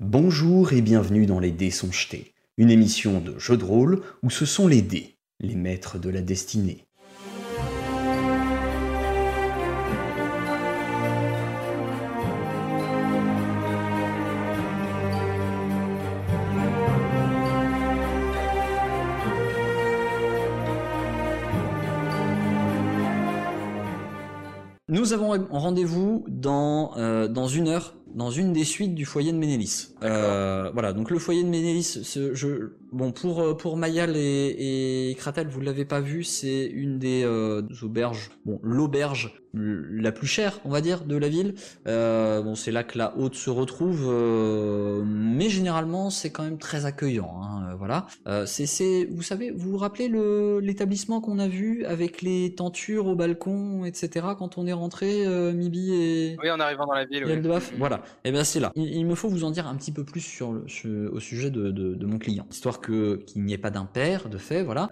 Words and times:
Bonjour 0.00 0.72
et 0.72 0.82
bienvenue 0.82 1.24
dans 1.24 1.38
Les 1.38 1.52
Dés 1.52 1.70
sont 1.70 1.92
jetés, 1.92 2.34
une 2.56 2.68
émission 2.68 3.20
de 3.20 3.38
jeu 3.38 3.56
de 3.56 3.62
rôle 3.62 4.02
où 4.24 4.30
ce 4.30 4.44
sont 4.44 4.66
les 4.66 4.82
dés, 4.82 5.18
les 5.38 5.54
maîtres 5.54 6.00
de 6.00 6.10
la 6.10 6.20
destinée. 6.20 6.84
Nous 24.88 25.12
avons 25.12 25.46
rendez-vous 25.50 26.24
dans, 26.28 26.96
euh, 26.96 27.28
dans 27.28 27.46
une 27.46 27.68
heure 27.68 27.94
dans 28.14 28.30
une 28.30 28.52
des 28.52 28.64
suites 28.64 28.94
du 28.94 29.04
foyer 29.04 29.32
de 29.32 29.38
Ménélis. 29.38 29.94
Euh, 30.02 30.70
voilà, 30.72 30.92
donc 30.92 31.10
le 31.10 31.18
foyer 31.18 31.42
de 31.42 31.48
Ménélis, 31.48 32.00
ce, 32.02 32.34
je, 32.34 32.72
bon 32.92 33.12
pour 33.12 33.40
euh, 33.40 33.54
pour 33.54 33.76
Mayal 33.76 34.16
et, 34.16 35.10
et 35.10 35.14
Kratel, 35.16 35.48
vous 35.48 35.60
l'avez 35.60 35.84
pas 35.84 36.00
vu, 36.00 36.24
c'est 36.24 36.66
une 36.66 36.98
des 36.98 37.22
euh, 37.24 37.62
auberges, 37.82 38.30
bon 38.44 38.60
l'auberge 38.62 39.34
la 39.56 40.12
plus 40.12 40.26
chère, 40.26 40.60
on 40.64 40.70
va 40.70 40.80
dire, 40.80 41.04
de 41.04 41.16
la 41.16 41.28
ville. 41.28 41.54
Euh, 41.86 42.42
bon, 42.42 42.54
c'est 42.54 42.72
là 42.72 42.82
que 42.82 42.98
la 42.98 43.16
haute 43.16 43.34
se 43.34 43.50
retrouve, 43.50 44.06
euh, 44.08 45.02
mais 45.04 45.48
généralement 45.48 46.10
c'est 46.10 46.30
quand 46.30 46.42
même 46.42 46.58
très 46.58 46.86
accueillant. 46.86 47.40
Hein, 47.42 47.70
euh, 47.70 47.74
voilà. 47.76 48.06
c'est, 48.46 48.66
c'est, 48.66 49.06
vous 49.10 49.22
savez, 49.22 49.50
vous 49.50 49.70
vous 49.70 49.78
rappelez 49.78 50.08
le 50.08 50.60
l'établissement 50.60 51.20
qu'on 51.20 51.38
a 51.38 51.48
vu 51.48 51.84
avec 51.84 52.22
les 52.22 52.54
tentures 52.54 53.06
au 53.06 53.14
balcon, 53.14 53.84
etc. 53.84 54.26
Quand 54.38 54.58
on 54.58 54.66
est 54.66 54.72
rentré, 54.72 55.24
Mibi 55.52 55.94
et 55.94 56.36
oui, 56.42 56.50
en 56.50 56.60
arrivant 56.60 56.86
dans 56.86 56.94
la 56.94 57.04
ville. 57.04 57.24
Oui. 57.26 57.58
Voilà. 57.78 58.02
Et 58.24 58.28
eh 58.28 58.32
bien 58.32 58.44
c'est 58.44 58.60
là. 58.60 58.72
Il, 58.76 59.06
me 59.06 59.14
faut 59.14 59.28
vous 59.28 59.44
en 59.44 59.50
dire 59.50 59.66
un 59.66 59.74
petit 59.76 59.92
peu 59.92 60.04
plus 60.04 60.20
sur 60.20 60.52
le, 60.52 61.10
au 61.12 61.20
sujet 61.20 61.50
de, 61.50 61.70
de, 61.70 61.94
de, 61.94 62.06
mon 62.06 62.18
client, 62.18 62.46
histoire 62.50 62.80
que 62.80 63.16
qu'il 63.26 63.44
n'y 63.44 63.52
ait 63.52 63.58
pas 63.58 63.70
d'impair, 63.70 64.28
de 64.28 64.38
fait. 64.38 64.62
Voilà. 64.62 64.88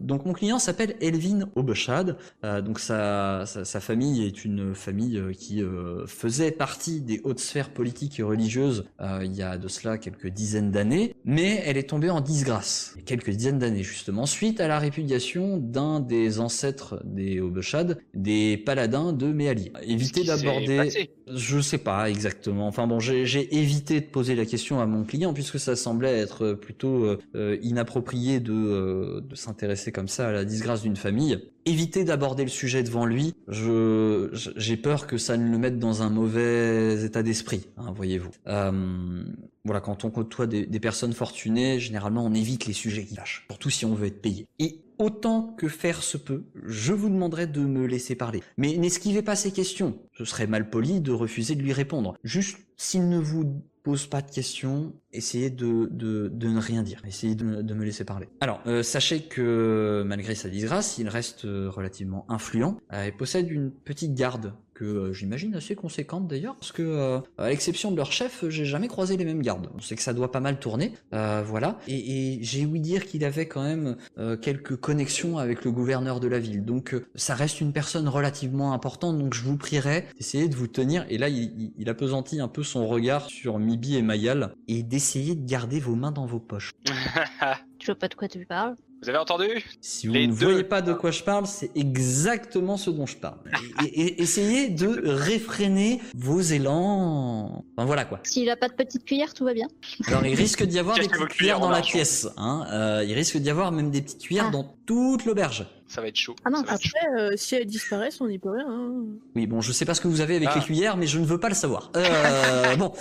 donc 0.00 0.26
mon 0.26 0.32
client 0.32 0.58
s'appelle 0.58 0.96
Elvin 1.00 1.48
Obeshad. 1.54 2.16
donc 2.42 2.78
ça, 2.78 3.44
ça, 3.46 3.64
ça 3.64 3.80
famille 3.80 4.24
est 4.24 4.44
une 4.44 4.74
famille 4.74 5.18
euh, 5.18 5.32
qui 5.32 5.62
euh, 5.62 6.06
faisait 6.06 6.50
partie 6.50 7.00
des 7.00 7.20
hautes 7.24 7.40
sphères 7.40 7.70
politiques 7.70 8.20
et 8.20 8.22
religieuses 8.22 8.84
euh, 9.00 9.22
il 9.24 9.34
y 9.34 9.42
a 9.42 9.58
de 9.58 9.68
cela 9.68 9.98
quelques 9.98 10.28
dizaines 10.28 10.70
d'années, 10.70 11.14
mais 11.24 11.62
elle 11.64 11.76
est 11.76 11.88
tombée 11.88 12.10
en 12.10 12.20
disgrâce, 12.20 12.96
quelques 13.06 13.30
dizaines 13.30 13.58
d'années 13.58 13.82
justement, 13.82 14.26
suite 14.26 14.60
à 14.60 14.68
la 14.68 14.78
répudiation 14.78 15.56
d'un 15.58 16.00
des 16.00 16.40
ancêtres 16.40 17.00
des 17.04 17.40
Obeshad, 17.40 17.98
des 18.14 18.56
paladins 18.56 19.12
de 19.12 19.26
Méali. 19.26 19.72
Évitez 19.82 20.24
d'aborder... 20.24 21.10
Je 21.32 21.60
sais 21.60 21.78
pas 21.78 22.10
exactement. 22.10 22.29
Enfin 22.48 22.86
bon, 22.86 23.00
j'ai 23.00 23.56
évité 23.56 24.00
de 24.00 24.06
poser 24.06 24.34
la 24.34 24.44
question 24.44 24.80
à 24.80 24.86
mon 24.86 25.04
client 25.04 25.32
puisque 25.32 25.58
ça 25.58 25.76
semblait 25.76 26.18
être 26.18 26.52
plutôt 26.52 27.16
inapproprié 27.34 28.40
de, 28.40 29.20
de 29.20 29.34
s'intéresser 29.34 29.92
comme 29.92 30.08
ça 30.08 30.28
à 30.28 30.32
la 30.32 30.44
disgrâce 30.44 30.82
d'une 30.82 30.96
famille 30.96 31.38
éviter 31.66 32.04
d'aborder 32.04 32.42
le 32.42 32.50
sujet 32.50 32.82
devant 32.82 33.06
lui. 33.06 33.34
Je 33.48 34.28
j'ai 34.56 34.76
peur 34.76 35.06
que 35.06 35.18
ça 35.18 35.36
ne 35.36 35.50
le 35.50 35.58
mette 35.58 35.78
dans 35.78 36.02
un 36.02 36.10
mauvais 36.10 37.04
état 37.04 37.22
d'esprit, 37.22 37.66
hein, 37.76 37.92
voyez-vous. 37.94 38.30
Euh, 38.46 39.24
voilà, 39.64 39.80
quand 39.80 40.04
on 40.04 40.10
côtoie 40.10 40.46
des, 40.46 40.66
des, 40.66 40.80
personnes 40.80 41.12
fortunées, 41.12 41.78
généralement 41.78 42.24
on 42.24 42.34
évite 42.34 42.66
les 42.66 42.72
sujets 42.72 43.04
qui 43.04 43.14
fâchent, 43.14 43.44
surtout 43.50 43.70
si 43.70 43.84
on 43.84 43.94
veut 43.94 44.06
être 44.06 44.22
payé. 44.22 44.46
Et 44.58 44.80
autant 45.00 45.54
que 45.56 45.66
faire 45.66 46.02
se 46.02 46.18
peut, 46.18 46.44
je 46.66 46.92
vous 46.92 47.08
demanderai 47.08 47.46
de 47.46 47.60
me 47.60 47.86
laisser 47.86 48.14
parler. 48.14 48.42
Mais 48.58 48.76
n'esquivez 48.76 49.22
pas 49.22 49.34
ces 49.34 49.50
questions. 49.50 49.98
Ce 50.12 50.24
serait 50.24 50.46
mal 50.46 50.68
poli 50.68 51.00
de 51.00 51.10
refuser 51.10 51.54
de 51.54 51.62
lui 51.62 51.72
répondre. 51.72 52.14
Juste, 52.22 52.58
s'il 52.76 53.08
ne 53.08 53.18
vous 53.18 53.64
pose 53.90 54.06
pas 54.06 54.22
de 54.22 54.30
questions, 54.30 54.92
essayez 55.12 55.50
de, 55.50 55.88
de, 55.90 56.28
de 56.32 56.48
ne 56.48 56.60
rien 56.60 56.82
dire, 56.82 57.02
essayez 57.06 57.34
de, 57.34 57.60
de 57.60 57.74
me 57.74 57.84
laisser 57.84 58.04
parler. 58.04 58.28
Alors, 58.40 58.60
euh, 58.66 58.82
sachez 58.82 59.22
que 59.22 60.04
malgré 60.06 60.36
sa 60.36 60.48
disgrâce, 60.48 60.98
il 60.98 61.08
reste 61.08 61.44
euh, 61.44 61.68
relativement 61.68 62.24
influent 62.28 62.76
euh, 62.92 63.06
et 63.06 63.10
possède 63.12 63.50
une 63.50 63.72
petite 63.72 64.14
garde 64.14 64.54
que 64.74 64.84
euh, 64.84 65.12
j'imagine 65.12 65.54
assez 65.56 65.74
conséquente 65.74 66.28
d'ailleurs, 66.28 66.54
parce 66.54 66.72
que 66.72 67.20
à 67.36 67.48
l'exception 67.48 67.90
de 67.90 67.96
leur 67.96 68.12
chef, 68.12 68.44
j'ai 68.48 68.64
jamais 68.64 68.86
croisé 68.88 69.16
les 69.16 69.24
mêmes 69.24 69.42
gardes. 69.42 69.68
On 69.74 69.80
sait 69.80 69.96
que 69.96 70.02
ça 70.02 70.14
doit 70.14 70.30
pas 70.30 70.40
mal 70.40 70.58
tourner, 70.60 70.94
voilà. 71.10 71.78
Et, 71.88 72.38
j'ai 72.42 72.64
ouï 72.64 72.80
dire 72.80 73.04
qu'il 73.04 73.24
avait 73.24 73.46
quand 73.46 73.62
même 73.62 73.96
quelques 74.40 74.76
connexions 74.76 75.36
avec 75.36 75.64
le 75.64 75.72
gouverneur 75.72 76.18
de 76.20 76.28
la 76.28 76.38
ville, 76.38 76.64
donc 76.64 76.96
ça 77.14 77.34
reste 77.34 77.60
une 77.60 77.72
personne 77.72 78.08
relativement 78.08 78.72
importante. 78.72 79.18
Donc 79.18 79.34
je 79.34 79.42
vous 79.42 79.58
prierai 79.58 80.06
d'essayer 80.16 80.48
de 80.48 80.56
vous 80.56 80.68
tenir. 80.68 81.04
Et 81.10 81.18
là, 81.18 81.28
il, 81.28 81.72
il, 81.76 81.90
pesanti 81.94 82.40
un 82.40 82.48
peu 82.48 82.62
son 82.62 82.86
regard 82.86 83.28
sur 83.28 83.58
Et 83.82 84.02
Mayal 84.02 84.54
et 84.68 84.82
d'essayer 84.82 85.34
de 85.34 85.46
garder 85.46 85.80
vos 85.80 85.94
mains 85.94 86.12
dans 86.12 86.26
vos 86.26 86.38
poches. 86.38 86.72
tu 87.78 87.86
vois 87.86 87.94
pas 87.94 88.08
de 88.08 88.14
quoi 88.14 88.28
tu 88.28 88.44
parles? 88.44 88.76
Vous 89.02 89.08
avez 89.08 89.18
entendu? 89.18 89.48
Si 89.80 90.06
vous 90.06 90.12
ne 90.12 90.30
voyez 90.30 90.62
pas 90.62 90.82
de 90.82 90.92
quoi 90.92 91.10
je 91.10 91.22
parle, 91.22 91.46
c'est 91.46 91.70
exactement 91.74 92.76
ce 92.76 92.90
dont 92.90 93.06
je 93.06 93.16
parle. 93.16 93.38
et, 93.86 94.20
essayez 94.20 94.68
de 94.68 95.00
réfréner 95.04 96.02
vos 96.14 96.40
élans. 96.40 97.64
Enfin 97.74 97.86
voilà 97.86 98.04
quoi. 98.04 98.20
S'il 98.24 98.50
a 98.50 98.56
pas 98.56 98.68
de 98.68 98.74
petite 98.74 99.06
cuillère, 99.06 99.32
tout 99.32 99.44
va 99.44 99.54
bien. 99.54 99.68
Alors 100.06 100.26
il 100.26 100.34
risque 100.34 100.62
d'y 100.64 100.78
avoir 100.78 100.96
des 100.96 101.08
petites 101.08 101.28
cuillères 101.28 101.60
dans 101.60 101.70
la 101.70 101.80
pièce. 101.80 102.28
Hein. 102.36 102.66
Euh, 102.70 103.04
il 103.06 103.14
risque 103.14 103.38
d'y 103.38 103.48
avoir 103.48 103.72
même 103.72 103.90
des 103.90 104.02
petites 104.02 104.20
cuillères 104.20 104.46
ah. 104.48 104.52
dans 104.52 104.76
toute 104.84 105.24
l'auberge 105.24 105.66
ça 105.90 106.00
va 106.00 106.06
être 106.06 106.16
chaud. 106.16 106.36
Ah 106.44 106.50
non, 106.50 106.62
après, 106.68 107.00
euh, 107.18 107.32
si 107.34 107.56
elles 107.56 107.66
disparaissent, 107.66 108.20
on 108.20 108.28
n'y 108.28 108.38
peut 108.38 108.50
rien. 108.50 108.66
Hein. 108.68 109.06
Oui, 109.34 109.48
bon, 109.48 109.60
je 109.60 109.72
sais 109.72 109.84
pas 109.84 109.94
ce 109.94 110.00
que 110.00 110.06
vous 110.06 110.20
avez 110.20 110.36
avec 110.36 110.48
ah. 110.52 110.58
les 110.58 110.64
cuillères, 110.64 110.96
mais 110.96 111.08
je 111.08 111.18
ne 111.18 111.24
veux 111.24 111.40
pas 111.40 111.48
le 111.48 111.56
savoir. 111.56 111.90
Euh, 111.96 112.76
bon. 112.78 112.92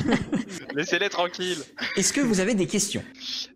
Laissez-les 0.74 1.10
tranquilles. 1.10 1.58
Est-ce 1.96 2.14
que 2.14 2.22
vous 2.22 2.40
avez 2.40 2.54
des 2.54 2.66
questions? 2.66 3.04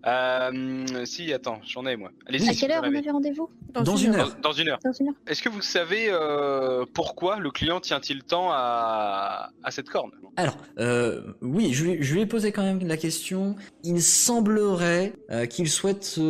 Euh, 0.06 0.84
Si, 1.06 1.32
attends, 1.32 1.60
j'en 1.66 1.86
ai 1.86 1.97
moi. 1.97 2.10
Allez-y. 2.26 2.50
À 2.50 2.53
quelle 2.53 2.70
heure 2.72 2.82
on 2.84 2.94
avait 2.94 3.10
rendez-vous? 3.10 3.48
Dans, 3.72 3.97
une 3.97 4.15
heure. 4.15 4.36
Dans, 4.42 4.53
une 4.53 4.69
heure. 4.69 4.78
Est-ce 5.26 5.42
que 5.42 5.48
vous 5.48 5.62
savez 5.62 6.09
euh, 6.10 6.84
pourquoi 6.92 7.38
le 7.38 7.50
client 7.50 7.81
tient-il 7.81 8.25
tant 8.25 8.50
à, 8.50 9.53
à 9.65 9.70
cette 9.70 9.88
corne? 9.88 10.10
Alors, 10.36 10.59
euh, 10.78 11.22
oui, 11.41 11.72
je 11.72 12.03
je 12.03 12.15
lui 12.15 12.20
ai 12.20 12.26
posé 12.26 12.53
quand 12.53 12.62
même 12.62 12.86
la 12.86 12.98
question. 12.98 13.56
Il 13.84 14.03
semblerait 14.03 15.15
qu'il 15.48 15.70
souhaite 15.70 16.20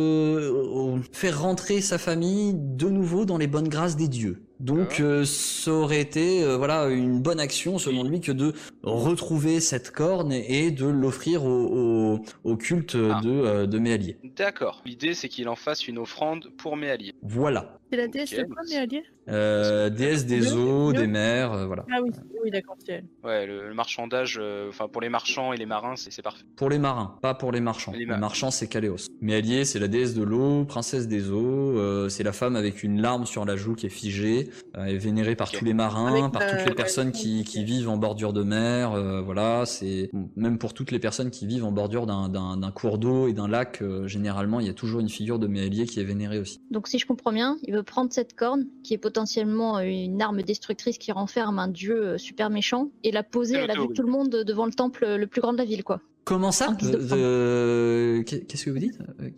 faire 1.11 1.41
rentrer 1.41 1.81
sa 1.81 1.97
famille 1.97 2.36
de 2.53 2.89
nouveau 2.89 3.25
dans 3.25 3.37
les 3.37 3.47
bonnes 3.47 3.69
grâces 3.69 3.95
des 3.95 4.07
dieux. 4.07 4.43
Donc 4.59 4.99
euh, 4.99 5.23
ça 5.23 5.71
aurait 5.71 6.01
été 6.01 6.43
euh, 6.43 6.57
voilà 6.57 6.87
une 6.87 7.19
bonne 7.21 7.39
action 7.39 7.77
selon 7.77 8.03
lui 8.03 8.21
que 8.21 8.31
de 8.31 8.53
retrouver 8.81 9.59
cette 9.59 9.91
corne 9.91 10.31
et 10.31 10.71
de 10.71 10.87
l'offrir 10.87 11.45
au, 11.45 12.19
au, 12.43 12.57
culte 12.57 12.95
ah. 12.95 13.21
de, 13.21 13.29
euh, 13.29 13.67
de 13.67 13.77
Méalier. 13.77 14.17
D'accord. 14.35 14.81
L'idée 14.85 15.13
c'est 15.13 15.29
qu'il 15.29 15.47
en 15.47 15.55
fasse 15.55 15.87
une 15.87 15.99
offrande 15.99 16.49
pour 16.57 16.75
Méalier. 16.75 17.13
Voilà. 17.21 17.77
C'est 17.89 17.97
la 17.97 18.07
déesse 18.07 18.33
de 18.33 18.43
quoi, 18.43 18.63
Méalier 18.69 19.03
euh, 19.29 19.89
déesse 19.89 20.25
des 20.25 20.53
eaux, 20.53 20.93
des 20.93 21.07
mers, 21.07 21.51
euh, 21.51 21.65
voilà. 21.65 21.85
Ah 21.91 21.99
oui, 22.01 22.11
oui 22.43 22.51
d'accord, 22.51 22.77
Ouais, 23.23 23.45
le, 23.45 23.73
marchandage, 23.73 24.37
euh, 24.41 24.69
enfin 24.69 24.87
pour 24.87 25.01
les 25.01 25.09
marchands 25.09 25.51
et 25.51 25.57
les 25.57 25.65
marins, 25.65 25.95
c'est 25.97 26.21
parfait. 26.21 26.43
Pour 26.55 26.69
les 26.69 26.79
marins, 26.79 27.17
pas 27.21 27.33
pour 27.33 27.51
les 27.51 27.59
marchands. 27.59 27.91
Les, 27.91 28.05
marchands, 28.05 28.51
c'est 28.51 28.67
Caléos. 28.67 29.07
Méalier, 29.19 29.65
c'est 29.65 29.79
la 29.79 29.89
déesse 29.89 30.13
de 30.13 30.23
l'eau, 30.23 30.63
princesse 30.63 31.07
des 31.07 31.29
eaux, 31.29 31.77
euh, 31.77 32.07
c'est 32.07 32.23
la 32.23 32.31
femme 32.31 32.55
avec 32.55 32.83
une 32.83 33.01
larme 33.01 33.25
sur 33.25 33.43
la 33.43 33.57
joue 33.57 33.75
qui 33.75 33.85
est 33.85 33.89
figée, 33.89 34.49
est 34.75 34.97
vénérée 34.97 35.35
par 35.35 35.51
tous 35.51 35.65
les 35.65 35.73
marins, 35.73 36.29
par 36.29 36.47
toutes 36.47 36.65
les 36.65 36.75
personnes 36.75 37.11
qui, 37.11 37.43
qui, 37.43 37.65
vivent 37.65 37.89
en 37.89 37.97
bordure 37.97 38.31
de 38.31 38.43
mer, 38.43 38.91
voilà, 39.23 39.65
c'est 39.65 40.09
même 40.35 40.57
pour 40.57 40.73
toutes 40.73 40.91
les 40.91 40.99
personnes 40.99 41.31
qui 41.31 41.47
vivent 41.47 41.65
en 41.65 41.71
bordure 41.71 42.05
d'un 42.05 42.71
cours 42.71 42.97
d'eau 42.97 43.27
et 43.27 43.33
d'un 43.33 43.47
lac, 43.47 43.83
généralement, 44.05 44.59
il 44.61 44.67
y 44.67 44.69
a 44.69 44.73
toujours 44.73 45.01
une 45.01 45.09
figure 45.09 45.39
de 45.39 45.47
Méalier 45.47 45.85
qui 45.85 45.99
est 45.99 46.05
vénérée 46.05 46.39
aussi. 46.39 46.61
Donc 46.71 46.87
si 46.87 46.97
je 46.97 47.05
comprends 47.05 47.33
bien, 47.33 47.57
il 47.63 47.76
veut 47.77 47.83
prendre 47.83 48.11
cette 48.11 48.35
corne 48.35 48.67
qui 48.83 48.93
est 48.93 48.97
potentiellement 48.97 49.79
une 49.79 50.21
arme 50.21 50.41
destructrice 50.41 50.97
qui 50.97 51.11
renferme 51.11 51.59
un 51.59 51.67
dieu 51.67 51.95
euh, 51.95 52.17
super 52.17 52.49
méchant 52.49 52.89
et 53.03 53.11
la 53.11 53.23
poser 53.23 53.57
à 53.57 53.67
la 53.67 53.75
vue 53.75 53.87
de 53.87 53.93
tout 53.93 54.03
le 54.03 54.11
monde 54.11 54.29
devant 54.29 54.65
le 54.65 54.73
temple 54.73 55.05
le 55.05 55.27
plus 55.27 55.41
grand 55.41 55.53
de 55.53 55.57
la 55.57 55.65
ville, 55.65 55.83
quoi. 55.83 56.01
Comment 56.23 56.51
ça 56.51 56.75
Qu'est-ce 56.77 58.65
que 58.65 58.69
vous 58.69 58.79
dites 58.79 58.99
euh, 59.21 59.29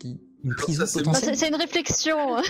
Une 0.44 0.56
prison 0.56 0.86
potentielle 0.92 1.38
C'est 1.38 1.50
une 1.50 1.56
réflexion. 1.56 2.18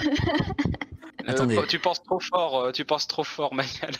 Euh, 1.28 1.66
tu 1.68 1.80
penses 1.80 2.02
trop 2.02 2.19
fort, 2.19 2.72
tu 2.72 2.86
penses 2.86 3.08
trop 3.08 3.24
fort, 3.24 3.54
Mayal. 3.54 3.94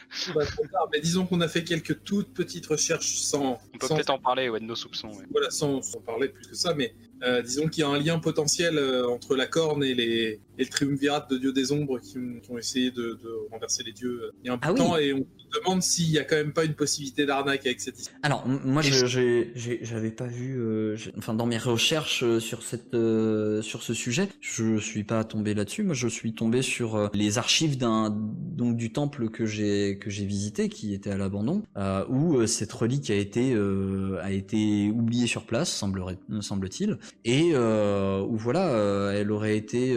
mais 0.92 1.00
disons 1.00 1.26
qu'on 1.26 1.42
a 1.42 1.48
fait 1.48 1.64
quelques 1.64 2.04
toutes 2.04 2.34
petites 2.34 2.66
recherches 2.66 3.18
sans. 3.18 3.60
On 3.74 3.78
peut 3.78 3.88
peut-être 3.88 4.10
en 4.10 4.20
parler, 4.20 4.50
ouais, 4.50 4.60
de 4.60 4.66
nos 4.66 4.76
soupçons. 4.76 5.12
Voilà, 5.30 5.52
sans, 5.52 5.82
sans, 5.82 6.00
parler 6.00 6.30
plus 6.30 6.48
que 6.48 6.56
ça, 6.56 6.74
mais 6.74 6.94
euh, 7.24 7.42
disons 7.42 7.68
qu'il 7.68 7.82
y 7.82 7.84
a 7.86 7.90
un 7.90 8.00
lien 8.00 8.20
potentiel 8.20 8.78
euh, 8.78 9.08
entre 9.08 9.36
la 9.36 9.46
corne 9.48 9.84
et 9.84 9.94
les, 9.94 10.40
et 10.58 10.64
le 10.64 10.70
triumvirat 10.70 11.28
de 11.30 11.38
dieux 11.38 11.54
des 11.54 11.72
ombres 11.72 12.00
qui, 12.00 12.18
ont- 12.18 12.40
qui 12.42 12.52
ont 12.52 12.58
essayé 12.58 12.92
de, 12.92 13.18
de 13.24 13.30
renverser 13.52 13.84
les 13.84 13.92
dieux 13.94 14.22
euh, 14.24 14.32
il 14.44 14.48
y 14.48 14.50
a 14.50 14.54
un 14.54 14.58
peu 14.58 14.68
Ah 14.70 14.74
de 14.74 14.80
oui. 14.80 14.86
temps 14.88 14.98
et 14.98 15.14
on 15.14 15.20
se 15.20 15.60
demande 15.60 15.82
s'il 15.82 16.10
y 16.12 16.20
a 16.20 16.24
quand 16.24 16.36
même 16.36 16.54
pas 16.54 16.64
une 16.66 16.74
possibilité 16.76 17.26
d'arnaque 17.26 17.66
avec 17.66 17.82
cette 17.82 17.98
histoire. 18.00 18.18
Alors 18.24 18.46
moi 18.48 18.82
j'avais 18.84 20.12
pas 20.12 20.28
vu 20.28 20.60
euh, 20.60 20.96
enfin 21.18 21.34
dans 21.34 21.46
mes 21.46 21.58
recherches 21.58 22.24
sur 22.40 22.64
cette 22.64 22.94
euh, 22.94 23.62
sur 23.62 23.84
ce 23.84 23.94
sujet 23.94 24.28
je 24.42 24.78
suis 24.78 25.04
pas 25.04 25.24
tombé 25.24 25.54
là-dessus 25.54 25.84
moi 25.84 25.94
je 25.96 26.08
suis 26.08 26.34
tombé 26.34 26.62
sur 26.62 26.96
euh, 26.96 27.08
les 27.14 27.38
archives 27.38 27.78
d'un 27.78 28.10
donc 28.10 28.76
du 28.78 28.92
temple 28.92 29.30
que 29.30 29.46
j'ai 29.46 29.98
que 30.00 30.10
j'ai 30.10 30.26
visité 30.26 30.70
qui 30.70 30.94
était 30.94 31.12
à 31.12 31.18
l'abandon 31.18 31.64
euh, 31.78 32.06
où 32.10 32.38
euh, 32.38 32.48
cette 32.48 32.72
relique 32.72 33.10
a 33.10 33.16
été 33.16 33.54
euh, 33.54 34.20
a 34.22 34.32
été 34.32 34.90
oubliée 34.94 35.28
sur 35.28 35.46
place 35.46 35.72
semblerait 35.72 36.18
semble-t-il 36.42 36.98
et 37.26 37.52
euh, 37.54 38.22
où 38.22 38.38
voilà 38.38 38.70
euh, 38.70 39.12
elle 39.20 39.32
aurait 39.32 39.58
été 39.58 39.96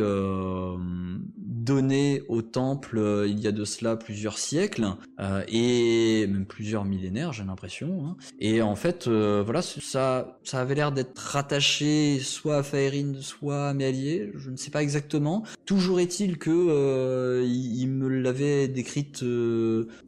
donnée 1.63 2.23
au 2.29 2.43
temple 2.43 2.99
euh, 2.99 3.27
il 3.29 3.39
y 3.39 3.47
a 3.47 3.53
de 3.53 3.65
cela 3.65 3.97
plusieurs 3.97 4.39
siècles 4.39 4.89
euh, 5.21 5.45
et 5.49 6.27
même 6.27 6.45
plusieurs 6.45 6.85
millénaires 6.85 7.33
j'ai 7.33 7.45
l'impression 7.45 8.05
hein. 8.05 8.17
et 8.41 8.63
en 8.63 8.75
fait 8.75 9.07
euh, 9.07 9.43
voilà 9.45 9.63
ça 9.63 10.39
ça 10.43 10.61
avait 10.61 10.75
l'air 10.75 10.93
d'être 10.93 11.17
rattaché 11.17 12.19
soit 12.19 12.57
à 12.57 12.63
Faerine 12.63 13.17
soit 13.21 13.69
à 13.69 13.75
Méallier 13.75 14.33
je 14.35 14.51
ne 14.51 14.57
sais 14.57 14.71
pas 14.71 14.83
exactement 14.83 15.45
toujours 15.65 16.01
est-il 16.01 16.39
que 16.39 17.43
il, 17.45 17.87
me 17.89 18.09
l'avait 18.09 18.69
décrite 18.69 19.25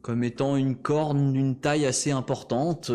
comme 0.01 0.23
étant 0.23 0.55
une 0.55 0.75
corne 0.75 1.33
d'une 1.33 1.55
taille 1.55 1.85
assez 1.85 2.11
importante 2.11 2.91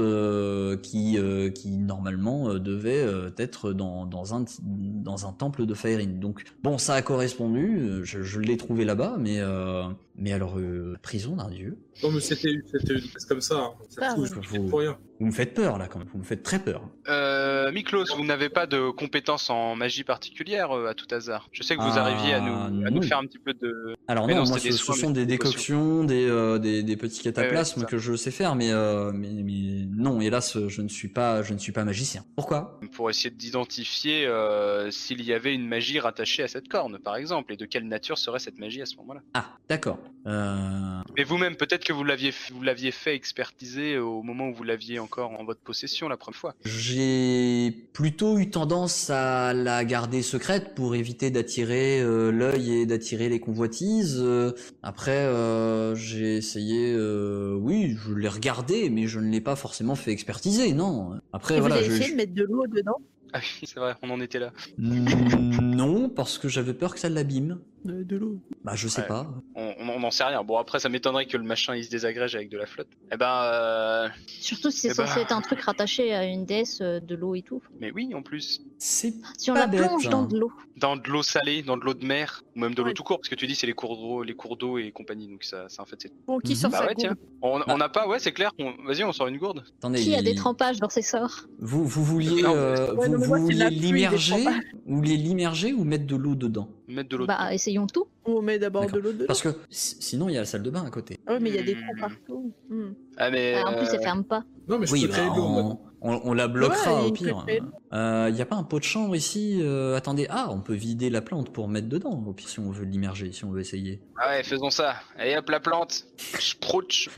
qui 0.82 1.18
qui 1.54 1.76
normalement 1.76 2.54
devait 2.54 3.06
être 3.38 3.72
dans 3.72 4.06
dans 4.06 4.34
un 4.34 4.44
dans 4.60 5.26
un 5.26 5.32
temple 5.32 5.66
de 5.66 5.74
Faerine 5.74 6.18
donc 6.18 6.44
bon 6.62 6.78
ça 6.78 6.94
a 6.94 7.02
correspondu 7.02 8.00
je, 8.02 8.22
je 8.22 8.40
l'ai 8.40 8.49
trouvé 8.56 8.84
là-bas 8.84 9.16
mais 9.18 9.38
euh, 9.40 9.84
mais 10.16 10.32
alors 10.32 10.58
euh, 10.58 10.96
prison 11.02 11.36
d'un 11.36 11.48
dieu 11.50 11.78
Non, 12.02 12.10
mais 12.10 12.20
c'était 12.20 12.52
c'était 12.70 12.94
une 12.94 13.00
pièce 13.00 13.24
comme 13.26 13.40
ça. 13.40 13.56
hein. 13.56 13.72
Ça 13.88 14.00
Ah, 14.04 14.14
trouve, 14.14 14.28
dis 14.52 14.68
pour 14.68 14.80
rien. 14.80 14.98
vous 15.18 15.26
me 15.26 15.30
faites 15.32 15.54
peur 15.54 15.78
là 15.78 15.86
quand 15.88 15.98
même 15.98 16.08
vous 16.12 16.18
me 16.18 16.24
faites 16.24 16.42
très 16.42 16.58
peur 16.58 16.82
Euh, 17.08 17.70
Miklos, 17.72 18.06
vous 18.16 18.24
n'avez 18.24 18.48
pas 18.48 18.66
de 18.66 18.90
compétences 18.90 19.48
en 19.50 19.76
magie 19.76 20.02
particulière 20.04 20.72
euh, 20.76 20.88
à 20.88 20.94
tout 20.94 21.06
hasard. 21.12 21.48
Je 21.52 21.62
sais 21.62 21.76
que 21.76 21.82
vous 21.82 21.88
Ah, 21.98 22.00
arriviez 22.02 22.34
à 22.34 22.40
nous, 22.40 22.84
à 22.86 22.90
nous 22.90 22.96
non. 23.00 23.02
faire 23.02 23.18
un 23.18 23.26
petit 23.26 23.38
peu 23.38 23.52
de. 23.54 23.94
Alors 24.08 24.26
Mais 24.26 24.34
non, 24.34 24.42
non, 24.44 24.48
moi 24.48 24.58
ce, 24.58 24.72
sont 24.72 25.10
des 25.10 25.20
des 25.20 25.26
décoctions, 25.26 26.02
des, 26.04 26.26
euh, 26.28 26.58
des, 26.58 26.82
des 26.82 26.96
petits 26.96 27.22
cataplasmes 27.22 27.84
que 27.84 27.98
je 27.98 28.16
sais 28.16 28.30
faire, 28.32 28.56
mais, 28.56 28.72
euh, 28.72 29.12
mais, 29.12 29.28
mais 29.44 29.86
non, 29.96 30.20
hélas, 30.20 30.58
je 30.66 30.82
ne 30.82 30.88
suis 30.88 31.08
pas, 31.08 31.42
je 31.42 31.52
ne 31.54 31.58
suis 31.58 31.72
pas 31.72 31.84
magicien. 31.84 32.24
Pourquoi? 32.34 32.80
Pour 32.92 33.08
essayer 33.10 33.30
d'identifier 33.30 34.26
euh, 34.26 34.90
s'il 34.90 35.22
y 35.22 35.32
avait 35.32 35.54
une 35.54 35.68
magie 35.68 36.00
rattachée 36.00 36.42
à 36.42 36.48
cette 36.48 36.68
corne, 36.68 36.98
par 36.98 37.14
exemple, 37.16 37.52
et 37.52 37.56
de 37.56 37.66
quelle 37.66 37.86
nature 37.86 38.18
serait 38.18 38.40
cette 38.40 38.58
magie 38.58 38.82
à 38.82 38.86
ce 38.86 38.96
moment-là. 38.96 39.20
Ah, 39.34 39.46
d'accord. 39.68 39.98
Euh, 40.26 41.00
Mais 41.16 41.24
vous-même, 41.24 41.56
peut-être 41.56 41.84
que 41.84 41.92
vous 41.92 42.04
l'aviez, 42.04 42.32
vous 42.52 42.62
l'aviez 42.62 42.90
fait 42.90 43.14
expertiser 43.14 43.96
au 43.98 44.22
moment 44.22 44.48
où 44.48 44.54
vous 44.54 44.64
l'aviez 44.64 44.98
encore 44.98 45.30
en 45.40 45.44
votre 45.44 45.60
possession 45.60 46.08
la 46.08 46.16
première 46.16 46.38
fois. 46.38 46.54
J'ai 46.64 47.74
plutôt 47.94 48.38
eu 48.38 48.50
tendance 48.50 49.08
à 49.10 49.54
la 49.54 49.84
garder 49.84 50.20
secrète 50.22 50.74
pour 50.74 50.94
éviter 50.94 51.30
d'attirer 51.30 52.00
euh, 52.00 52.30
l'œil 52.30 52.80
et 52.80 52.86
d'attirer 52.86 53.28
les 53.30 53.40
convoitises. 53.40 54.18
Euh, 54.20 54.52
après, 54.82 55.12
euh, 55.12 55.94
j'ai 55.94 56.36
essayé, 56.36 56.92
euh, 56.94 57.54
oui, 57.58 57.96
je 58.06 58.12
l'ai 58.12 58.28
regardé, 58.28 58.90
mais 58.90 59.06
je 59.06 59.20
ne 59.20 59.30
l'ai 59.30 59.40
pas 59.40 59.56
forcément 59.56 59.94
fait 59.94 60.10
expertiser, 60.12 60.74
non. 60.74 61.18
Après, 61.32 61.56
Et 61.56 61.60
voilà, 61.60 61.76
vous 61.76 61.80
avez 61.84 61.90
je, 61.90 61.96
essayé 61.96 62.12
de 62.12 62.16
mettre 62.16 62.34
de 62.34 62.44
l'eau 62.44 62.66
dedans? 62.66 62.98
Ah 63.32 63.38
oui, 63.38 63.64
c'est 63.64 63.78
vrai, 63.78 63.94
on 64.02 64.10
en 64.10 64.20
était 64.20 64.40
là. 64.40 64.52
non, 64.76 65.89
parce 66.14 66.38
que 66.38 66.48
j'avais 66.48 66.74
peur 66.74 66.94
que 66.94 67.00
ça 67.00 67.08
l'abîme. 67.08 67.60
De, 67.82 68.16
l'eau. 68.18 68.38
Bah, 68.62 68.72
je 68.74 68.88
sais 68.88 69.00
Ouais. 69.00 69.06
pas. 69.08 69.26
On 69.54 69.72
on- 69.80 69.88
on 69.88 70.00
n'en 70.00 70.10
sait 70.10 70.24
rien. 70.24 70.44
Bon, 70.44 70.58
après, 70.58 70.78
ça 70.80 70.90
m'étonnerait 70.90 71.24
que 71.24 71.38
le 71.38 71.44
machin 71.44 71.74
il 71.74 71.82
se 71.82 71.88
désagrège 71.90 72.34
avec 72.36 72.50
de 72.50 72.58
la 72.58 72.66
flotte. 72.66 72.88
Eh 73.10 73.16
ben, 73.16 73.40
euh, 73.42 74.08
Surtout 74.26 74.70
si 74.70 74.80
c'est 74.80 74.88
Eh 74.92 74.94
ben. 74.94 75.06
censé 75.06 75.20
être 75.20 75.32
un 75.32 75.40
truc 75.40 75.62
rattaché 75.62 76.12
à 76.14 76.24
une 76.26 76.44
déesse 76.44 76.80
euh, 76.82 77.00
de 77.00 77.14
l'eau 77.14 77.34
et 77.34 77.40
tout. 77.40 77.62
mais 77.80 77.90
oui, 77.90 78.14
en 78.14 78.20
plus. 78.20 78.60
C'est 78.76 79.14
Si 79.38 79.50
on 79.50 79.54
Pas 79.54 79.60
la 79.60 79.66
bête, 79.66 79.80
plonge 79.86 80.06
hein. 80.08 80.10
dans 80.10 80.24
de 80.26 80.38
l'eau. 80.38 80.52
Dans 80.76 80.96
de 80.96 81.08
l'eau 81.08 81.22
salée, 81.22 81.62
dans 81.62 81.78
de 81.78 81.84
l'eau 81.84 81.94
de 81.94 82.04
mer, 82.04 82.42
ou 82.54 82.60
même 82.60 82.74
de 82.74 82.82
l'eau 82.82 82.88
Ouais. 82.88 82.94
tout 82.94 83.02
court, 83.02 83.16
parce 83.18 83.30
que 83.30 83.34
tu 83.34 83.46
dis 83.46 83.54
c'est 83.54 83.66
les 83.66 83.72
cours 83.72 83.96
d'eau, 83.96 84.22
les 84.24 84.34
cours 84.34 84.58
d'eau 84.58 84.76
et 84.76 84.92
compagnie, 84.92 85.28
donc 85.28 85.42
ça, 85.44 85.68
ça 85.70 85.82
en 85.82 85.86
fait 85.86 85.96
c'est. 86.00 86.12
Bon, 86.26 86.38
qui 86.38 86.52
Mhm. 86.52 86.56
sort 86.58 86.70
Bah 86.72 86.78
sa 86.80 86.86
ouais, 86.86 86.94
tiens. 86.98 87.14
gourde 87.14 87.18
On 87.42 87.58
Bah. 87.66 87.76
n'a 87.78 87.88
pas, 87.88 88.06
ouais, 88.06 88.18
c'est 88.18 88.32
clair. 88.32 88.52
on- 88.58 88.74
Vas-y, 88.86 89.04
on 89.04 89.12
sort 89.12 89.28
une 89.28 89.38
gourde. 89.38 89.64
Attendez, 89.78 90.00
Qui 90.02 90.14
a 90.14 90.18
il- 90.18 90.24
des 90.24 90.34
trempages 90.34 90.80
dans 90.80 90.90
ses 90.90 91.00
sorts? 91.02 91.46
Vous, 91.60 91.86
vous 91.86 92.04
vouliez, 92.04 92.44
euh, 92.44 92.94
ouais, 92.94 93.08
vous, 93.08 93.24
vouliez 93.24 93.70
l'immerger, 93.70 94.44
vouliez 94.86 95.16
l'immerger 95.16 95.72
ou 95.72 95.84
mettre 95.84 95.99
de 96.06 96.16
l'eau 96.16 96.34
dedans 96.34 96.68
Mettre 96.88 97.08
de 97.10 97.16
l'eau. 97.16 97.26
Bah, 97.26 97.52
essayons 97.54 97.86
tout. 97.86 98.06
On 98.24 98.42
met 98.42 98.58
d'abord 98.58 98.90
de 98.90 98.98
l'eau 98.98 99.12
dedans. 99.12 99.24
Parce 99.26 99.42
que 99.42 99.48
si- 99.70 99.96
sinon 100.00 100.28
il 100.28 100.34
y 100.34 100.36
a 100.36 100.40
la 100.40 100.46
salle 100.46 100.62
de 100.62 100.70
bain 100.70 100.84
à 100.84 100.90
côté. 100.90 101.18
Ah 101.26 101.32
ouais, 101.34 101.40
mais 101.40 101.50
il 101.50 101.56
y 101.56 101.58
a 101.58 101.62
des 101.62 101.74
trous 101.74 102.00
partout. 102.00 102.52
Hmm. 102.68 102.92
Ah 103.16 103.30
mais. 103.30 103.54
Ah, 103.56 103.70
en 103.70 103.74
plus, 103.76 103.86
euh, 103.88 103.92
elle 103.94 104.02
ferme 104.02 104.24
pas. 104.24 104.44
Non, 104.68 104.78
mais 104.78 104.86
je 104.86 104.92
Oui, 104.92 105.02
peux 105.02 105.08
créer 105.08 105.26
bah, 105.28 105.32
de 105.34 105.36
l'eau. 105.40 105.48
moi. 105.48 105.78
On, 106.02 106.32
la 106.32 106.48
bloquera 106.48 106.94
Ouais, 106.94 107.02
au 107.02 107.08
il 107.08 107.12
pire. 107.12 107.44
Il 107.92 108.34
n'y 108.34 108.40
a 108.40 108.46
pas 108.46 108.56
un 108.56 108.62
pot 108.62 108.78
de 108.78 108.84
chambre 108.84 109.14
ici 109.16 109.58
euh, 109.60 109.96
Attendez, 109.96 110.26
ah, 110.30 110.48
on 110.50 110.60
peut 110.60 110.74
vider 110.74 111.10
la 111.10 111.20
plante 111.20 111.52
pour 111.52 111.68
mettre 111.68 111.88
dedans, 111.88 112.22
au 112.26 112.32
pire 112.32 112.48
si 112.48 112.58
on 112.58 112.70
veut 112.70 112.84
l'immerger, 112.84 113.32
si 113.32 113.44
on 113.44 113.50
veut 113.50 113.60
essayer. 113.60 114.00
Ah 114.16 114.28
ouais, 114.28 114.42
faisons 114.42 114.70
ça. 114.70 114.96
Allez 115.18 115.36
hop, 115.36 115.48
la 115.48 115.60
plante. 115.60 116.04
Sprouch. 116.38 117.08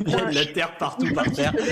Il 0.00 0.10
y 0.10 0.14
a 0.14 0.24
de 0.26 0.34
la 0.34 0.46
terre 0.46 0.76
partout 0.78 1.12
par 1.14 1.30
terre. 1.30 1.52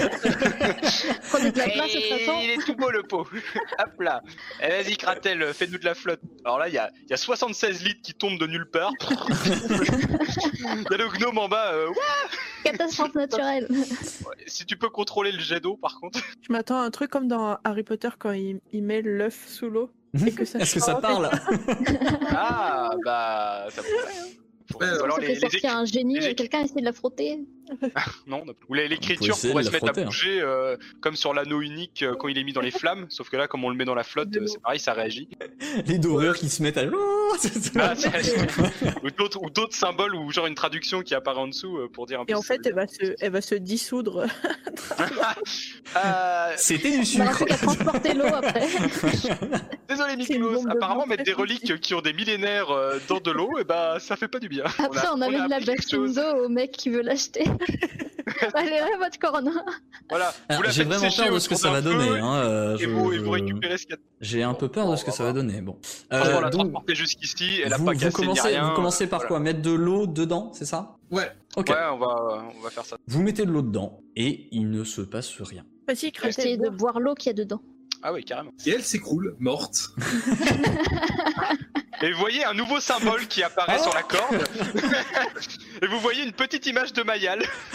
Et 1.34 2.44
il 2.44 2.50
est 2.50 2.64
tout 2.64 2.76
beau 2.76 2.90
le 2.90 3.02
pot. 3.02 3.26
hop 3.78 4.00
là. 4.00 4.22
Eh, 4.62 4.68
vas-y, 4.68 4.96
Kratel, 4.96 5.52
fais-nous 5.52 5.78
de 5.78 5.84
la 5.84 5.94
flotte. 5.94 6.20
Alors 6.44 6.58
là, 6.58 6.68
il 6.68 6.74
y 6.74 6.78
a, 6.78 6.90
y 7.08 7.12
a 7.12 7.16
76 7.16 7.82
litres 7.84 8.00
qui 8.02 8.14
tombent 8.14 8.38
de 8.38 8.46
nulle 8.46 8.70
part. 8.70 8.92
Il 9.00 10.86
y 10.90 10.94
a 10.94 10.96
le 10.96 11.08
gnome 11.18 11.38
en 11.38 11.48
bas. 11.48 11.72
euh, 11.72 11.88
Catastrophe 12.64 13.14
naturelle. 13.14 13.68
si 14.46 14.64
tu 14.64 14.76
peux 14.76 14.88
contrôler 14.88 15.32
le 15.32 15.40
jet 15.40 15.60
d'eau, 15.60 15.76
par 15.76 16.00
contre. 16.00 16.20
Je 16.40 16.52
m'attends 16.54 16.80
à 16.80 16.84
un 16.84 16.90
truc 16.90 17.10
comme 17.10 17.26
dans 17.28 17.58
Harry 17.64 17.82
Potter 17.82 18.10
quand 18.18 18.32
il, 18.32 18.60
il 18.72 18.82
met 18.82 19.02
l'œuf 19.02 19.48
sous 19.48 19.68
l'eau. 19.68 19.90
Ça 20.16 20.60
Est-ce 20.60 20.74
que 20.74 20.80
ça 20.80 20.94
parle 20.96 21.28
Ah, 22.30 22.90
bah, 23.04 23.66
ça 23.70 23.82
Faut- 24.74 24.80
Ouais, 24.84 25.00
ou 25.00 25.04
alors 25.04 25.16
ça 25.16 25.22
les, 25.22 25.66
un 25.66 25.84
génie 25.84 26.18
les 26.18 26.26
et 26.26 26.34
quelqu'un 26.34 26.60
essaie 26.64 26.80
de 26.80 26.84
la 26.84 26.92
frotter. 26.92 27.38
Non, 28.26 28.42
on 28.44 28.50
a- 28.50 28.54
ou 28.68 28.74
l'écriture 28.74 29.36
pourrait 29.38 29.62
se 29.62 29.70
mettre 29.70 29.86
frotter, 29.86 30.00
à 30.00 30.02
hein. 30.02 30.06
bouger 30.06 30.40
euh, 30.40 30.76
comme 31.00 31.16
sur 31.16 31.32
l'anneau 31.32 31.62
unique 31.62 32.02
euh, 32.02 32.14
quand 32.14 32.28
il 32.28 32.36
est 32.36 32.44
mis 32.44 32.52
dans 32.52 32.60
les 32.60 32.70
flammes. 32.70 33.06
Sauf 33.08 33.30
que 33.30 33.36
là, 33.36 33.48
comme 33.48 33.64
on 33.64 33.70
le 33.70 33.76
met 33.76 33.84
dans 33.86 33.94
la 33.94 34.04
flotte, 34.04 34.28
euh, 34.36 34.46
c'est 34.46 34.60
pareil, 34.60 34.78
ça 34.78 34.92
réagit. 34.92 35.28
Les 35.86 35.98
dorures 35.98 36.34
qui 36.36 36.50
se 36.50 36.62
mettent 36.62 36.76
à... 36.76 36.82
Ah, 37.76 37.94
ou 39.02 39.10
d'autres 39.50 39.74
symboles 39.74 40.14
ou 40.14 40.30
genre 40.30 40.46
une 40.46 40.54
traduction 40.54 41.00
qui 41.02 41.14
apparaît 41.14 41.40
en 41.40 41.48
dessous 41.48 41.78
euh, 41.78 41.88
pour 41.88 42.06
dire 42.06 42.20
un 42.20 42.24
peu. 42.24 42.32
Et 42.32 42.34
en 42.34 42.42
fait, 42.42 42.60
elle 42.64 42.74
va 42.74 42.86
se, 42.86 43.14
elle 43.18 43.32
va 43.32 43.40
se 43.40 43.54
dissoudre. 43.54 44.26
Euh, 45.96 46.52
C'était 46.56 46.90
du 46.90 47.04
On 47.16 47.22
aura 47.22 47.32
sucre 47.32 47.36
plus 47.36 47.44
qu'à 47.46 47.56
transporter 47.56 48.14
l'eau 48.14 48.24
après. 48.26 48.66
Désolé 49.88 50.16
Miklos, 50.16 50.64
de 50.64 50.70
apparemment 50.70 51.06
mettre 51.06 51.24
des 51.24 51.32
reliques 51.32 51.80
qui 51.80 51.94
ont 51.94 52.00
des 52.00 52.12
millénaires 52.12 52.70
euh, 52.70 52.98
dans 53.08 53.20
de 53.20 53.30
l'eau, 53.30 53.58
et 53.58 53.64
bah 53.64 53.98
ça 54.00 54.16
fait 54.16 54.28
pas 54.28 54.38
du 54.38 54.48
bien. 54.48 54.64
Après, 54.78 55.06
on, 55.14 55.20
a 55.20 55.26
amène 55.26 55.48
la 55.48 55.56
appris 55.56 55.66
quelque 55.66 55.90
chose. 55.90 56.14
d'eau 56.14 56.44
au 56.44 56.48
mec 56.48 56.72
qui 56.72 56.90
veut 56.90 57.02
l'acheter. 57.02 57.44
Allez, 58.54 58.70
ouais, 58.72 58.96
votre 58.98 59.18
corne. 59.18 59.52
Voilà. 60.08 60.32
La 60.48 60.70
J'ai 60.70 60.84
vraiment 60.84 61.08
peur 61.14 61.32
de 61.34 61.38
ce 61.38 61.48
que 61.48 61.54
ça 61.54 61.70
va 61.70 61.80
donner. 61.80 62.08
Hein, 62.18 62.74
Et 62.76 62.82
je- 62.84 62.88
vous, 62.88 63.12
et 63.12 63.18
vous 63.18 63.26
je- 63.26 63.30
récupérez 63.30 63.76
ce 63.78 63.82
qu'il 63.86 63.94
y 63.94 63.98
a. 63.98 64.00
J'ai 64.20 64.42
un 64.42 64.54
peu 64.54 64.68
peur 64.68 64.90
de 64.90 64.96
ce 64.96 65.04
que 65.04 65.10
ça 65.10 65.24
va 65.24 65.32
donner. 65.32 65.60
Bon. 65.60 65.78
Franchement, 66.10 66.38
Euh, 66.38 66.40
la 66.40 66.50
donc, 66.50 66.60
transporter 66.62 66.94
jusqu'ici, 66.94 67.60
elle 67.64 67.72
a 67.72 67.76
vous, 67.76 67.84
pas 67.84 67.92
vous 67.92 67.98
cassé 68.00 68.48
rien. 68.48 68.68
vous 68.68 68.74
commencez 68.74 69.06
par 69.06 69.20
Voilà. 69.20 69.28
quoi 69.28 69.40
Mettre 69.40 69.62
de 69.62 69.70
l'eau 69.72 70.06
dedans, 70.06 70.50
c'est 70.54 70.64
ça? 70.64 70.96
Ouais. 71.10 71.30
Ok. 71.56 71.68
Ouais, 71.68 71.76
on 71.92 71.98
va, 71.98 72.44
on 72.56 72.60
va 72.62 72.70
faire 72.70 72.84
ça. 72.84 72.96
Vous 73.06 73.22
mettez 73.22 73.44
de 73.44 73.50
l'eau 73.50 73.62
dedans 73.62 74.00
et 74.16 74.48
il 74.52 74.70
ne 74.70 74.84
se 74.84 75.02
passe 75.02 75.30
rien. 75.40 75.64
Vas-y, 75.86 76.10
de 76.56 76.70
boire 76.70 76.98
l'eau 77.00 77.14
qu'il 77.14 77.26
y 77.28 77.30
a 77.30 77.34
dedans. 77.34 77.60
Ah 78.06 78.12
oui, 78.12 78.22
carrément. 78.22 78.52
Et 78.66 78.70
elle 78.70 78.84
s'écroule, 78.84 79.34
morte. 79.38 79.88
Et 82.02 82.12
vous 82.12 82.18
voyez 82.18 82.44
un 82.44 82.54
nouveau 82.54 82.80
symbole 82.80 83.26
qui 83.26 83.42
apparaît 83.42 83.76
Oh 83.78 83.82
sur 83.82 83.94
la 83.94 84.02
corde. 84.02 84.44
et 85.82 85.86
vous 85.86 85.98
voyez 86.00 86.24
une 86.24 86.32
petite 86.32 86.66
image 86.66 86.92
de 86.92 87.02
Mayal. 87.02 87.42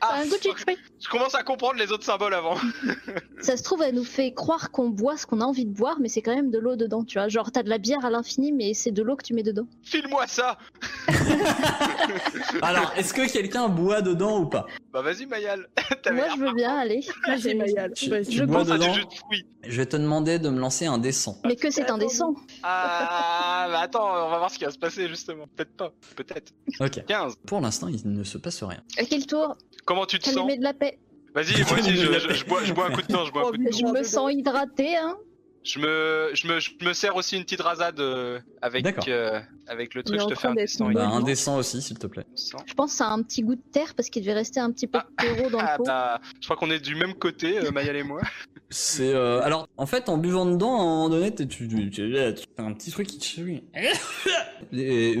ah, 0.00 0.20
un 0.20 0.24
goût 0.24 0.36
de 0.36 0.76
je 1.04 1.10
commence 1.10 1.34
à 1.34 1.42
comprendre 1.42 1.74
les 1.74 1.92
autres 1.92 2.04
symboles 2.04 2.32
avant. 2.32 2.56
Ça 3.42 3.58
se 3.58 3.62
trouve, 3.62 3.82
elle 3.82 3.94
nous 3.94 4.04
fait 4.04 4.32
croire 4.32 4.70
qu'on 4.70 4.88
boit 4.88 5.18
ce 5.18 5.26
qu'on 5.26 5.42
a 5.42 5.44
envie 5.44 5.66
de 5.66 5.70
boire, 5.70 5.98
mais 6.00 6.08
c'est 6.08 6.22
quand 6.22 6.34
même 6.34 6.50
de 6.50 6.58
l'eau 6.58 6.76
dedans, 6.76 7.04
tu 7.04 7.18
vois. 7.18 7.28
Genre, 7.28 7.52
t'as 7.52 7.62
de 7.62 7.68
la 7.68 7.76
bière 7.76 8.02
à 8.06 8.10
l'infini, 8.10 8.52
mais 8.52 8.72
c'est 8.72 8.90
de 8.90 9.02
l'eau 9.02 9.14
que 9.14 9.22
tu 9.22 9.34
mets 9.34 9.42
dedans. 9.42 9.66
File-moi 9.82 10.26
ça. 10.26 10.56
Alors, 12.62 12.94
est-ce 12.96 13.12
que 13.12 13.30
quelqu'un 13.30 13.68
boit 13.68 14.00
dedans 14.00 14.40
ou 14.40 14.46
pas? 14.46 14.66
Bah 14.94 15.02
vas-y 15.02 15.26
Mayal. 15.26 15.68
Moi, 16.10 16.24
je 16.34 16.40
veux 16.40 16.54
bien, 16.54 16.74
allez. 16.74 17.00
Vas-y, 17.26 17.54
Mayal. 17.54 17.92
Tu- 17.92 18.08
Vas-y. 18.08 18.26
tu 18.26 18.36
Je 18.38 18.44
bois 18.44 18.58
pense 18.60 18.68
dedans 18.68 18.92
du 18.92 19.00
jus 19.00 19.04
de 19.04 19.14
fruits. 19.14 19.46
Je 19.66 19.76
vais 19.76 19.86
te 19.86 19.96
demander 19.96 20.38
de 20.38 20.48
me 20.48 20.58
lancer 20.58 20.86
un 20.86 20.98
dessin. 20.98 21.34
Mais 21.44 21.56
que 21.56 21.70
c'est 21.70 21.90
indécent. 21.90 22.23
Ah, 22.62 23.66
bah 23.70 23.80
attends, 23.80 24.26
on 24.26 24.30
va 24.30 24.38
voir 24.38 24.50
ce 24.50 24.58
qui 24.58 24.64
va 24.64 24.70
se 24.70 24.78
passer 24.78 25.08
justement. 25.08 25.46
Peut-être 25.56 25.76
pas. 25.76 25.92
Peut-être. 26.16 26.52
Ok. 26.80 27.04
15. 27.06 27.34
Pour 27.46 27.60
l'instant, 27.60 27.88
il 27.88 28.00
ne 28.10 28.22
se 28.24 28.38
passe 28.38 28.62
rien. 28.62 28.80
À 28.98 29.04
quel 29.04 29.26
tour 29.26 29.56
Comment 29.84 30.06
tu 30.06 30.18
te 30.18 30.24
sens 30.26 30.34
Calmer 30.34 30.56
de 30.58 30.62
la 30.64 30.74
paix. 30.74 30.98
Vas-y, 31.34 31.62
moi 31.64 31.72
aussi, 31.80 31.90
je, 31.96 32.12
je- 32.18 32.34
je 32.34 32.44
bois, 32.44 32.62
je 32.64 32.72
bois 32.72 32.86
un 32.86 32.92
coup 32.92 33.02
de 33.02 33.06
temps, 33.08 33.24
je 33.24 33.32
bois 33.32 33.42
un 33.48 33.50
coup 33.50 33.56
de 33.56 33.68
temps. 33.68 33.76
Je 33.76 33.84
me 33.86 34.02
sens 34.04 34.32
hydratée, 34.32 34.96
hein. 34.96 35.16
Je 35.64 35.78
me, 35.78 36.30
je 36.34 36.46
me, 36.46 36.60
je 36.60 36.70
me 36.82 36.92
sers 36.92 37.16
aussi 37.16 37.36
une 37.38 37.44
petite 37.44 37.62
rasade 37.62 37.98
euh, 37.98 38.38
avec, 38.60 39.08
euh, 39.08 39.40
avec 39.66 39.94
le 39.94 40.02
truc. 40.02 40.20
Je 40.20 40.26
te 40.26 40.34
fais 40.34 40.48
un 40.48 40.54
dessin. 40.54 40.90
Bah, 40.92 41.08
un 41.08 41.22
dessin 41.22 41.56
aussi, 41.56 41.80
s'il 41.80 41.98
te 41.98 42.06
plaît. 42.06 42.26
Je 42.66 42.74
pense 42.74 42.90
que 42.90 42.96
ça 42.98 43.08
a 43.08 43.12
un 43.12 43.22
petit 43.22 43.42
goût 43.42 43.54
de 43.54 43.62
terre 43.72 43.94
parce 43.94 44.10
qu'il 44.10 44.20
devait 44.22 44.34
rester 44.34 44.60
un 44.60 44.70
petit 44.70 44.86
peu 44.86 44.98
de 44.98 45.04
terreau 45.16 45.48
dans 45.48 45.60
le 45.62 45.66
Ah 45.66 45.76
pot. 45.78 45.84
bah, 45.86 46.20
je 46.38 46.46
crois 46.46 46.56
qu'on 46.58 46.70
est 46.70 46.80
du 46.80 46.94
même 46.96 47.14
côté, 47.14 47.58
euh, 47.64 47.70
Mayal 47.70 47.96
et 47.96 48.02
moi. 48.02 48.20
C'est 48.68 49.14
euh, 49.14 49.40
alors 49.42 49.68
en 49.76 49.86
fait 49.86 50.08
en 50.08 50.18
buvant 50.18 50.46
dedans 50.46 50.78
à 50.78 50.82
un 50.82 50.84
moment 50.84 51.08
donné 51.08 51.32
tu, 51.34 51.46
tu, 51.46 51.68
tu, 51.68 51.90
tu- 51.90 52.10
tu 52.10 52.10
fais 52.10 52.62
un 52.62 52.72
petit 52.72 52.90
truc 52.90 53.06
qui 53.06 53.18
te 53.18 53.24
chouille. 53.24 53.62
Et, 54.72 55.16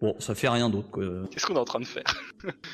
bon 0.00 0.16
ça 0.18 0.34
fait 0.34 0.48
rien 0.48 0.68
d'autre 0.68 0.90
quoi. 0.90 1.04
Qu'est-ce 1.30 1.46
qu'on 1.46 1.54
est 1.54 1.58
en 1.58 1.64
train 1.64 1.80
de 1.80 1.84
faire? 1.86 2.04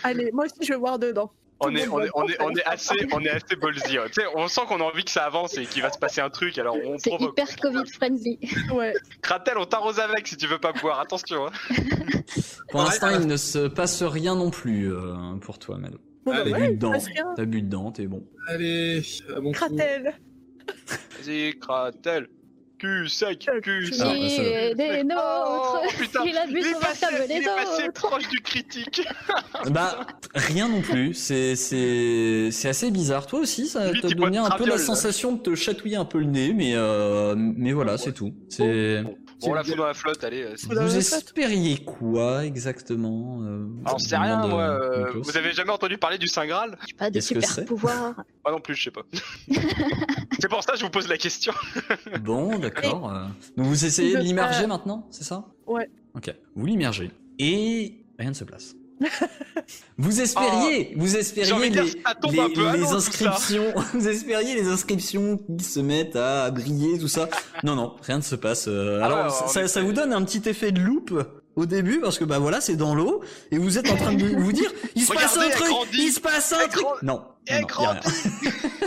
Allez, 0.03 0.31
moi 0.33 0.47
aussi 0.47 0.55
je 0.63 0.69
vais 0.73 0.79
voir 0.79 0.99
dedans. 0.99 1.31
On 1.65 1.75
est, 1.75 1.87
monde 1.87 2.01
on, 2.01 2.05
est, 2.05 2.09
voit 2.11 2.23
on, 2.23 2.27
dedans, 2.27 2.35
est, 2.35 2.43
on 2.43 2.55
ça 2.55 2.61
est 2.61 2.65
assez, 2.67 3.07
on 3.13 3.21
est 3.21 3.31
assez 3.31 3.57
ballsy. 3.57 3.99
sais, 4.13 4.27
on 4.35 4.49
sent 4.49 4.61
qu'on 4.69 4.81
a 4.81 4.85
envie 4.85 5.05
que 5.05 5.11
ça 5.11 5.25
avance 5.25 5.57
et 5.59 5.65
qu'il 5.67 5.83
va 5.83 5.91
se 5.93 5.99
passer 5.99 6.21
un 6.21 6.31
truc. 6.31 6.59
Alors 6.59 6.77
on 6.85 6.99
C'est 6.99 7.11
provoque. 7.11 7.33
hyper 7.39 7.57
Covid 7.57 7.87
friendly. 7.91 8.39
Ouais. 8.73 8.95
Kratel, 9.23 9.59
on 9.59 9.65
t'arrose 9.65 9.99
avec 10.01 10.27
si 10.27 10.37
tu 10.37 10.47
veux 10.47 10.59
pas 10.59 10.73
boire. 10.73 11.01
Attention. 11.01 11.47
Hein. 11.47 11.51
Pour 12.71 12.83
l'instant 12.83 13.11
il 13.11 13.27
ne 13.27 13.37
se 13.37 13.69
passe 13.69 14.03
rien 14.03 14.35
non 14.35 14.51
plus 14.51 14.93
euh, 14.93 15.15
pour 15.41 15.59
toi 15.59 15.77
Mado. 15.79 15.99
Bon, 16.25 16.33
bah 16.33 16.41
Allez, 16.41 16.51
T'as 16.53 16.59
ouais, 16.59 16.69
bu 16.69 16.75
dedans, 16.77 16.93
t'as 17.37 17.45
bu 17.45 17.63
dedans, 17.63 17.93
t'es 17.93 18.07
bon. 18.07 18.25
Allez, 18.47 19.03
à 19.37 19.41
mon 19.41 19.53
tour. 19.53 19.67
Kratel. 19.69 20.15
Vas-y, 21.19 21.59
Kratel. 21.59 22.29
Cul 22.83 23.09
sec, 23.09 23.49
cul 23.63 23.85
Il 23.87 23.95
sec. 23.95 24.07
Ah, 24.11 24.15
Il 24.17 24.31
ça 24.31 24.43
va. 24.43 24.49
est 24.49 24.75
des 24.75 25.03
Oh, 25.03 25.05
nôtres. 25.05 25.97
putain. 25.99 26.21
Il 26.27 26.37
a 26.37 26.47
bu 26.47 26.53
Il 26.61 26.67
est 26.67 26.73
passé, 26.81 27.07
il 27.31 27.33
est 27.33 27.49
autres. 27.89 27.93
proche 28.09 28.29
du 28.29 28.41
critique. 28.41 29.07
Bah 29.71 30.05
rien 30.35 30.69
non 30.69 30.81
plus. 30.83 31.15
C'est 31.15 31.55
c'est 31.55 32.49
c'est 32.51 32.69
assez 32.69 32.91
bizarre. 32.91 33.27
Toi 33.29 33.39
aussi 33.39 33.69
ça 33.69 33.93
Lui, 33.93 34.01
bois 34.17 34.31
de 34.31 34.37
un 34.39 34.51
peu 34.51 34.67
la 34.67 34.79
sensation 34.79 35.33
de 35.33 35.41
te 35.41 35.55
chatouiller 35.55 35.95
un 35.97 36.05
peu 36.05 36.19
le 36.19 36.25
nez, 36.27 36.53
mais 36.53 36.73
euh, 36.75 37.35
mais 37.37 37.73
voilà 37.73 37.99
c'est 37.99 38.13
tout. 38.13 38.35
C'est 38.49 39.03
Bon, 39.05 39.51
on 39.51 39.55
la 39.55 39.65
fout 39.65 39.77
dans 39.77 39.87
la 39.87 39.95
flotte, 39.95 40.23
allez. 40.23 40.43
euh, 40.45 40.55
vous 40.71 40.97
espériez 40.97 41.79
quoi 41.79 42.45
exactement 42.45 43.41
euh, 43.43 43.67
Alors, 43.85 43.99
je 43.99 44.05
c'est 44.07 44.17
rien, 44.17 44.47
moi. 44.47 44.61
euh, 44.63 45.11
vous 45.17 45.37
avez 45.37 45.51
jamais 45.53 45.73
entendu 45.73 45.99
parler 45.99 46.17
du 46.17 46.29
Saint 46.29 46.47
Graal? 46.47 46.79
Je 46.83 46.87
sais 46.87 46.95
pas, 46.95 47.11
que 47.11 47.21
super 47.21 47.51
c'est? 47.51 47.65
pouvoirs. 47.65 48.15
Moi 48.45 48.53
non 48.53 48.61
plus, 48.61 48.77
je 48.77 48.85
sais 48.85 48.91
pas. 48.93 49.03
c'est 50.41 50.49
pour 50.49 50.63
ça 50.63 50.73
que 50.75 50.79
je 50.79 50.85
vous 50.85 50.91
pose 50.91 51.09
la 51.09 51.19
question. 51.19 51.53
Bon, 52.21 52.57
d'accord. 52.59 52.71
euh. 52.85 53.25
Donc 53.57 53.67
vous 53.67 53.85
essayez 53.85 54.15
de 54.17 54.21
l'immerger 54.21 54.67
maintenant, 54.67 55.07
c'est 55.11 55.25
ça? 55.25 55.45
Ouais. 55.67 55.89
Ok. 56.15 56.35
Vous 56.55 56.67
l'immergez. 56.67 57.11
Et 57.39 58.05
rien 58.19 58.31
ne 58.31 58.35
se 58.35 58.45
place. 58.45 58.75
vous 59.99 60.21
espériez, 60.21 60.95
vous 60.97 61.09
J'ai 61.09 61.19
espériez 61.19 61.71
les, 61.71 61.71
dire, 61.71 62.95
inscriptions, 62.95 63.73
vous 63.95 64.09
espériez 64.09 64.55
les 64.55 64.69
inscriptions 64.69 65.39
qui 65.59 65.65
se 65.65 65.81
mettent 65.81 66.15
à 66.15 66.51
briller, 66.53 66.99
tout 66.99 67.09
ça. 67.09 67.29
Non, 67.65 67.75
non, 67.75 67.97
rien 68.03 68.19
ne 68.19 68.23
se 68.23 68.37
passe. 68.37 68.67
euh, 68.69 69.01
Ah 69.03 69.07
alors, 69.07 69.49
ça, 69.49 69.83
vous 69.83 69.93
donne 69.93 70.13
un 70.13 70.23
petit 70.25 70.49
effet 70.49 70.71
de 70.71 70.81
loupe 70.81 71.21
au 71.57 71.67
début 71.67 72.01
parce 72.01 72.17
que 72.19 72.25
bah 72.25 72.39
voilà, 72.39 72.61
c'est 72.61 72.77
dans 72.77 72.95
l'eau 72.95 73.23
et 73.51 73.59
vous 73.59 73.77
êtes 73.77 73.91
en 73.91 73.97
train 73.97 74.15
de 74.15 74.25
vous 74.25 74.53
dire, 74.53 74.71
il 74.95 75.03
se 75.03 75.13
passe 75.13 75.37
un 75.37 75.51
truc, 75.51 75.69
grandit. 75.69 75.89
il 76.07 76.13
se 76.13 76.21
passe 76.21 76.53
un 76.53 76.69
truc. 76.69 76.83
grand- 76.85 76.95
Non, 77.03 77.23
non, 77.51 77.61
non, 77.61 77.83
y 77.83 77.85
a 77.85 77.91
rien. 77.93 78.01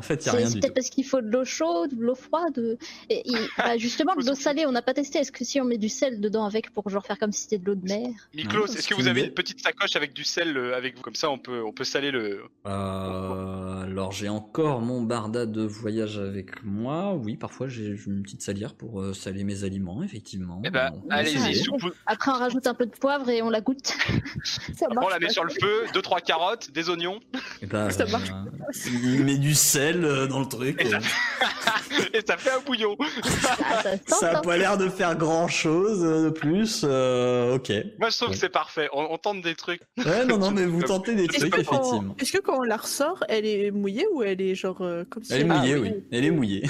en 0.00 0.02
fait, 0.02 0.24
il 0.24 0.26
y 0.26 0.28
a 0.30 0.32
rien 0.32 0.46
c'est 0.48 0.60
peut-être 0.60 0.72
parce 0.74 0.88
qu'il 0.88 1.04
faut 1.04 1.20
de 1.20 1.28
l'eau 1.28 1.44
chaude, 1.44 1.90
de 1.94 2.02
l'eau 2.02 2.14
froide. 2.14 2.78
Et, 3.10 3.20
il- 3.26 3.36
bah, 3.58 3.76
justement, 3.76 4.14
de 4.16 4.24
l'eau 4.26 4.34
salée, 4.34 4.64
on 4.64 4.72
n'a 4.72 4.80
pas 4.80 4.94
testé. 4.94 5.18
Est-ce 5.18 5.30
que 5.30 5.44
si 5.44 5.60
on 5.60 5.64
met 5.64 5.76
du 5.76 5.90
sel 5.90 6.22
dedans 6.22 6.46
avec 6.46 6.70
pour 6.72 6.88
genre 6.88 7.04
faire 7.04 7.18
comme 7.18 7.32
si 7.32 7.42
c'était 7.42 7.58
de 7.58 7.66
l'eau 7.66 7.74
de 7.74 7.84
mer? 7.86 8.08
Miklos, 8.34 8.64
est-ce 8.68 8.88
que 8.88 8.94
vous 8.94 9.08
avez 9.08 9.24
une 9.26 9.34
petite 9.34 9.60
sacoche 9.60 9.94
avec 9.96 10.14
du 10.14 10.24
sel 10.24 10.56
euh, 10.56 10.74
avec 10.74 10.96
vous? 10.96 11.02
Comme 11.02 11.14
ça, 11.16 11.30
on 11.30 11.38
peut, 11.38 11.62
on 11.62 11.72
peut 11.72 11.84
saler 11.84 12.10
le. 12.10 12.40
Euh, 12.66 13.82
alors 13.82 14.12
j'ai 14.12 14.28
encore 14.28 14.80
mon 14.80 15.02
barda 15.02 15.44
de 15.46 15.62
voyage 15.62 16.18
avec 16.18 16.62
moi. 16.64 17.14
Oui, 17.14 17.36
parfois 17.36 17.68
j'ai 17.68 17.94
une 18.06 18.22
petite 18.22 18.42
salière 18.42 18.74
pour 18.74 19.00
euh, 19.02 19.12
saler 19.12 19.44
mes 19.44 19.64
aliments, 19.64 20.02
effectivement. 20.02 20.62
Eh 20.64 20.70
ben, 20.70 20.90
On 20.94 21.00
peut 21.00 21.06
allez-y. 21.14 21.66
Après, 22.06 22.30
on 22.30 22.34
rajoute 22.34 22.66
un 22.66 22.74
peu 22.74 22.86
de 22.86 22.90
poivre 22.92 23.28
et 23.28 23.42
on 23.42 23.50
la 23.50 23.60
goûte. 23.60 23.92
Ça 24.74 24.86
On 24.90 25.08
la 25.08 25.18
met 25.18 25.28
sur 25.28 25.44
le 25.44 25.50
feu, 25.50 25.84
deux 25.92 26.02
trois 26.02 26.20
carottes, 26.20 26.70
des 26.72 26.88
oignons, 26.88 27.20
Eh 27.62 27.66
ben, 27.66 27.90
Ça 27.90 28.06
marche. 28.06 28.30
euh, 28.30 28.80
il 29.14 29.24
met 29.24 29.38
du 29.38 29.54
sel 29.54 29.89
euh, 30.04 30.26
dans 30.26 30.40
le 30.40 30.46
truc. 30.46 30.80
Et 30.80 30.88
ça- 30.88 30.96
euh, 30.98 32.04
et 32.14 32.20
ça 32.26 32.36
fait 32.36 32.50
un 32.50 32.60
bouillon. 32.60 32.96
Ah, 33.00 33.82
ça 33.82 33.92
se 33.92 33.96
tente, 34.04 34.18
Ça 34.20 34.30
a 34.30 34.38
hein. 34.38 34.42
pas 34.42 34.56
l'air 34.56 34.78
de 34.78 34.88
faire 34.88 35.16
grand 35.16 35.48
chose 35.48 36.00
de 36.00 36.30
plus. 36.30 36.82
euh, 36.84 37.54
ok. 37.56 37.72
Moi, 37.98 38.10
je 38.10 38.16
trouve 38.16 38.28
Ouais. 38.28 38.34
que 38.34 38.40
c'est 38.40 38.48
parfait. 38.48 38.88
On, 38.92 39.08
on 39.10 39.18
tente 39.18 39.42
des 39.42 39.54
trucs. 39.54 39.80
Ouais, 39.98 40.24
non, 40.24 40.38
non, 40.38 40.50
mais 40.50 40.64
vous 40.66 40.82
tentez 40.84 41.14
des 41.14 41.26
trucs, 41.26 41.52
effectivement. 41.54 42.14
est-ce 42.18 42.32
que 42.32 42.38
quand 42.38 42.58
on 42.58 42.62
la 42.62 42.76
ressort, 42.76 43.24
elle 43.28 43.46
est 43.46 43.70
mouillée 43.70 44.06
ou 44.14 44.22
elle 44.22 44.40
est 44.40 44.54
genre 44.54 44.78
euh, 44.82 45.04
comme 45.10 45.24
si 45.24 45.32
Elle 45.32 45.42
est 45.42 45.50
Ah, 45.50 45.58
mouillée, 45.58 45.74
oui. 45.76 45.92
oui. 45.94 46.04
Elle 46.12 46.24
est 46.24 46.30
mouillée. 46.30 46.62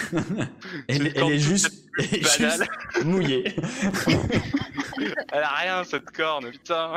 elle, 0.89 1.07
est 1.07 1.39
juste, 1.39 1.71
elle 1.99 2.05
est 2.17 2.41
banale. 2.41 2.69
juste 2.95 3.05
mouillée. 3.05 3.55
Elle 5.33 5.43
a 5.43 5.49
rien, 5.55 5.85
cette 5.85 6.11
corne, 6.11 6.51
putain. 6.51 6.95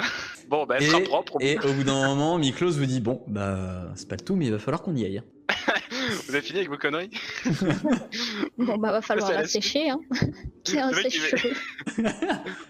Bon, 0.49 0.65
bah, 0.65 0.75
elle 0.79 0.87
sera 0.87 0.99
propre. 1.01 1.37
et 1.39 1.57
au 1.59 1.71
bout 1.73 1.83
d'un 1.83 2.07
moment, 2.07 2.37
Miklos 2.37 2.71
vous 2.71 2.85
dit 2.85 2.99
bon, 2.99 3.21
bah 3.27 3.91
c'est 3.95 4.07
pas 4.07 4.15
le 4.15 4.21
tout, 4.25 4.35
mais 4.35 4.45
il 4.47 4.51
va 4.51 4.59
falloir 4.59 4.81
qu'on 4.81 4.95
y 4.95 5.05
aille. 5.05 5.21
Vous 6.33 6.37
avez 6.37 6.47
fini 6.47 6.57
avec 6.61 6.69
vos 6.71 6.79
conneries? 6.79 7.11
Bon, 8.57 8.77
bah, 8.77 8.91
va 8.91 9.01
falloir 9.01 9.31
la 9.31 9.47
sécher, 9.47 9.89
hein. 9.89 9.99
Qui 10.63 10.77
a 10.79 10.87
un 10.87 10.93
sèche-cheveux. 10.93 11.53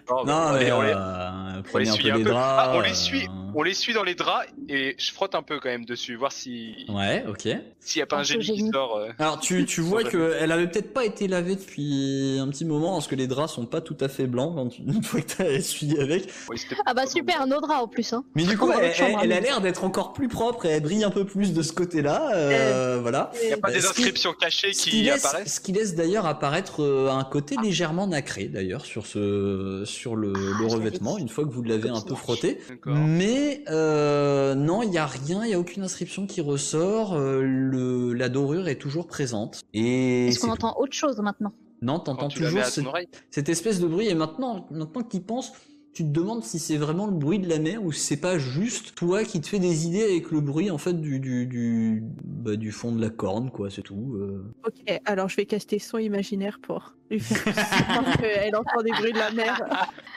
Non, 0.10 0.24
on 0.28 0.54
mais 0.54 0.66
les- 0.66 0.72
on 0.72 0.82
les- 0.82 0.90
euh, 0.96 1.62
on 1.74 1.78
les 1.78 1.90
un 1.90 1.94
suit 1.94 2.04
peu 2.04 2.12
un 2.14 2.18
les 2.18 2.24
peu. 2.24 2.30
draps. 2.32 2.64
Ah, 2.68 2.74
on 2.76 2.82
les 2.82 2.94
suit, 2.94 3.24
euh, 3.24 3.52
on 3.56 3.64
les 3.64 3.74
suit 3.74 3.94
dans 3.94 4.04
les 4.04 4.16
draps 4.16 4.48
et 4.68 4.96
je 4.98 5.12
frotte 5.14 5.34
un 5.36 5.42
peu 5.44 5.60
quand 5.60 5.70
même 5.70 5.86
dessus, 5.86 6.16
voir 6.16 6.32
si 6.32 6.86
Ouais, 6.90 7.24
ok. 7.28 7.48
s'il 7.80 8.00
y 8.00 8.02
a 8.02 8.06
pas 8.06 8.18
un 8.18 8.20
Un 8.20 8.22
peu 8.24 8.42
génie 8.42 8.64
qui 8.66 8.70
sort. 8.72 8.98
euh. 8.98 9.10
Alors 9.20 9.40
tu, 9.40 9.66
tu 9.66 9.82
vois 9.82 10.04
qu'elle 10.04 10.52
avait 10.52 10.68
peut-être 10.68 10.94
pas 10.94 11.06
été 11.06 11.28
lavée 11.28 11.56
depuis 11.56 12.38
un 12.40 12.48
petit 12.50 12.66
moment 12.66 12.94
parce 12.94 13.08
que 13.08 13.16
les 13.16 13.28
draps 13.28 13.54
sont 13.54 13.66
pas 13.66 13.82
tout 13.82 13.98
à 14.02 14.10
fait 14.10 14.28
blancs 14.28 14.54
quand 14.56 14.68
tu- 14.70 14.82
une 14.82 15.04
fois 15.04 15.22
que 15.22 15.34
t'as 15.38 15.50
essuyé 15.52 16.00
avec. 16.00 16.30
Ah, 16.86 16.94
bah, 16.94 17.06
super, 17.08 17.48
nos 17.48 17.62
draps 17.62 17.84
en 17.84 17.88
plus, 17.88 18.12
hein. 18.14 18.24
Mais 18.36 18.44
du 18.44 18.58
coup, 18.58 18.72
elle, 18.72 18.82
l'autre 18.88 18.96
chambre, 18.96 19.20
elle- 19.24 19.32
elle 19.32 19.34
a 19.34 19.38
hein. 19.38 19.42
l'air 19.42 19.62
d'être 19.62 19.84
encore 19.84 20.14
plus 20.14 20.28
propre 20.28 20.66
et 20.66 20.70
elle 20.70 20.84
brille 20.84 21.04
un 21.04 21.12
peu 21.12 21.26
plus 21.26 21.54
de 21.54 21.62
ce 21.62 21.72
côté-là. 21.74 22.32
euh, 22.34 23.00
voilà. 23.02 23.32
Il 23.42 23.48
n'y 23.48 23.54
a 23.54 23.58
pas 23.58 23.72
des 23.72 23.86
inscriptions 23.86 24.34
cachées 24.34 24.72
qui, 24.72 25.10
apparaissent 25.10 25.53
ce 25.54 25.60
qui 25.60 25.72
laisse 25.72 25.96
d'ailleurs 25.96 26.26
apparaître 26.26 26.82
euh, 26.82 27.12
un 27.12 27.24
côté 27.24 27.56
légèrement 27.62 28.08
nacré 28.08 28.46
d'ailleurs 28.46 28.86
sur 28.86 29.06
ce 29.06 29.84
sur 29.86 30.16
le, 30.16 30.34
le 30.34 30.34
je 30.34 30.64
l'avais 30.64 30.74
revêtement 30.74 31.18
une 31.18 31.30
fois 31.30 31.46
que 31.46 31.52
vous 31.52 31.62
l'avez 31.62 31.90
un 31.90 32.02
peu 32.02 32.16
frotté. 32.16 32.60
Mais 32.86 33.64
euh, 33.70 34.56
non, 34.56 34.82
il 34.82 34.92
y 34.92 34.98
a 34.98 35.06
rien, 35.06 35.46
il 35.46 35.52
y 35.52 35.54
a 35.54 35.60
aucune 35.60 35.84
inscription 35.84 36.26
qui 36.26 36.42
ressort. 36.42 37.14
euh, 37.14 37.42
le, 37.44 38.14
la 38.14 38.30
dorure 38.30 38.68
est 38.68 38.78
toujours 38.78 39.08
présente. 39.08 39.62
Et 39.74 40.28
Est-ce 40.28 40.40
qu'on 40.40 40.52
entend 40.52 40.76
autre 40.80 40.94
chose 40.94 41.18
maintenant? 41.20 41.54
Non, 41.82 42.00
t'entends 42.00 42.30
toujours 42.30 42.64
cette, 43.30 43.50
espèce 43.50 43.80
de 43.80 43.88
bruit. 43.88 44.08
Et 44.08 44.16
maintenant, 44.16 44.68
maintenant 44.72 45.04
qu'il 45.04 45.22
pense, 45.24 45.52
tu 45.94 46.04
te 46.04 46.10
demandes 46.10 46.44
si 46.44 46.58
c'est 46.60 46.78
vraiment 46.78 47.06
le 47.06 47.14
bruit 47.14 47.40
de 47.40 47.48
la 47.48 47.60
mer 47.60 47.84
ou 47.84 47.92
si 47.92 48.00
c'est 48.02 48.18
pas 48.20 48.38
juste 48.40 48.96
toi 48.96 49.24
qui 49.24 49.40
te 49.42 49.48
fais 49.48 49.60
des 49.60 49.86
idées 49.88 50.04
avec 50.04 50.32
le 50.32 50.42
bruit 50.42 50.72
en 50.72 50.78
fait 50.78 50.94
du 51.00 51.20
du 51.20 51.46
du, 51.46 52.04
bah, 52.24 52.56
du 52.56 52.72
fond 52.72 52.92
de 52.92 53.00
la 53.02 53.10
corne, 53.10 53.52
quoi. 53.52 53.70
C'est 53.70 53.84
tout. 53.84 54.16
euh. 54.20 54.44
Ok, 54.66 55.00
alors 55.06 55.30
je 55.30 55.36
vais 55.36 55.46
caster 55.46 55.78
son 55.80 56.00
imaginaire 56.00 56.60
pour 56.62 56.94
lui 57.12 57.20
faire 57.20 57.44
qu'elle 58.20 58.56
entend 58.56 58.82
des 58.84 58.92
bruits 58.92 59.14
de 59.14 59.20
la 59.20 59.32
mer. 59.32 59.62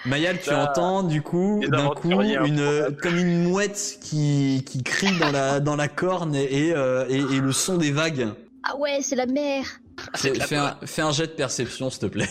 Mayal, 0.07 0.39
tu 0.39 0.45
Ça, 0.45 0.65
entends 0.71 1.03
du 1.03 1.21
coup, 1.23 1.61
d'un 1.69 1.89
coup, 1.91 2.13
aventuriers 2.13 2.39
une, 2.47 2.97
comme 3.03 3.17
une 3.19 3.43
mouette 3.45 3.99
qui, 4.01 4.63
qui 4.65 4.83
crie 4.83 5.19
dans 5.19 5.31
la, 5.33 5.61
dans 5.61 5.77
la 5.77 5.89
corne 5.89 6.35
et, 6.35 6.69
et, 6.69 6.73
euh, 6.75 7.07
et- 7.09 7.17
et 7.37 7.41
le 7.41 7.53
son 7.53 7.77
des 7.77 7.91
vagues. 7.91 8.29
Ah 8.63 8.77
ouais, 8.79 8.99
c'est 9.03 9.17
la 9.17 9.27
mer. 9.27 9.65
Fais, 10.15 10.35
la 10.35 10.47
fais 10.47 10.57
un, 10.57 10.79
fais 10.85 11.03
un 11.03 11.11
jet 11.11 11.27
de 11.27 11.33
perception, 11.33 11.91
s'il 11.91 12.01
te 12.01 12.07
plaît. 12.07 12.29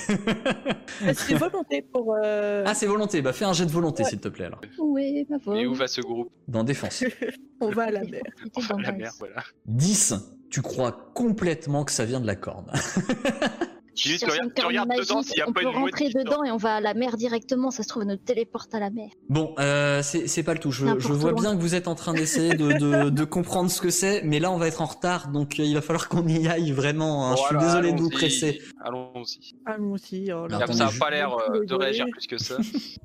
C'est 1.13 1.34
volonté 1.36 1.81
pour. 1.81 2.15
euh, 2.24 2.63
ah, 2.65 2.74
c'est 2.74 2.86
volonté. 2.86 3.22
Bah, 3.22 3.34
fais 3.34 3.45
un 3.45 3.53
jet 3.53 3.65
de 3.65 3.72
volonté, 3.72 4.03
s'il 4.03 4.19
te 4.19 4.27
plaît, 4.27 4.45
alors. 4.45 4.62
Ouais, 4.77 5.25
ma 5.29 5.57
Et 5.57 5.65
où 5.65 5.74
va 5.74 5.88
ce 5.88 6.01
groupe? 6.01 6.31
Dans 6.48 6.63
défense. 6.63 7.03
on 7.62 7.69
va 7.72 7.84
à 7.84 7.91
la 7.91 8.03
mer. 8.03 8.22
C'était 8.43 8.67
dans 8.67 8.77
La 8.77 8.91
le 8.91 8.98
mer, 8.98 9.12
voilà. 9.19 9.43
10. 9.65 10.13
Tu 10.50 10.62
crois 10.62 11.12
complètement 11.13 11.84
que 11.84 11.91
ça 11.91 12.05
vient 12.05 12.22
de 12.22 12.27
la 12.27 12.36
corne. 12.36 12.72
Je 13.96 14.18
Tu 14.18 14.25
regardes- 14.25 14.44
une 14.46 14.52
tu 14.54 14.66
regardes 14.66 14.90
dedans 14.90 15.16
magique, 15.16 15.30
s'il 15.30 15.38
y 15.40 15.42
a 15.42 15.46
on 15.50 15.54
pas 15.54 15.62
peut 15.62 15.68
une 15.68 15.80
mouette 15.80 15.94
rentrer 15.96 16.10
dedans 16.10 16.44
et 16.44 16.52
on 16.52 16.58
va 16.58 16.75
à 16.75 16.82
la 16.82 16.94
mer 16.94 17.18
directement. 17.18 17.72
Ça 17.72 17.84
se 17.84 17.88
trouve, 17.88 18.04
nous 18.04 18.16
téléporte 18.18 18.74
à 18.75 18.80
la 18.80 18.90
mer. 18.90 19.10
Bon, 19.30 19.54
euh, 19.60 20.02
c'est 20.04 20.28
c'est 20.28 20.44
pas 20.44 20.54
le 20.54 20.60
tout. 20.60 20.72
Je, 20.72 20.86
vois 20.86 21.32
loin. 21.32 21.42
bien 21.42 21.56
que 21.56 21.62
vous 21.62 21.75
êtes 21.75 21.88
en 21.88 21.96
train 21.96 22.14
d'essayer 22.14 22.54
de, 22.56 22.74
de, 22.74 23.10
de 23.10 23.24
comprendre 23.24 23.70
ce 23.72 23.80
que 23.82 23.90
c'est, 23.90 24.22
mais 24.24 24.40
là, 24.40 24.52
on 24.52 24.58
va 24.58 24.68
être 24.68 24.82
en 24.82 24.86
retard, 24.86 25.30
donc 25.30 25.60
euh, 25.60 25.64
il 25.64 25.74
va 25.75 25.82
falloir 25.82 26.10
qu'on 26.10 26.28
y 26.28 26.48
aille 26.48 26.72
vraiment. 26.72 27.32
hein. 27.32 27.36
Je 27.38 27.42
suis 27.44 27.58
désolé 27.58 27.94
de 27.94 28.00
vous 28.02 28.10
presser. 28.10 28.62
Allons-y. 28.84 29.54
Allons-y. 29.66 30.32
oh 30.34 30.48
ça 30.50 30.58
attendez, 30.58 30.82
a 30.82 30.90
pas 31.00 31.10
l'air 31.10 31.36
euh, 31.54 31.66
de 31.66 31.74
réagir 31.74 32.06
plus 32.12 32.28
que 32.28 32.38
ça. 32.38 32.58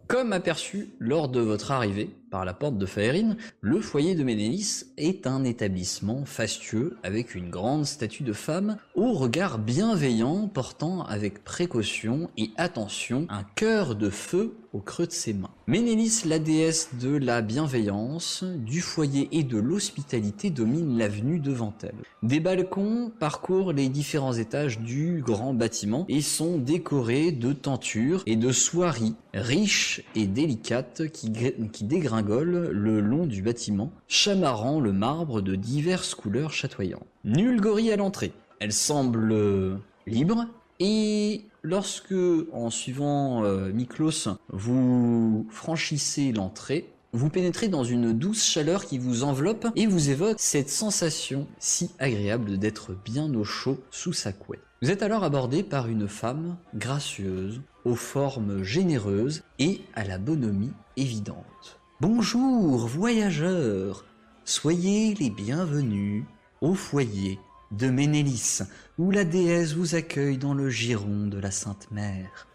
Comme 0.08 0.32
aperçu 0.32 0.88
lors 0.98 1.28
de 1.28 1.40
votre 1.40 1.70
arrivée, 1.70 2.10
par 2.30 2.44
la 2.44 2.54
porte 2.54 2.78
de 2.78 2.86
Faerine, 2.86 3.36
le 3.60 3.80
foyer 3.80 4.14
de 4.14 4.22
Ménélis 4.22 4.84
est 4.96 5.26
un 5.26 5.44
établissement 5.44 6.24
fastueux 6.24 6.96
avec 7.02 7.34
une 7.34 7.50
grande 7.50 7.86
statue 7.86 8.22
de 8.22 8.32
femme 8.32 8.76
au 8.94 9.12
regard 9.12 9.58
bienveillant 9.58 10.48
portant 10.48 11.02
avec 11.04 11.42
précaution 11.44 12.30
et 12.36 12.50
attention 12.56 13.26
un 13.28 13.44
cœur 13.56 13.96
de 13.96 14.10
feu 14.10 14.54
au 14.72 14.80
creux 14.80 15.06
de 15.06 15.12
ses 15.12 15.32
mains. 15.32 15.50
Ménélis, 15.66 16.22
la 16.26 16.38
déesse 16.38 16.90
de 17.00 17.16
la 17.16 17.42
bienveillance, 17.42 18.44
du 18.44 18.80
foyer 18.80 19.28
et 19.32 19.42
de 19.42 19.58
l'hospitalité, 19.58 20.50
domine 20.50 20.98
l'avenue 20.98 21.38
devant 21.38 21.74
elle. 21.82 21.94
Des 22.22 22.40
balcons 22.40 23.12
parcourent 23.18 23.72
les 23.72 23.88
différents 23.88 24.32
étages 24.32 24.80
du 24.80 25.22
grand 25.24 25.54
bâtiment 25.54 26.04
et 26.08 26.20
sont 26.20 26.58
décorés 26.58 27.32
de 27.32 27.52
tentures 27.52 28.22
et 28.26 28.36
de 28.36 28.52
soieries 28.52 29.14
riches 29.34 30.02
et 30.14 30.26
délicates 30.26 31.08
qui, 31.08 31.32
qui 31.72 31.84
dégringolent 31.84 32.70
le 32.70 33.00
long 33.00 33.26
du 33.26 33.42
bâtiment, 33.42 33.92
chamarrant 34.08 34.80
le 34.80 34.92
marbre 34.92 35.40
de 35.40 35.54
diverses 35.54 36.14
couleurs 36.14 36.52
chatoyantes. 36.52 37.06
Nul 37.24 37.60
gorille 37.60 37.92
à 37.92 37.96
l'entrée. 37.96 38.32
Elle 38.58 38.72
semble 38.72 39.78
libre 40.06 40.46
et 40.80 41.44
lorsque, 41.62 42.14
en 42.52 42.70
suivant 42.70 43.44
euh, 43.44 43.70
Miklos, 43.70 44.28
vous 44.48 45.46
franchissez 45.50 46.32
l'entrée, 46.32 46.90
vous 47.12 47.28
pénétrez 47.28 47.68
dans 47.68 47.84
une 47.84 48.12
douce 48.12 48.44
chaleur 48.44 48.86
qui 48.86 48.98
vous 48.98 49.22
enveloppe 49.22 49.68
et 49.76 49.86
vous 49.86 50.10
évoque 50.10 50.36
cette 50.38 50.70
sensation 50.70 51.46
si 51.58 51.90
agréable 51.98 52.56
d'être 52.56 52.94
bien 53.04 53.32
au 53.34 53.44
chaud 53.44 53.78
sous 53.90 54.14
sa 54.14 54.32
couette. 54.32 54.62
Vous 54.80 54.90
êtes 54.90 55.02
alors 55.02 55.24
abordé 55.24 55.62
par 55.62 55.88
une 55.88 56.08
femme 56.08 56.56
gracieuse, 56.74 57.60
aux 57.84 57.96
formes 57.96 58.62
généreuses 58.62 59.42
et 59.58 59.82
à 59.94 60.04
la 60.04 60.16
bonhomie 60.16 60.72
évidente. 60.96 61.78
Bonjour, 62.00 62.86
voyageurs, 62.86 64.06
soyez 64.44 65.14
les 65.14 65.28
bienvenus 65.28 66.24
au 66.62 66.72
foyer 66.74 67.38
de 67.70 67.88
Ménélis, 67.88 68.60
où 68.98 69.10
la 69.10 69.24
déesse 69.24 69.74
vous 69.74 69.94
accueille 69.94 70.38
dans 70.38 70.54
le 70.54 70.70
giron 70.70 71.26
de 71.26 71.38
la 71.38 71.50
Sainte 71.50 71.90
Mère. 71.90 72.48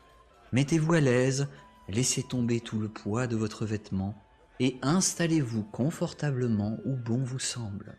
Mettez-vous 0.52 0.94
à 0.94 1.00
l'aise, 1.00 1.48
laissez 1.88 2.24
tomber 2.24 2.60
tout 2.60 2.80
le 2.80 2.90
poids 2.90 3.28
de 3.28 3.36
votre 3.36 3.66
vêtement, 3.66 4.16
et 4.60 4.78
installez-vous 4.82 5.64
confortablement 5.64 6.78
où 6.86 6.96
bon 6.96 7.24
vous 7.24 7.40
semble. 7.40 7.96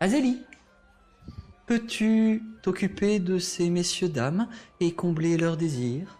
Azélie, 0.00 0.42
peux-tu 1.66 2.42
t'occuper 2.62 3.18
de 3.18 3.38
ces 3.38 3.70
messieurs 3.70 4.08
dames 4.08 4.48
et 4.80 4.92
combler 4.92 5.36
leurs 5.36 5.56
désirs? 5.56 6.18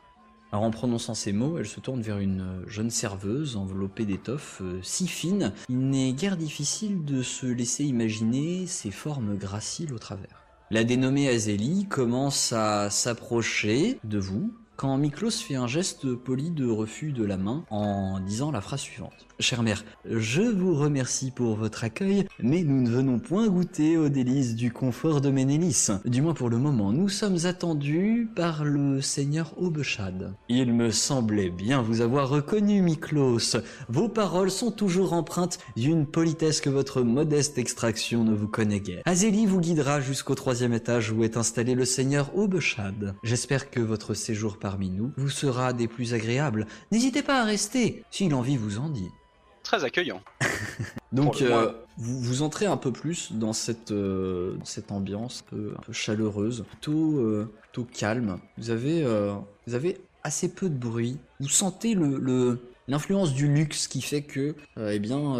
Alors 0.50 0.64
en 0.64 0.70
prononçant 0.70 1.14
ces 1.14 1.32
mots, 1.32 1.58
elle 1.58 1.66
se 1.66 1.80
tourne 1.80 2.00
vers 2.00 2.18
une 2.18 2.62
jeune 2.66 2.90
serveuse 2.90 3.56
enveloppée 3.56 4.06
d'étoffe 4.06 4.62
euh, 4.62 4.80
si 4.82 5.06
fine, 5.06 5.52
il 5.68 5.90
n'est 5.90 6.12
guère 6.12 6.38
difficile 6.38 7.04
de 7.04 7.22
se 7.22 7.44
laisser 7.44 7.84
imaginer 7.84 8.66
ses 8.66 8.90
formes 8.90 9.36
graciles 9.36 9.92
au 9.92 9.98
travers. 9.98 10.44
La 10.70 10.84
dénommée 10.84 11.28
Azélie 11.28 11.86
commence 11.86 12.52
à 12.52 12.88
s'approcher 12.88 14.00
de 14.04 14.18
vous 14.18 14.52
quand 14.76 14.96
Miklos 14.96 15.30
fait 15.30 15.56
un 15.56 15.66
geste 15.66 16.14
poli 16.14 16.50
de 16.50 16.66
refus 16.66 17.12
de 17.12 17.24
la 17.24 17.36
main 17.36 17.64
en 17.68 18.20
disant 18.20 18.50
la 18.50 18.60
phrase 18.60 18.80
suivante. 18.80 19.27
Chère 19.40 19.62
mère, 19.62 19.84
je 20.04 20.42
vous 20.42 20.74
remercie 20.74 21.30
pour 21.30 21.54
votre 21.54 21.84
accueil, 21.84 22.26
mais 22.40 22.64
nous 22.64 22.82
ne 22.82 22.90
venons 22.90 23.20
point 23.20 23.46
goûter 23.46 23.96
aux 23.96 24.08
délices 24.08 24.56
du 24.56 24.72
confort 24.72 25.20
de 25.20 25.30
Ménélis. 25.30 25.90
Du 26.04 26.22
moins 26.22 26.34
pour 26.34 26.50
le 26.50 26.58
moment, 26.58 26.92
nous 26.92 27.08
sommes 27.08 27.38
attendus 27.44 28.28
par 28.34 28.64
le 28.64 29.00
seigneur 29.00 29.54
Aubechad. 29.56 30.34
Il 30.48 30.74
me 30.74 30.90
semblait 30.90 31.50
bien 31.50 31.82
vous 31.82 32.00
avoir 32.00 32.28
reconnu, 32.28 32.82
Miklos. 32.82 33.58
Vos 33.88 34.08
paroles 34.08 34.50
sont 34.50 34.72
toujours 34.72 35.12
empreintes 35.12 35.60
d'une 35.76 36.04
politesse 36.04 36.60
que 36.60 36.70
votre 36.70 37.02
modeste 37.02 37.58
extraction 37.58 38.24
ne 38.24 38.34
vous 38.34 38.48
connaît 38.48 38.80
guère. 38.80 39.02
Azélie 39.04 39.46
vous 39.46 39.60
guidera 39.60 40.00
jusqu'au 40.00 40.34
troisième 40.34 40.72
étage 40.72 41.12
où 41.12 41.22
est 41.22 41.36
installé 41.36 41.76
le 41.76 41.84
seigneur 41.84 42.36
Aubechad. 42.36 43.14
J'espère 43.22 43.70
que 43.70 43.78
votre 43.78 44.14
séjour 44.14 44.58
parmi 44.58 44.90
nous 44.90 45.12
vous 45.16 45.30
sera 45.30 45.72
des 45.72 45.86
plus 45.86 46.12
agréables. 46.12 46.66
N'hésitez 46.90 47.22
pas 47.22 47.40
à 47.42 47.44
rester, 47.44 48.02
si 48.10 48.28
l'envie 48.28 48.56
vous 48.56 48.78
en 48.78 48.88
dit 48.88 49.12
très 49.68 49.84
accueillant. 49.84 50.22
Donc, 51.12 51.42
euh, 51.42 51.72
vous, 51.98 52.20
vous 52.20 52.42
entrez 52.42 52.64
un 52.64 52.78
peu 52.78 52.90
plus 52.90 53.32
dans 53.32 53.52
cette, 53.52 53.90
euh, 53.90 54.56
cette 54.64 54.90
ambiance 54.92 55.44
un 55.52 55.82
peu, 55.82 55.92
chaleureuse, 55.92 56.64
plutôt, 56.68 57.18
euh, 57.18 57.52
plutôt 57.62 57.84
calme. 57.84 58.38
Vous 58.56 58.70
avez, 58.70 59.04
vous 59.66 59.74
avez 59.74 60.00
assez 60.24 60.48
peu 60.48 60.70
de 60.70 60.74
bruit. 60.74 61.18
Vous 61.40 61.48
sentez 61.48 61.94
le, 61.94 62.60
l'influence 62.88 63.34
du 63.34 63.46
luxe 63.46 63.88
qui 63.88 64.00
fait 64.00 64.22
que, 64.22 64.54
eh 64.78 64.98
bien, 64.98 65.36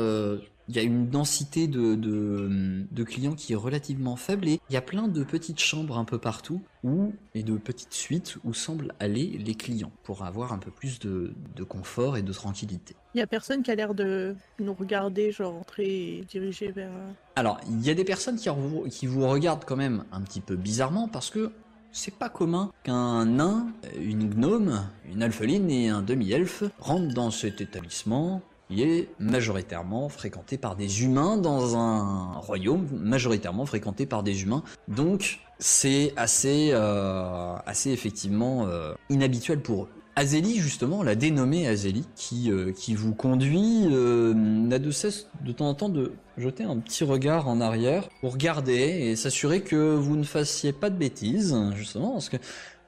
il 0.69 0.77
y 0.77 0.79
a 0.79 0.83
une 0.83 1.09
densité 1.09 1.67
de, 1.67 1.95
de, 1.95 3.05
clients 3.05 3.35
qui 3.35 3.55
est 3.55 3.57
relativement 3.57 4.17
faible 4.17 4.49
et 4.49 4.61
il 4.69 4.75
y 4.75 4.77
a 4.77 4.83
plein 4.83 5.09
de 5.09 5.25
petites 5.25 5.61
chambres 5.61 5.97
un 5.97 6.05
peu 6.05 6.19
partout 6.19 6.61
où, 6.85 7.13
et 7.35 7.43
de 7.43 7.57
petites 7.57 7.95
suites 7.95 8.37
où 8.45 8.53
semblent 8.53 8.93
aller 9.01 9.39
les 9.45 9.55
clients 9.55 9.93
pour 10.03 10.25
avoir 10.25 10.53
un 10.53 10.59
peu 10.59 10.71
plus 10.71 10.99
de, 10.99 11.33
de 11.57 11.65
confort 11.65 12.17
et 12.17 12.23
de 12.23 12.33
tranquillité. 12.33 12.95
Il 13.15 13.19
y 13.19 13.23
a 13.23 13.27
personne 13.27 13.63
qui 13.63 13.71
a 13.71 13.75
l'air 13.75 13.95
de 13.95 14.37
nous 14.59 14.75
regarder, 14.75 15.33
genre 15.33 15.55
entrer 15.55 16.19
et 16.19 16.25
diriger 16.29 16.71
vers. 16.71 16.93
Alors, 17.37 17.61
il 17.69 17.85
y 17.85 17.91
a 17.91 17.95
des 17.95 18.05
personnes 18.05 18.37
qui 18.37 18.49
vous, 18.51 18.85
qui 18.91 19.07
vous 19.07 19.27
regardent 19.27 19.65
quand 19.65 19.77
même 19.77 20.05
un 20.13 20.21
petit 20.21 20.41
peu 20.41 20.57
bizarrement 20.57 21.09
parce 21.09 21.31
que 21.31 21.51
c'est 21.93 22.15
pas 22.15 22.29
commun 22.29 22.71
qu'un 22.85 23.25
nain, 23.25 23.73
une 23.99 24.29
gnome, 24.29 24.87
une 25.11 25.23
alpheline 25.23 25.71
et 25.71 25.89
un 25.89 26.03
demi-elfe 26.03 26.65
rentrent 26.79 27.15
dans 27.15 27.31
cet 27.31 27.61
établissement 27.61 28.43
qui 28.69 28.83
est 28.83 29.09
majoritairement 29.19 30.09
fréquenté 30.09 30.59
par 30.59 30.77
des 30.77 31.03
humains 31.03 31.37
dans 31.37 31.77
un 31.77 32.35
royaume 32.35 32.87
majoritairement 32.93 33.67
fréquenté 33.67 34.07
par 34.07 34.23
des 34.23 34.43
humains. 34.43 34.63
Donc 34.89 35.41
c'est 35.59 36.13
assez, 36.17 36.71
euh, 36.73 37.57
assez 37.67 37.91
effectivement 37.91 38.67
euh, 38.67 38.95
inhabituel 39.09 39.61
pour 39.61 39.85
eux. 39.85 39.89
Azélie, 40.17 40.57
justement, 40.57 41.05
la 41.05 41.15
dénommée 41.15 41.69
Azélie, 41.69 42.05
qui, 42.17 42.51
euh, 42.51 42.73
qui 42.73 42.97
vous 42.97 43.15
conduit, 43.15 43.87
n'a 43.87 44.81
de 44.81 44.91
cesse 44.91 45.29
de 45.43 45.53
temps 45.53 45.69
en 45.69 45.75
temps 45.75 45.89
de 45.89 46.13
jeter 46.37 46.65
un 46.65 46.77
petit 46.79 47.05
regard 47.05 47.47
en 47.47 47.61
arrière 47.61 48.09
pour 48.21 48.33
regarder 48.33 48.75
et 48.75 49.15
s'assurer 49.15 49.61
que 49.61 49.95
vous 49.95 50.17
ne 50.17 50.25
fassiez 50.25 50.73
pas 50.73 50.91
de 50.91 50.97
bêtises, 50.97 51.57
justement, 51.77 52.15
parce 52.15 52.31
que 52.31 52.37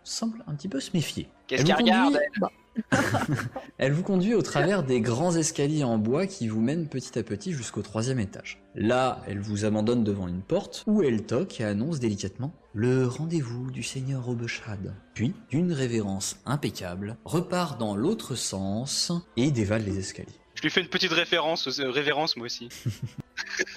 semble 0.02 0.42
un 0.48 0.54
petit 0.54 0.68
peu 0.68 0.80
se 0.80 0.90
méfier. 0.92 1.28
Qu'est-ce 1.46 1.64
qu'elle 1.64 1.76
regarde 1.76 2.18
Elle? 2.20 2.48
vous 3.90 4.02
conduit 4.02 4.34
au 4.34 4.42
travers 4.42 4.82
des 4.82 5.00
grands 5.00 5.34
escaliers 5.34 5.84
en 5.84 5.98
bois 5.98 6.26
qui 6.26 6.48
vous 6.48 6.60
mènent 6.60 6.88
petit 6.88 7.18
à 7.18 7.22
petit 7.22 7.52
jusqu'au 7.52 7.82
troisième 7.82 8.20
étage. 8.20 8.62
Là, 8.74 9.22
elle 9.26 9.40
vous 9.40 9.64
abandonne 9.64 10.04
devant 10.04 10.28
une 10.28 10.42
porte 10.42 10.84
où 10.86 11.02
elle 11.02 11.24
toque 11.24 11.60
et 11.60 11.64
annonce 11.64 11.98
délicatement 11.98 12.54
le 12.72 13.06
rendez-vous 13.06 13.70
du 13.70 13.82
seigneur 13.82 14.28
Obechad. 14.28 14.94
Puis, 15.14 15.34
d'une 15.50 15.72
révérence 15.72 16.40
impeccable, 16.46 17.16
repart 17.24 17.78
dans 17.78 17.96
l'autre 17.96 18.36
sens 18.36 19.12
et 19.36 19.50
dévale 19.50 19.84
les 19.84 19.98
escaliers. 19.98 20.28
Je 20.54 20.62
lui 20.62 20.70
fais 20.70 20.82
une 20.82 20.88
petite 20.88 21.12
référence, 21.12 21.80
euh, 21.80 21.90
révérence 21.90 22.36
moi 22.36 22.46
aussi. 22.46 22.68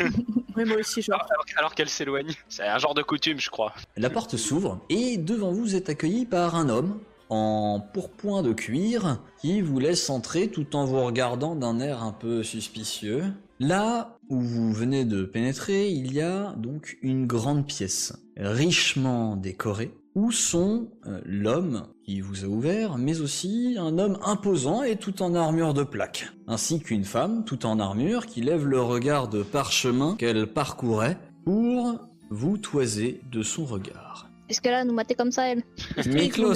oui, 0.56 0.64
moi 0.64 0.78
aussi, 0.78 1.00
genre. 1.00 1.24
Alors, 1.56 1.74
qu'elle 1.74 1.88
s'éloigne. 1.88 2.32
C'est 2.48 2.64
un 2.64 2.78
genre 2.78 2.94
de 2.94 3.02
coutume, 3.02 3.38
je 3.38 3.50
crois. 3.50 3.72
La 3.96 4.10
porte 4.10 4.36
s'ouvre 4.36 4.80
et 4.88 5.16
devant 5.16 5.52
vous 5.52 5.76
êtes 5.76 5.88
accueilli 5.88 6.26
par 6.26 6.56
un 6.56 6.68
homme 6.68 6.98
en 7.32 7.80
pourpoint 7.80 8.42
de 8.42 8.52
cuir 8.52 9.22
qui 9.40 9.62
vous 9.62 9.78
laisse 9.78 10.10
entrer 10.10 10.48
tout 10.48 10.76
en 10.76 10.84
vous 10.84 11.02
regardant 11.02 11.56
d'un 11.56 11.80
air 11.80 12.02
un 12.02 12.12
peu 12.12 12.42
suspicieux. 12.42 13.24
Là 13.58 14.18
où 14.28 14.38
vous 14.38 14.72
venez 14.72 15.06
de 15.06 15.24
pénétrer, 15.24 15.88
il 15.90 16.12
y 16.12 16.20
a 16.20 16.54
donc 16.58 16.98
une 17.00 17.26
grande 17.26 17.66
pièce, 17.66 18.12
richement 18.36 19.36
décorée, 19.36 19.94
où 20.14 20.30
sont 20.30 20.90
euh, 21.06 21.20
l'homme 21.24 21.86
qui 22.04 22.20
vous 22.20 22.44
a 22.44 22.48
ouvert, 22.48 22.98
mais 22.98 23.20
aussi 23.20 23.76
un 23.78 23.98
homme 23.98 24.18
imposant 24.24 24.82
et 24.82 24.96
tout 24.96 25.22
en 25.22 25.34
armure 25.34 25.72
de 25.72 25.84
plaque, 25.84 26.32
ainsi 26.48 26.80
qu'une 26.80 27.04
femme 27.04 27.44
tout 27.46 27.64
en 27.64 27.80
armure 27.80 28.26
qui 28.26 28.42
lève 28.42 28.66
le 28.66 28.82
regard 28.82 29.28
de 29.28 29.42
parchemin 29.42 30.16
qu'elle 30.16 30.48
parcourait 30.48 31.18
pour 31.46 31.98
vous 32.28 32.58
toiser 32.58 33.22
de 33.30 33.42
son 33.42 33.64
regard. 33.64 34.31
Est-ce 34.52 34.60
qu'elle 34.60 34.74
a 34.74 34.84
nous 34.84 34.92
mater 34.92 35.14
comme 35.14 35.32
ça, 35.32 35.48
elle 35.48 35.62
Miklos, 36.06 36.52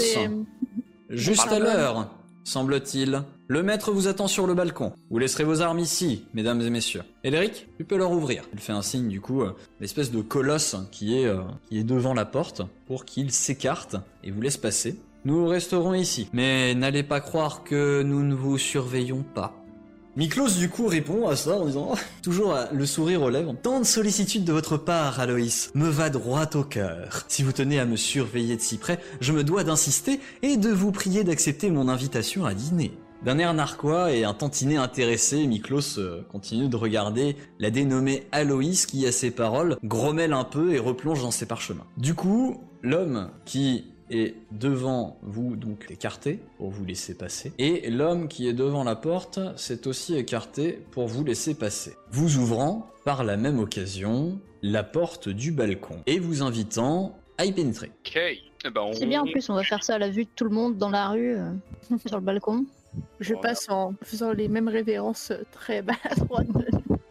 juste 1.09 1.49
à 1.49 1.59
l'heure, 1.59 2.11
semble-t-il. 2.45 3.23
Le 3.49 3.63
maître 3.63 3.91
vous 3.91 4.07
attend 4.07 4.29
sur 4.29 4.47
le 4.47 4.53
balcon. 4.53 4.93
Vous 5.09 5.19
laisserez 5.19 5.45
vos 5.45 5.63
armes 5.63 5.79
ici, 5.79 6.27
mesdames 6.35 6.61
et 6.61 6.69
messieurs. 6.69 7.05
Elric, 7.25 7.69
tu 7.79 7.87
peux 7.87 7.97
leur 7.97 8.11
ouvrir. 8.11 8.43
Il 8.53 8.59
fait 8.59 8.75
un 8.75 8.83
signe 8.83 9.09
du 9.09 9.23
coup, 9.23 9.41
euh, 9.41 9.57
l'espèce 9.81 10.11
de 10.11 10.21
colosse 10.21 10.77
qui 10.93 11.19
est, 11.19 11.25
euh, 11.25 11.41
qui 11.71 11.79
est 11.79 11.85
devant 11.85 12.13
la 12.13 12.27
porte 12.27 12.61
pour 12.87 13.07
qu'il 13.07 13.33
s'écarte 13.33 13.97
et 14.23 14.31
vous 14.31 14.43
laisse 14.43 14.59
passer. 14.59 15.01
Nous 15.25 15.47
resterons 15.47 15.95
ici, 15.95 16.29
mais 16.35 16.75
n'allez 16.75 17.03
pas 17.03 17.23
croire 17.23 17.65
que 17.65 18.03
nous 18.03 18.23
ne 18.23 18.35
vous 18.35 18.59
surveillons 18.59 19.23
pas. 19.23 19.55
Miklos 20.17 20.57
du 20.57 20.71
coup 20.71 20.87
répond 20.87 21.29
à 21.29 21.37
ça 21.37 21.59
en 21.59 21.67
disant 21.67 21.95
toujours 22.23 22.57
le 22.73 22.87
sourire 22.87 23.21
aux 23.21 23.29
lèvres. 23.29 23.55
Tant 23.63 23.81
de 23.81 23.85
sollicitude 23.85 24.45
de 24.45 24.53
votre 24.53 24.79
part, 24.79 25.21
Aloïs, 25.21 25.71
me 25.75 25.89
va 25.89 26.09
droit 26.09 26.49
au 26.55 26.65
cœur. 26.65 27.25
Si 27.29 27.43
vous 27.43 27.53
tenez 27.53 27.79
à 27.79 27.85
me 27.85 27.97
surveiller 27.97 28.57
de 28.57 28.63
si 28.63 28.79
près, 28.79 28.99
je 29.21 29.33
me 29.33 29.45
dois 29.45 29.63
d'insister 29.63 30.19
et 30.41 30.57
de 30.57 30.71
vous 30.71 30.91
prier 30.91 31.23
d'accepter 31.23 31.71
mon 31.71 31.91
invitation 31.91 32.47
à 32.47 32.55
dîner. 32.55 32.93
D'un 33.27 33.39
air 33.39 33.53
narquois 33.53 34.13
et 34.13 34.25
un 34.25 34.33
tantinet 34.33 34.77
intéressé, 34.77 35.47
Miklos 35.47 35.99
euh, 35.99 36.23
continue 36.33 36.69
de 36.69 36.77
regarder 36.77 37.37
la 37.59 37.71
dénommée 37.71 38.27
Aloïs 38.33 38.87
qui, 38.87 39.07
à 39.07 39.13
ses 39.13 39.31
paroles, 39.31 39.77
grommelle 39.85 40.33
un 40.33 40.45
peu 40.45 40.73
et 40.73 40.79
replonge 40.79 41.23
dans 41.23 41.31
ses 41.31 41.45
parchemins. 41.45 41.87
Du 41.99 42.15
coup, 42.15 42.63
l'homme 42.83 43.31
qui 43.45 43.85
est 44.11 44.35
devant 44.53 45.19
vous, 45.23 45.57
donc 45.57 45.87
écarté, 45.91 46.41
pour 46.59 46.71
vous 46.71 46.85
laisser 46.85 47.15
passer. 47.15 47.53
Et 47.59 47.91
l'homme 47.91 48.29
qui 48.29 48.47
est 48.49 48.53
devant 48.53 48.85
la 48.85 48.97
porte 48.97 49.39
s'est 49.59 49.87
aussi 49.87 50.15
écarté 50.17 50.81
pour 50.93 51.07
vous 51.09 51.25
laisser 51.25 51.55
passer. 51.55 51.95
Vous 52.11 52.37
ouvrant, 52.39 52.89
par 53.05 53.25
la 53.25 53.37
même 53.37 53.59
occasion, 53.59 54.39
la 54.63 54.83
porte 54.85 55.29
du 55.29 55.53
balcon 55.53 55.97
et 56.07 56.19
vous 56.19 56.43
invitant 56.43 57.17
à 57.39 57.45
y 57.45 57.53
pénétrer. 57.53 57.91
Ok. 58.07 58.17
Eh 58.65 58.71
ben, 58.71 58.81
on- 58.81 58.93
C'est 58.95 59.07
bien 59.07 59.23
en 59.23 59.27
plus, 59.27 59.49
on 59.51 59.55
va 59.55 59.63
faire 59.63 59.85
ça 59.85 59.95
à 59.95 59.99
la 59.99 60.09
vue 60.11 60.25
de 60.25 60.31
tout 60.35 60.45
le 60.45 60.51
monde 60.51 60.77
dans 60.79 60.91
la 60.91 61.09
rue, 61.11 61.37
euh, 61.37 61.51
sur 62.07 62.17
le 62.17 62.23
balcon. 62.25 62.65
Je 63.21 63.35
Voilà. 63.35 63.51
passe 63.51 63.69
en 63.69 63.95
faisant 64.03 64.33
les 64.33 64.49
mêmes 64.49 64.69
révérences 64.69 65.33
très 65.53 65.83
maladroites. 65.83 66.47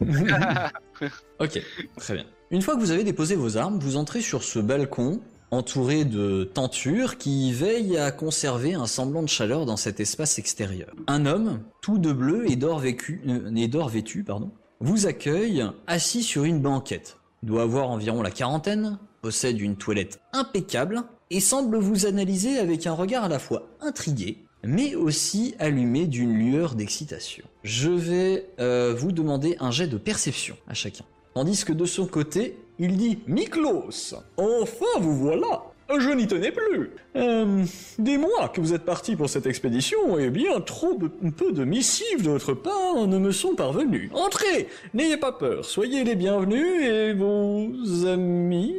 Ok, 1.40 1.60
très 1.96 2.14
bien. 2.14 2.24
Une 2.50 2.62
fois 2.62 2.74
que 2.74 2.80
vous 2.80 2.90
avez 2.90 3.04
déposé 3.04 3.34
vos 3.36 3.56
armes, 3.56 3.78
vous 3.78 3.96
entrez 3.96 4.20
sur 4.20 4.42
ce 4.42 4.58
balcon 4.58 5.20
entouré 5.56 6.04
de 6.04 6.44
tentures 6.44 7.18
qui 7.18 7.52
veillent 7.52 7.96
à 7.96 8.10
conserver 8.12 8.74
un 8.74 8.86
semblant 8.86 9.22
de 9.22 9.28
chaleur 9.28 9.66
dans 9.66 9.76
cet 9.76 10.00
espace 10.00 10.38
extérieur. 10.38 10.88
Un 11.06 11.26
homme, 11.26 11.60
tout 11.82 11.98
de 11.98 12.12
bleu 12.12 12.50
et 12.50 12.56
d'or 12.56 12.80
vécu- 12.80 13.22
euh, 13.26 13.54
et 13.56 13.68
d'or 13.68 13.88
vêtu, 13.88 14.22
pardon, 14.22 14.50
vous 14.80 15.06
accueille 15.06 15.64
assis 15.86 16.22
sur 16.22 16.44
une 16.44 16.60
banquette. 16.60 17.16
Doit 17.42 17.62
avoir 17.62 17.90
environ 17.90 18.22
la 18.22 18.30
quarantaine, 18.30 18.98
possède 19.22 19.60
une 19.60 19.76
toilette 19.76 20.20
impeccable 20.32 21.02
et 21.30 21.40
semble 21.40 21.78
vous 21.78 22.06
analyser 22.06 22.58
avec 22.58 22.86
un 22.86 22.92
regard 22.92 23.24
à 23.24 23.28
la 23.28 23.38
fois 23.38 23.68
intrigué 23.80 24.38
mais 24.64 24.96
aussi 24.96 25.54
allumé 25.60 26.06
d'une 26.06 26.32
lueur 26.36 26.74
d'excitation. 26.74 27.44
Je 27.62 27.90
vais 27.90 28.48
euh, 28.58 28.94
vous 28.98 29.12
demander 29.12 29.56
un 29.60 29.70
jet 29.70 29.86
de 29.86 29.96
perception 29.96 30.56
à 30.66 30.74
chacun. 30.74 31.04
Tandis 31.34 31.64
que 31.64 31.72
de 31.72 31.84
son 31.84 32.06
côté, 32.06 32.56
il 32.78 32.96
dit 32.96 33.18
Miklos, 33.26 34.14
enfin 34.36 35.00
vous 35.00 35.16
voilà 35.16 35.62
je 35.98 36.10
n'y 36.10 36.26
tenais 36.26 36.50
plus. 36.50 36.90
Euh, 37.14 37.64
des 37.98 38.18
mois 38.18 38.48
que 38.48 38.60
vous 38.60 38.74
êtes 38.74 38.84
parti 38.84 39.14
pour 39.14 39.28
cette 39.28 39.46
expédition, 39.46 40.18
et 40.18 40.30
bien 40.30 40.60
trop 40.60 40.98
peu 41.36 41.52
de 41.52 41.64
missives 41.64 42.22
de 42.22 42.30
votre 42.30 42.54
part 42.54 43.06
ne 43.06 43.18
me 43.18 43.30
sont 43.30 43.54
parvenues. 43.54 44.10
Entrez, 44.12 44.68
n'ayez 44.94 45.16
pas 45.16 45.32
peur, 45.32 45.64
soyez 45.64 46.04
les 46.04 46.16
bienvenus 46.16 46.82
et 46.82 47.12
vos 47.12 48.06
amis 48.06 48.74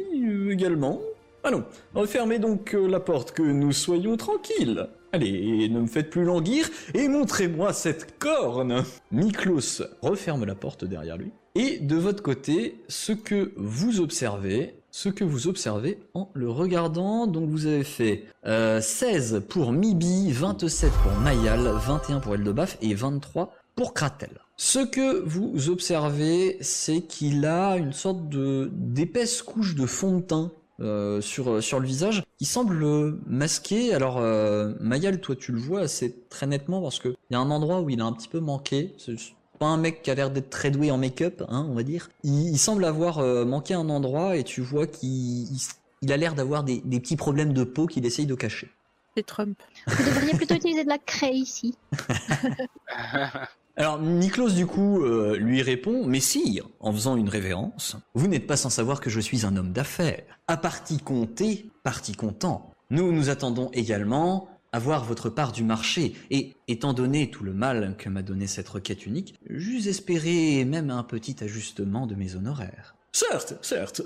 également. 0.50 1.00
Allons, 1.44 1.64
refermez 1.94 2.38
donc 2.38 2.74
euh, 2.74 2.86
la 2.86 3.00
porte 3.00 3.32
que 3.32 3.42
nous 3.42 3.72
soyons 3.72 4.16
tranquilles. 4.16 4.88
Allez, 5.12 5.68
ne 5.70 5.80
me 5.80 5.86
faites 5.86 6.10
plus 6.10 6.24
languir 6.24 6.68
et 6.92 7.08
montrez-moi 7.08 7.72
cette 7.72 8.18
corne. 8.18 8.84
Miklos 9.12 9.82
referme 10.02 10.44
la 10.44 10.54
porte 10.54 10.84
derrière 10.84 11.16
lui. 11.16 11.32
Et 11.60 11.80
de 11.80 11.96
votre 11.96 12.22
côté, 12.22 12.80
ce 12.86 13.10
que 13.10 13.50
vous 13.56 13.98
observez, 13.98 14.76
ce 14.92 15.08
que 15.08 15.24
vous 15.24 15.48
observez 15.48 15.98
en 16.14 16.30
le 16.34 16.48
regardant, 16.48 17.26
donc 17.26 17.50
vous 17.50 17.66
avez 17.66 17.82
fait 17.82 18.26
euh, 18.46 18.80
16 18.80 19.42
pour 19.48 19.72
Mibi, 19.72 20.30
27 20.30 20.92
pour 21.02 21.10
Mayal, 21.20 21.68
21 21.84 22.20
pour 22.20 22.36
Eldebaf 22.36 22.78
et 22.80 22.94
23 22.94 23.52
pour 23.74 23.92
Kratel. 23.92 24.30
Ce 24.56 24.78
que 24.78 25.24
vous 25.26 25.68
observez, 25.68 26.58
c'est 26.60 27.00
qu'il 27.00 27.44
a 27.44 27.76
une 27.76 27.92
sorte 27.92 28.28
d'épaisse 28.28 29.42
couche 29.42 29.74
de 29.74 29.84
fond 29.84 30.18
de 30.18 30.22
teint 30.22 30.52
euh, 30.80 31.20
sur, 31.20 31.54
le 31.54 31.86
visage 31.86 32.22
qui 32.38 32.44
semble 32.44 32.84
euh, 32.84 33.20
masqué. 33.26 33.92
Alors, 33.94 34.18
euh, 34.18 34.74
Mayal, 34.78 35.20
toi, 35.20 35.34
tu 35.34 35.50
le 35.50 35.58
vois 35.58 35.80
assez 35.80 36.20
très 36.28 36.46
nettement 36.46 36.80
parce 36.80 37.00
qu'il 37.00 37.16
y 37.30 37.34
a 37.34 37.40
un 37.40 37.50
endroit 37.50 37.80
où 37.80 37.90
il 37.90 38.00
a 38.00 38.04
un 38.04 38.12
petit 38.12 38.28
peu 38.28 38.38
manqué. 38.38 38.94
Pas 39.58 39.66
un 39.66 39.76
mec 39.76 40.02
qui 40.02 40.10
a 40.10 40.14
l'air 40.14 40.30
d'être 40.30 40.50
très 40.50 40.70
doué 40.70 40.90
en 40.90 40.98
make-up, 40.98 41.42
hein, 41.48 41.66
on 41.68 41.74
va 41.74 41.82
dire. 41.82 42.08
Il, 42.22 42.48
il 42.48 42.58
semble 42.58 42.84
avoir 42.84 43.18
euh, 43.18 43.44
manqué 43.44 43.74
un 43.74 43.88
endroit 43.88 44.36
et 44.36 44.44
tu 44.44 44.60
vois 44.60 44.86
qu'il 44.86 45.08
il, 45.08 45.58
il 46.02 46.12
a 46.12 46.16
l'air 46.16 46.34
d'avoir 46.34 46.64
des, 46.64 46.80
des 46.84 47.00
petits 47.00 47.16
problèmes 47.16 47.52
de 47.52 47.64
peau 47.64 47.86
qu'il 47.86 48.06
essaye 48.06 48.26
de 48.26 48.34
cacher. 48.34 48.70
C'est 49.16 49.26
Trump. 49.26 49.58
Vous 49.86 50.04
devriez 50.04 50.34
plutôt 50.34 50.54
utiliser 50.54 50.84
de 50.84 50.88
la 50.88 50.98
craie 50.98 51.34
ici. 51.34 51.74
Alors, 53.76 54.00
Niklos, 54.00 54.50
du 54.50 54.66
coup, 54.66 55.04
euh, 55.04 55.36
lui 55.36 55.62
répond 55.62 56.04
Mais 56.06 56.20
sire, 56.20 56.68
en 56.80 56.92
faisant 56.92 57.16
une 57.16 57.28
révérence, 57.28 57.96
vous 58.14 58.26
n'êtes 58.26 58.46
pas 58.46 58.56
sans 58.56 58.70
savoir 58.70 59.00
que 59.00 59.10
je 59.10 59.20
suis 59.20 59.46
un 59.46 59.56
homme 59.56 59.72
d'affaires. 59.72 60.22
À 60.46 60.56
partie 60.56 60.98
comptée, 60.98 61.70
partie 61.84 62.12
comptant. 62.12 62.72
Nous 62.90 63.12
nous 63.12 63.28
attendons 63.28 63.70
également 63.72 64.48
à 64.78 64.80
voir 64.80 65.02
votre 65.02 65.28
part 65.28 65.50
du 65.50 65.64
marché, 65.64 66.14
et 66.30 66.54
étant 66.68 66.92
donné 66.92 67.32
tout 67.32 67.42
le 67.42 67.52
mal 67.52 67.96
que 67.98 68.08
m'a 68.08 68.22
donné 68.22 68.46
cette 68.46 68.68
requête 68.68 69.06
unique, 69.06 69.34
j'eus 69.50 69.88
espéré 69.88 70.64
même 70.64 70.90
un 70.90 71.02
petit 71.02 71.42
ajustement 71.42 72.06
de 72.06 72.14
mes 72.14 72.36
honoraires. 72.36 72.94
Certes, 73.10 73.54
certes, 73.60 74.02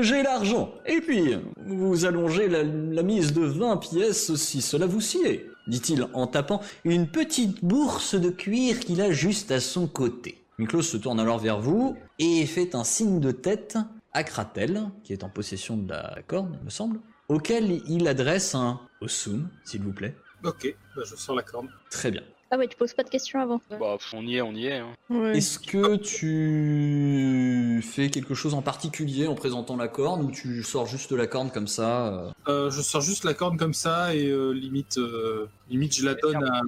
j'ai 0.00 0.22
l'argent, 0.22 0.72
et 0.86 1.02
puis 1.02 1.36
vous 1.66 2.06
allongez 2.06 2.48
la, 2.48 2.64
mise 3.02 3.34
de 3.34 3.42
20 3.42 3.76
pièces 3.76 4.34
si 4.36 4.62
cela 4.62 4.86
vous 4.86 5.02
sied, 5.02 5.50
dit-il 5.68 6.06
en 6.14 6.26
tapant 6.26 6.62
une 6.84 7.06
petite 7.06 7.62
bourse 7.62 8.14
de 8.14 8.30
cuir 8.30 8.80
qu'il 8.80 9.02
a 9.02 9.12
juste 9.12 9.50
à 9.50 9.60
son 9.60 9.86
côté. 9.86 10.42
Miklos 10.56 10.80
se 10.80 10.96
tourne 10.96 11.20
alors 11.20 11.40
vers 11.40 11.60
vous 11.60 11.94
et 12.18 12.46
fait 12.46 12.74
un 12.74 12.84
signe 12.84 13.20
de 13.20 13.32
tête 13.32 13.76
à 14.14 14.24
Kratel, 14.24 14.80
qui 15.04 15.12
est 15.12 15.24
en 15.24 15.28
possession 15.28 15.76
de 15.76 15.90
la 15.90 16.22
corne, 16.26 16.58
me 16.64 16.70
semble, 16.70 17.00
auquel 17.28 17.82
il 17.86 18.08
adresse 18.08 18.54
un 18.54 18.80
Osum, 19.00 19.48
s'il 19.64 19.82
vous 19.82 19.92
plaît. 19.92 20.14
Ok, 20.44 20.74
bah, 20.96 21.02
je 21.06 21.14
sors 21.16 21.34
la 21.36 21.42
corne. 21.42 21.68
Très 21.90 22.10
bien. 22.10 22.22
Ah 22.52 22.58
ouais, 22.58 22.66
tu 22.66 22.76
poses 22.76 22.94
pas 22.94 23.04
de 23.04 23.08
questions 23.10 23.38
avant. 23.40 23.60
Bah, 23.70 23.96
on 24.12 24.26
y 24.26 24.36
est, 24.36 24.40
on 24.42 24.52
y 24.52 24.66
est. 24.66 24.78
hein. 24.78 24.88
Ouais. 25.08 25.36
Est-ce 25.38 25.58
que 25.60 25.96
tu 25.96 27.80
fais 27.82 28.10
quelque 28.10 28.34
chose 28.34 28.54
en 28.54 28.62
particulier 28.62 29.28
en 29.28 29.36
présentant 29.36 29.76
la 29.76 29.86
corne 29.86 30.22
ou 30.24 30.30
tu 30.32 30.62
sors 30.64 30.86
juste 30.86 31.12
la 31.12 31.28
corne 31.28 31.50
comme 31.52 31.68
ça 31.68 32.08
euh 32.08 32.30
Euh, 32.48 32.70
je 32.70 32.82
sors 32.82 33.02
juste 33.02 33.24
la 33.24 33.34
corne 33.34 33.56
comme 33.56 33.74
ça 33.74 34.14
et 34.16 34.26
euh, 34.26 34.50
limite, 34.50 34.98
euh, 34.98 35.46
limite, 35.68 35.94
je 35.96 36.04
la 36.04 36.14
donne 36.14 36.42
à, 36.42 36.62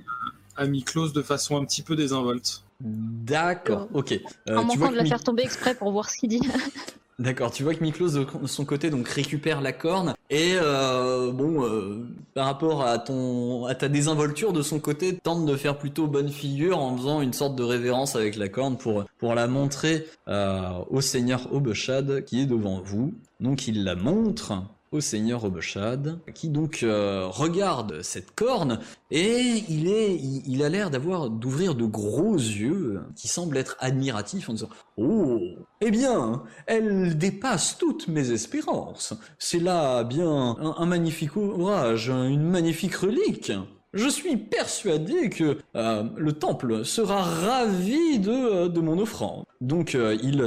à 0.56 0.66
Miklos 0.66 1.08
de 1.08 1.22
façon 1.22 1.56
un 1.60 1.64
petit 1.64 1.82
peu 1.82 1.96
désinvolte. 1.96 2.62
D'accord, 2.80 3.88
ok. 3.92 4.12
Euh, 4.48 4.56
en 4.56 4.64
manquant 4.64 4.90
de 4.90 4.96
la 4.96 5.04
faire 5.04 5.22
tomber 5.24 5.42
exprès 5.42 5.74
pour 5.74 5.90
voir 5.90 6.10
ce 6.10 6.16
qu'il 6.18 6.28
dit. 6.28 6.40
D'accord, 7.18 7.50
tu 7.50 7.62
vois 7.62 7.74
que 7.74 7.82
Miklos 7.82 8.10
de 8.10 8.26
son 8.46 8.64
côté 8.64 8.90
donc 8.90 9.06
récupère 9.06 9.60
la 9.60 9.72
corne 9.72 10.14
et 10.30 10.54
euh, 10.54 11.30
bon 11.30 11.62
euh, 11.64 12.06
par 12.34 12.46
rapport 12.46 12.84
à 12.84 12.98
ton 12.98 13.66
à 13.66 13.74
ta 13.74 13.88
désinvolture 13.88 14.52
de 14.52 14.62
son 14.62 14.80
côté 14.80 15.16
tente 15.18 15.44
de 15.44 15.56
faire 15.56 15.76
plutôt 15.78 16.06
bonne 16.06 16.30
figure 16.30 16.78
en 16.78 16.96
faisant 16.96 17.20
une 17.20 17.34
sorte 17.34 17.54
de 17.54 17.62
révérence 17.62 18.16
avec 18.16 18.36
la 18.36 18.48
corne 18.48 18.78
pour 18.78 19.04
pour 19.18 19.34
la 19.34 19.46
montrer 19.46 20.06
euh, 20.28 20.70
au 20.90 21.02
seigneur 21.02 21.52
Obeshad 21.52 22.24
qui 22.24 22.40
est 22.40 22.46
devant 22.46 22.80
vous. 22.80 23.12
Donc 23.40 23.68
il 23.68 23.84
la 23.84 23.94
montre 23.94 24.54
au 24.92 25.00
seigneur 25.00 25.44
Obeshad 25.44 26.20
qui 26.34 26.48
donc 26.48 26.82
euh, 26.82 27.26
regarde 27.26 28.02
cette 28.02 28.34
corne 28.34 28.78
et 29.10 29.64
il 29.68 30.62
a 30.62 30.68
l'air 30.68 30.90
d'avoir 30.90 31.30
d'ouvrir 31.30 31.74
de 31.74 31.84
gros 31.84 32.34
yeux 32.34 33.00
qui 33.16 33.28
semblent 33.28 33.56
être 33.56 33.76
admiratifs 33.80 34.48
en 34.48 34.52
disant 34.52 34.68
"Oh, 34.96 35.40
eh 35.80 35.90
bien, 35.90 36.44
elle 36.66 37.18
dépasse 37.18 37.76
toutes 37.78 38.08
mes 38.08 38.30
espérances. 38.30 39.14
C'est 39.38 39.58
là 39.58 40.04
bien 40.04 40.56
un 40.78 40.86
magnifique 40.86 41.36
ouvrage, 41.36 42.08
une 42.08 42.42
magnifique 42.48 42.94
relique. 42.94 43.52
Je 43.92 44.08
suis 44.08 44.36
persuadé 44.38 45.28
que 45.28 45.58
euh, 45.76 46.04
le 46.16 46.32
temple 46.32 46.84
sera 46.84 47.22
ravi 47.22 48.18
de, 48.18 48.30
euh, 48.30 48.80
mon 48.80 48.98
offrande. 48.98 49.44
Donc 49.60 49.94
euh, 49.94 50.16
il, 50.22 50.42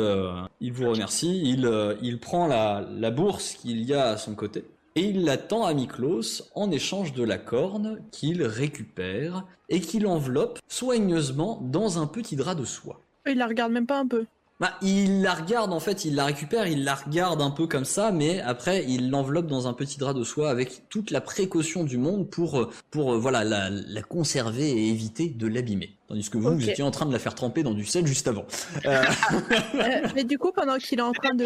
il 0.61 0.73
vous 0.73 0.89
remercie, 0.89 1.41
il, 1.43 1.69
il 2.01 2.19
prend 2.19 2.47
la, 2.47 2.87
la 2.91 3.11
bourse 3.11 3.53
qu'il 3.53 3.83
y 3.83 3.93
a 3.93 4.09
à 4.09 4.17
son 4.17 4.33
côté 4.33 4.65
et 4.95 5.01
il 5.01 5.25
la 5.25 5.37
tend 5.37 5.65
à 5.65 5.73
Miklos 5.73 6.41
en 6.55 6.71
échange 6.71 7.13
de 7.13 7.23
la 7.23 7.37
corne 7.37 7.99
qu'il 8.11 8.43
récupère 8.43 9.45
et 9.67 9.81
qu'il 9.81 10.07
enveloppe 10.07 10.59
soigneusement 10.69 11.59
dans 11.61 11.99
un 11.99 12.07
petit 12.07 12.37
drap 12.37 12.55
de 12.55 12.63
soie. 12.63 13.01
Il 13.27 13.37
la 13.37 13.47
regarde 13.47 13.73
même 13.73 13.87
pas 13.87 13.99
un 13.99 14.07
peu. 14.07 14.25
Bah, 14.61 14.73
il 14.81 15.21
la 15.21 15.33
regarde 15.33 15.73
en 15.73 15.81
fait, 15.81 16.05
il 16.05 16.15
la 16.15 16.23
récupère, 16.25 16.65
il 16.65 16.85
la 16.85 16.95
regarde 16.95 17.41
un 17.41 17.51
peu 17.51 17.67
comme 17.67 17.83
ça, 17.83 18.11
mais 18.11 18.39
après 18.39 18.85
il 18.87 19.09
l'enveloppe 19.09 19.47
dans 19.47 19.67
un 19.67 19.73
petit 19.73 19.97
drap 19.97 20.13
de 20.13 20.23
soie 20.23 20.49
avec 20.49 20.87
toute 20.87 21.11
la 21.11 21.19
précaution 21.19 21.83
du 21.83 21.97
monde 21.97 22.29
pour 22.29 22.61
euh, 22.61 22.69
pour 22.89 23.13
euh, 23.13 23.17
voilà 23.17 23.43
la, 23.43 23.69
la 23.69 24.01
conserver 24.01 24.69
et 24.69 24.89
éviter 24.89 25.27
de 25.27 25.47
l'abîmer. 25.47 25.97
Tandis 26.07 26.29
que 26.29 26.37
vous, 26.37 26.53
vous 26.53 26.69
étiez 26.69 26.83
en 26.83 26.91
train 26.91 27.05
de 27.05 27.11
la 27.11 27.19
faire 27.19 27.35
tremper 27.35 27.63
dans 27.63 27.73
du 27.73 27.83
sel 27.83 28.05
juste 28.07 28.27
avant. 28.27 28.45
Euh, 28.85 29.03
Euh, 29.75 30.07
mais 30.15 30.23
du 30.23 30.37
coup, 30.37 30.51
pendant 30.53 30.77
qu'il 30.77 30.99
est 30.99 31.01
en 31.01 31.11
train 31.11 31.33
de, 31.33 31.45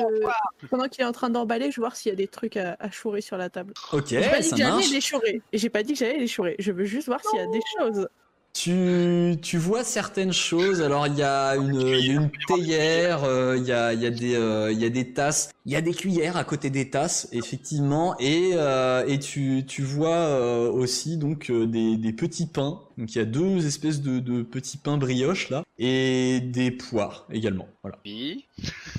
pendant 0.70 0.88
qu'il 0.88 1.02
est 1.02 1.08
en 1.08 1.12
train 1.12 1.30
d'emballer, 1.30 1.72
je 1.72 1.78
vais 1.78 1.82
voir 1.82 1.96
s'il 1.96 2.10
y 2.12 2.14
a 2.14 2.16
des 2.16 2.28
trucs 2.28 2.58
à, 2.58 2.76
à 2.80 2.92
chourer 2.92 3.22
sur 3.22 3.38
la 3.38 3.50
table. 3.50 3.74
ok, 3.92 4.06
J'ai 4.08 4.22
pas 4.22 4.40
dit 4.40 4.44
ça 4.50 4.56
que 4.56 4.62
j'allais 4.62 4.88
les 4.88 5.02
chourer. 5.02 5.42
J'ai 5.52 5.70
pas 5.70 5.84
dit 5.84 5.94
que 5.94 6.00
j'allais 6.00 6.20
les 6.20 6.28
chourer. 6.28 6.56
Je 6.60 6.72
veux 6.72 6.86
juste 6.86 7.08
voir 7.08 7.20
s'il 7.24 7.40
y 7.40 7.42
a 7.42 7.48
des 7.48 7.62
choses. 7.80 8.08
Tu, 8.54 9.38
tu 9.42 9.58
vois 9.58 9.84
certaines 9.84 10.34
choses. 10.34 10.82
Alors 10.82 11.08
il 11.08 11.16
y 11.16 11.24
a 11.24 11.56
une, 11.56 12.30
théière, 12.48 13.24
euh, 13.24 13.56
il 13.58 13.66
y 13.66 13.72
a, 13.72 13.94
il 13.94 14.02
y 14.02 14.06
a 14.06 14.10
des, 14.10 14.36
euh, 14.36 14.72
il 14.72 14.80
y 14.80 14.86
a 14.86 14.90
des 14.90 15.14
tasses, 15.14 15.52
il 15.66 15.72
y 15.72 15.76
a 15.76 15.82
des 15.82 15.94
cuillères 15.94 16.36
à 16.36 16.44
côté 16.44 16.70
des 16.70 16.90
tasses, 16.90 17.30
effectivement, 17.32 18.18
et 18.20 18.52
euh, 18.54 19.06
et 19.08 19.20
tu, 19.20 19.64
tu 19.68 19.84
vois 19.84 20.16
euh, 20.16 20.70
aussi 20.72 21.18
donc 21.18 21.52
des, 21.52 21.96
des 21.96 22.14
petits 22.14 22.48
pains. 22.48 22.82
Donc 22.98 23.14
il 23.16 23.18
y 23.20 23.22
a 23.22 23.26
deux 23.26 23.66
espèces 23.66 24.02
de, 24.02 24.20
de 24.20 24.42
petits 24.42 24.78
pains 24.78 24.98
brioches 24.98 25.50
là, 25.50 25.64
et 25.78 26.42
des 26.42 26.72
poires 26.72 27.28
également. 27.32 27.68
Voilà. 27.84 28.00
Oui. 28.06 28.46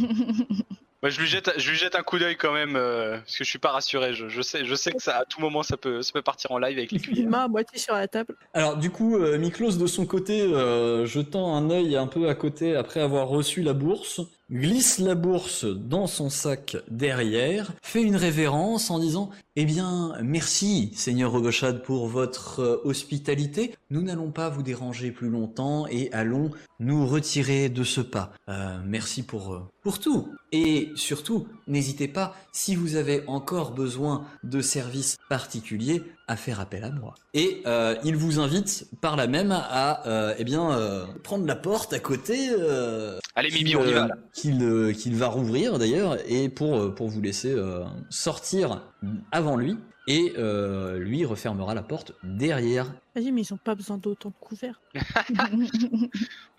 Je 1.01 1.17
lui 1.17 1.27
jette, 1.27 1.51
je 1.57 1.69
lui 1.69 1.77
jette 1.77 1.95
un 1.95 2.03
coup 2.03 2.19
d'œil 2.19 2.35
quand 2.35 2.51
même, 2.51 2.75
euh, 2.75 3.19
parce 3.19 3.37
que 3.37 3.45
je 3.45 3.49
suis 3.49 3.59
pas 3.59 3.71
rassuré. 3.71 4.13
Je, 4.13 4.27
je 4.27 4.41
sais, 4.41 4.65
je 4.65 4.75
sais 4.75 4.91
que 4.91 5.01
ça, 5.01 5.19
à 5.19 5.25
tout 5.25 5.39
moment, 5.39 5.63
ça 5.63 5.77
peut, 5.77 6.01
ça 6.01 6.11
peut 6.11 6.21
partir 6.21 6.51
en 6.51 6.57
live 6.57 6.77
avec 6.77 6.91
les 6.91 7.25
à 7.33 7.47
moitié 7.47 7.79
sur 7.79 7.93
la 7.93 8.07
table. 8.09 8.35
Alors 8.53 8.75
du 8.75 8.91
coup, 8.91 9.15
euh, 9.15 9.37
Miklos 9.37 9.77
de 9.77 9.87
son 9.87 10.05
côté, 10.05 10.41
euh, 10.41 11.05
jetant 11.05 11.55
un 11.55 11.69
œil 11.69 11.95
un 11.95 12.07
peu 12.07 12.27
à 12.27 12.35
côté 12.35 12.75
après 12.75 12.99
avoir 12.99 13.29
reçu 13.29 13.61
la 13.61 13.71
bourse, 13.71 14.19
glisse 14.51 14.99
la 14.99 15.15
bourse 15.15 15.65
dans 15.65 16.07
son 16.07 16.29
sac 16.29 16.77
derrière, 16.89 17.71
fait 17.81 18.01
une 18.01 18.15
révérence 18.15 18.89
en 18.89 18.99
disant 18.99 19.29
Eh 19.55 19.65
bien, 19.65 20.13
merci, 20.23 20.91
Seigneur 20.95 21.31
Rogochad, 21.31 21.83
pour 21.83 22.07
votre 22.07 22.59
euh, 22.59 22.81
hospitalité. 22.83 23.75
Nous 23.89 24.01
n'allons 24.01 24.31
pas 24.31 24.49
vous 24.49 24.63
déranger 24.63 25.11
plus 25.11 25.29
longtemps 25.29 25.87
et 25.87 26.11
allons 26.13 26.51
nous 26.79 27.05
retirer 27.05 27.69
de 27.69 27.83
ce 27.83 28.01
pas. 28.01 28.31
Euh, 28.49 28.79
merci 28.85 29.23
pour, 29.23 29.53
euh, 29.53 29.61
pour 29.81 29.99
tout. 29.99 30.29
Et 30.51 30.89
surtout, 30.95 31.47
n'hésitez 31.67 32.07
pas, 32.07 32.35
si 32.51 32.75
vous 32.75 32.95
avez 32.95 33.23
encore 33.27 33.71
besoin 33.71 34.25
de 34.43 34.61
services 34.61 35.17
particuliers, 35.29 36.01
à 36.29 36.35
faire 36.37 36.59
appel 36.59 36.83
à 36.83 36.91
moi. 36.91 37.15
Et 37.33 37.61
euh, 37.65 37.95
il 38.03 38.15
vous 38.15 38.39
invite 38.39 38.85
par 39.01 39.15
là 39.15 39.27
même 39.27 39.51
à 39.51 40.07
euh, 40.07 40.35
eh 40.37 40.43
bien 40.43 40.71
euh, 40.71 41.05
prendre 41.23 41.45
la 41.45 41.55
porte 41.55 41.91
à 41.91 41.99
côté. 41.99 42.49
euh, 42.51 43.17
Allez, 43.35 43.49
Mimi, 43.51 43.75
on 43.75 43.85
y 43.85 43.91
va. 43.93 44.07
Qu'il 44.33 44.93
qu'il 44.95 45.15
va 45.15 45.27
rouvrir 45.27 45.79
d'ailleurs 45.79 46.17
et 46.31 46.47
pour 46.49 46.93
pour 46.93 47.07
vous 47.09 47.21
laisser 47.21 47.51
euh, 47.51 47.83
sortir 48.09 48.83
avant 49.31 49.57
lui 49.57 49.77
et 50.07 50.33
euh, 50.37 50.97
lui 50.99 51.25
refermera 51.25 51.73
la 51.73 51.83
porte 51.83 52.13
derrière. 52.23 52.93
Vas-y, 53.15 53.31
mais 53.31 53.41
ils 53.41 53.53
ont 53.53 53.57
pas 53.57 53.75
besoin 53.75 53.97
d'autant 53.97 54.29
de 54.29 54.35
couverts. 54.39 54.79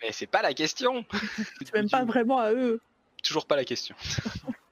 Mais 0.03 0.13
c'est 0.13 0.27
pas 0.27 0.43
la 0.43 0.53
question. 0.55 1.05
C'est 1.59 1.75
même 1.75 1.91
pas 1.91 2.05
vraiment 2.05 2.39
à 2.39 2.53
eux. 2.53 2.81
Toujours 3.23 3.47
pas 3.47 3.57
la 3.57 3.65
question. 3.65 3.95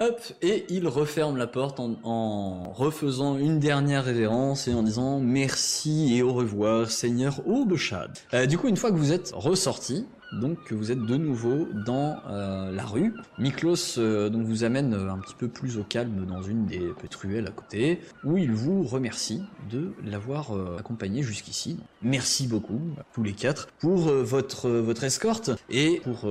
Hop, 0.00 0.20
et 0.42 0.64
il 0.68 0.86
referme 0.86 1.36
la 1.36 1.46
porte 1.46 1.80
en, 1.80 1.96
en 2.04 2.72
refaisant 2.72 3.36
une 3.38 3.58
dernière 3.58 4.04
révérence 4.04 4.68
et 4.68 4.74
en 4.74 4.82
disant 4.82 5.18
merci 5.18 6.16
et 6.16 6.22
au 6.22 6.32
revoir, 6.32 6.90
Seigneur 6.90 7.46
Aubechad. 7.46 8.10
Euh, 8.32 8.46
du 8.46 8.58
coup, 8.58 8.68
une 8.68 8.76
fois 8.76 8.90
que 8.90 8.96
vous 8.96 9.12
êtes 9.12 9.32
ressorti, 9.34 10.06
donc 10.40 10.62
que 10.64 10.74
vous 10.74 10.90
êtes 10.92 11.04
de 11.04 11.16
nouveau 11.16 11.68
dans 11.86 12.16
euh, 12.28 12.70
la 12.72 12.84
rue, 12.84 13.14
Miklos 13.38 13.98
euh, 13.98 14.28
donc 14.28 14.46
vous 14.46 14.64
amène 14.64 14.94
euh, 14.94 15.12
un 15.12 15.18
petit 15.18 15.34
peu 15.34 15.48
plus 15.48 15.78
au 15.78 15.82
calme 15.84 16.26
dans 16.26 16.42
une 16.42 16.66
des 16.66 16.80
petites 16.98 17.14
ruelles 17.16 17.46
à 17.46 17.50
côté, 17.50 18.00
où 18.24 18.36
il 18.36 18.52
vous 18.52 18.82
remercie 18.82 19.42
de 19.70 19.92
l'avoir 20.04 20.56
euh, 20.56 20.76
accompagné 20.78 21.22
jusqu'ici. 21.22 21.78
Merci 22.02 22.46
beaucoup 22.46 22.80
tous 23.12 23.22
les 23.22 23.32
quatre 23.32 23.68
pour 23.78 24.08
euh, 24.08 24.22
votre 24.22 24.68
votre 24.68 25.04
escorte 25.04 25.50
et 25.70 26.00
pour 26.04 26.28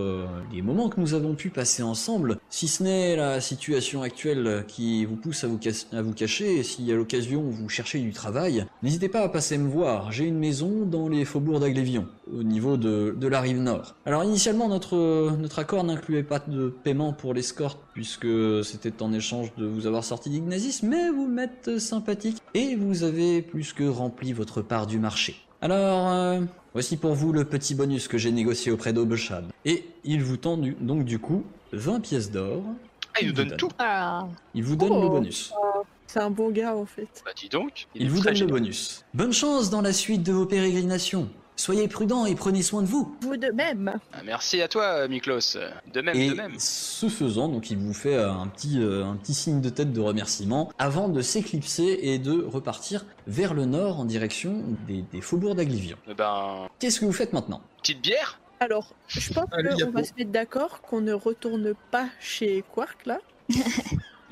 les 0.52 0.62
moments 0.62 0.90
que 0.90 1.00
nous 1.00 1.14
avons 1.14 1.36
pu 1.36 1.50
passer 1.50 1.84
ensemble. 1.84 2.38
Si 2.50 2.68
ce 2.68 2.84
n'est 2.84 3.16
la 3.16 3.42
situation 3.42 4.02
actuelle 4.02 4.66
qui 4.68 5.06
vous 5.06 5.16
pousse 5.16 5.44
à 5.44 5.48
vous, 5.48 5.60
à 5.92 6.02
vous 6.02 6.14
cacher, 6.14 6.58
et 6.58 6.64
si 6.64 6.92
à 6.92 6.96
l'occasion 6.96 7.42
vous 7.42 7.70
cherchez 7.70 8.00
du 8.00 8.12
travail, 8.12 8.66
n'hésitez 8.82 9.10
pas 9.10 9.22
à 9.22 9.30
passer 9.30 9.58
me 9.58 9.70
voir. 9.70 10.12
J'ai 10.12 10.26
une 10.26 10.40
maison 10.40 10.86
dans 10.86 11.10
les 11.10 11.26
faubourgs 11.26 11.60
d'Aglévion, 11.60 12.08
au 12.32 12.44
niveau 12.44 12.78
de, 12.78 13.16
de 13.18 13.28
la 13.28 13.42
rive 13.42 13.60
nord. 13.60 13.93
Alors 14.06 14.24
initialement 14.24 14.68
notre 14.68 15.32
notre 15.38 15.60
accord 15.60 15.84
n'incluait 15.84 16.24
pas 16.24 16.40
de 16.40 16.68
paiement 16.84 17.14
pour 17.14 17.34
l'escorte 17.34 17.80
puisque 17.94 18.28
c'était 18.66 19.02
en 19.02 19.14
échange 19.14 19.54
de 19.56 19.66
vous 19.66 19.88
avoir 19.88 20.04
sorti 20.04 20.30
d'Ignazis, 20.30 20.82
mais 20.84 21.10
vous 21.10 21.28
m'êtes 21.28 21.80
sympathique 21.80 22.38
et 22.54 22.76
vous 22.76 23.04
avez 23.04 23.42
plus 23.42 23.72
que 23.74 23.84
rempli 23.86 24.34
votre 24.34 24.62
part 24.62 24.88
du 24.88 25.00
marché. 25.00 25.36
Alors, 25.62 26.10
euh, 26.10 26.42
voici 26.74 26.98
pour 26.98 27.14
vous 27.14 27.32
le 27.32 27.46
petit 27.46 27.74
bonus 27.76 28.10
que 28.10 28.18
j'ai 28.18 28.34
négocié 28.34 28.72
auprès 28.74 28.92
d'Aubechad. 28.92 29.46
Et 29.64 29.86
il 30.04 30.22
vous 30.22 30.36
tend 30.36 30.58
du- 30.58 30.76
donc 30.82 31.06
du 31.06 31.20
coup 31.20 31.44
20 31.72 32.02
pièces 32.02 32.30
d'or. 32.32 32.62
Ah, 33.16 33.20
il 33.22 33.28
nous 33.30 33.34
vous 33.34 33.44
donne 33.44 33.58
tout. 33.58 33.70
Ah, 33.80 34.28
Il 34.54 34.64
vous 34.64 34.76
donne 34.76 34.92
Oh. 34.92 35.02
le 35.04 35.08
bonus. 35.10 35.54
C'est 36.08 36.20
un 36.20 36.30
bon 36.30 36.52
gars 36.52 36.76
en 36.76 36.86
fait. 36.86 37.08
Bah, 37.26 37.32
dis 37.36 37.48
donc. 37.48 37.88
Il 37.96 38.10
vous 38.10 38.20
donne 38.22 38.38
le 38.38 38.46
bonus. 38.48 39.06
Bonne 39.14 39.32
chance 39.34 39.70
dans 39.70 39.82
la 39.82 39.94
suite 39.94 40.24
de 40.24 40.34
vos 40.34 40.46
pérégrinations. 40.46 41.30
Soyez 41.56 41.88
prudents 41.88 42.26
et 42.26 42.34
prenez 42.36 42.64
soin 42.64 42.82
de 42.82 42.88
vous. 42.88 43.16
Vous 43.22 43.38
de 43.38 43.50
même. 43.52 43.94
Ah, 44.12 44.18
merci 44.26 44.62
à 44.62 44.68
toi, 44.68 45.08
Miklos. 45.08 45.58
De 45.94 46.02
même, 46.02 46.16
Et 46.16 46.30
de 46.30 46.34
même. 46.36 46.54
ce 46.58 47.08
faisant, 47.10 47.48
donc 47.48 47.70
il 47.70 47.78
vous 47.78 47.94
fait 47.94 48.16
euh, 48.16 48.32
un 48.32 48.48
petit, 48.48 48.80
euh, 48.82 49.06
un 49.06 49.16
petit 49.16 49.34
signe 49.36 49.62
de 49.62 49.70
tête 49.70 49.94
de 49.94 50.02
remerciement 50.02 50.72
avant 50.80 51.10
de 51.10 51.22
s'éclipser 51.22 52.00
et 52.02 52.18
de 52.20 52.44
repartir 52.44 53.06
vers 53.28 53.54
le 53.54 53.66
nord 53.66 54.00
en 54.00 54.06
direction 54.06 54.64
des, 54.88 55.04
des 55.12 55.22
faubourgs 55.22 55.56
d'Aglivion. 55.56 55.98
Eh 56.10 56.14
Ben, 56.16 56.68
Qu'est-ce 56.80 57.00
que 57.00 57.06
vous 57.06 57.14
faites 57.14 57.34
maintenant? 57.34 57.62
petite 57.82 58.02
bière? 58.02 58.40
Alors, 58.60 58.94
je 59.08 59.34
pense 59.34 59.46
qu'on 59.50 59.92
va 59.92 60.04
se 60.04 60.14
mettre 60.18 60.32
d'accord 60.32 60.82
qu'on 60.82 61.02
ne 61.02 61.14
retourne 61.14 61.74
pas 61.92 62.08
chez 62.20 62.64
Quark 62.74 63.06
là. 63.06 63.20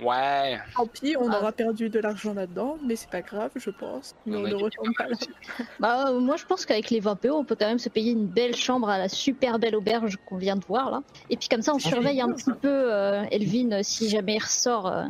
Ouais. 0.01 0.59
Tant 0.75 0.87
pis, 0.87 1.15
on 1.17 1.29
Ah. 1.31 1.37
aura 1.39 1.51
perdu 1.51 1.89
de 1.89 1.99
l'argent 1.99 2.33
là-dedans, 2.33 2.77
mais 2.85 2.95
c'est 2.95 3.09
pas 3.09 3.21
grave, 3.21 3.51
je 3.55 3.69
pense. 3.69 4.15
Mais 4.25 4.37
on, 4.37 4.41
ne 4.41 4.55
retourne 4.55 4.93
pas 4.97 5.07
là. 5.07 5.15
bah, 5.79 6.09
euh, 6.09 6.19
moi 6.19 6.37
je 6.37 6.45
pense 6.45 6.65
qu'avec 6.65 6.89
les 6.89 6.99
20 6.99 7.15
PO, 7.17 7.35
on 7.35 7.45
peut 7.45 7.55
quand 7.59 7.67
même 7.67 7.79
se 7.79 7.89
payer 7.89 8.11
une 8.11 8.25
belle 8.27 8.55
chambre 8.55 8.89
à 8.89 8.97
la 8.97 9.09
super 9.09 9.59
belle 9.59 9.75
auberge 9.75 10.17
qu'on 10.25 10.37
vient 10.37 10.55
de 10.55 10.65
voir 10.65 10.89
là. 10.91 11.03
Et 11.29 11.37
puis 11.37 11.47
comme 11.49 11.61
ça, 11.61 11.73
on 11.75 11.79
surveille 11.79 12.19
un 12.21 12.31
petit 12.31 12.51
peu 12.51 12.91
euh, 12.91 13.23
Elvin 13.31 13.71
euh, 13.71 13.79
si 13.83 14.09
jamais 14.09 14.35
il 14.35 14.39
ressort 14.43 14.87
euh, 14.87 15.05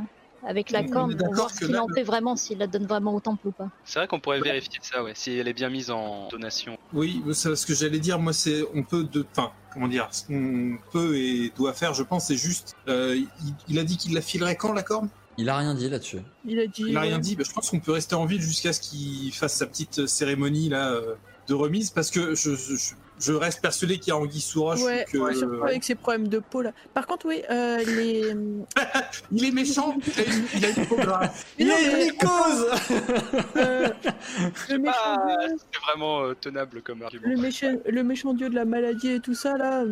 avec 0.46 0.72
la 0.72 0.84
corne 0.84 1.16
pour 1.16 1.34
voir 1.34 1.48
que 1.48 1.54
ce 1.54 1.60
qu'il 1.66 1.72
là, 1.72 1.84
en 1.84 1.88
fait 1.88 2.04
vraiment, 2.04 2.36
s'il 2.36 2.58
la 2.58 2.68
donne 2.68 2.86
vraiment 2.86 3.14
au 3.14 3.20
temple 3.20 3.48
ou 3.48 3.52
pas. 3.52 3.70
C'est 3.86 4.00
vrai 4.00 4.08
qu'on 4.08 4.20
pourrait 4.20 4.42
vérifier 4.42 4.80
ça, 4.82 5.04
ouais, 5.04 5.12
si 5.16 5.38
elle 5.38 5.48
est 5.48 5.54
bien 5.54 5.70
mise 5.70 5.92
en 5.92 6.28
donation. 6.30 6.78
Oui, 6.94 7.24
c'est 7.34 7.56
ce 7.56 7.66
que 7.66 7.74
j'allais 7.74 8.00
dire. 8.00 8.20
Moi, 8.20 8.34
c'est 8.34 8.64
on 8.74 8.84
peut 8.84 9.04
de, 9.04 9.26
enfin, 9.32 9.52
comment 9.74 9.88
dire, 9.88 10.08
ce 10.12 10.26
qu'on 10.26 10.78
peut 10.92 11.18
et 11.18 11.52
doit 11.56 11.74
faire, 11.74 11.94
je 11.94 12.04
pense, 12.04 12.28
c'est 12.28 12.38
juste. 12.38 12.76
euh, 12.88 13.16
il, 13.16 13.54
il 13.70 13.80
a 13.80 13.84
dit 13.84 13.98
qu'il 13.98 14.14
la 14.14 14.22
filerait 14.22 14.56
quand 14.56 14.74
la 14.74 14.84
corne? 14.84 15.10
Il 15.38 15.50
a 15.50 15.58
rien 15.58 15.74
dit 15.74 15.90
là-dessus. 15.90 16.20
Il 16.46 16.60
a 16.60 16.68
dit. 16.68 16.84
Il 16.88 16.98
a 16.98 17.02
rien 17.02 17.16
ouais. 17.16 17.22
dit. 17.22 17.36
Bah, 17.36 17.44
je 17.48 17.54
pense 17.54 17.70
qu'on 17.70 17.80
peut 17.80 17.94
rester 17.94 18.16
en 18.16 18.26
ville 18.26 18.42
jusqu'à 18.42 18.74
ce 18.74 18.82
qu'il 18.82 19.34
fasse 19.34 19.56
sa 19.56 19.66
petite 19.66 20.06
cérémonie 20.06 20.70
là 20.70 20.92
euh, 20.92 21.16
de 21.48 21.54
remise, 21.54 21.90
parce 21.90 22.12
que 22.12 22.36
je, 22.36 22.56
je, 22.56 22.76
je 22.76 22.94
reste 23.30 23.62
persuadé 23.62 24.00
qu'il 24.00 24.10
y 24.10 24.12
a 24.12 24.18
Anguille 24.18 24.42
sous 24.42 24.64
roche. 24.64 24.82
Ouais, 24.82 25.06
que, 25.12 25.18
ouais, 25.18 25.34
surtout 25.36 25.64
avec 25.64 25.84
ses 25.84 25.96
problèmes 25.96 26.28
de 26.28 26.40
peau 26.40 26.62
là. 26.62 26.72
Par 26.94 27.06
contre, 27.08 27.28
oui, 27.28 27.42
euh, 27.50 27.78
les. 27.86 28.36
Il 29.32 29.46
est 29.46 29.52
méchant. 29.52 29.96
il 30.08 30.20
a 30.20 30.28
une- 30.28 30.46
il 30.56 30.66
a 30.66 30.70
une 30.70 30.86
peau 30.88 30.96
grasse. 30.96 31.46
Euh, 33.58 33.90
Ah, 34.88 35.38
c'est 35.48 35.80
vraiment 35.86 36.22
euh, 36.24 36.34
tenable 36.40 36.82
comme 36.82 37.02
argument. 37.04 37.24
le, 37.28 37.38
méchant, 37.38 37.74
le 37.88 38.04
méchant 38.04 38.34
dieu 38.34 38.50
de 38.50 38.56
la 38.56 38.66
maladie 38.66 39.12
et 39.12 39.20
tout 39.20 39.34
ça 39.36 39.58
là. 39.58 39.84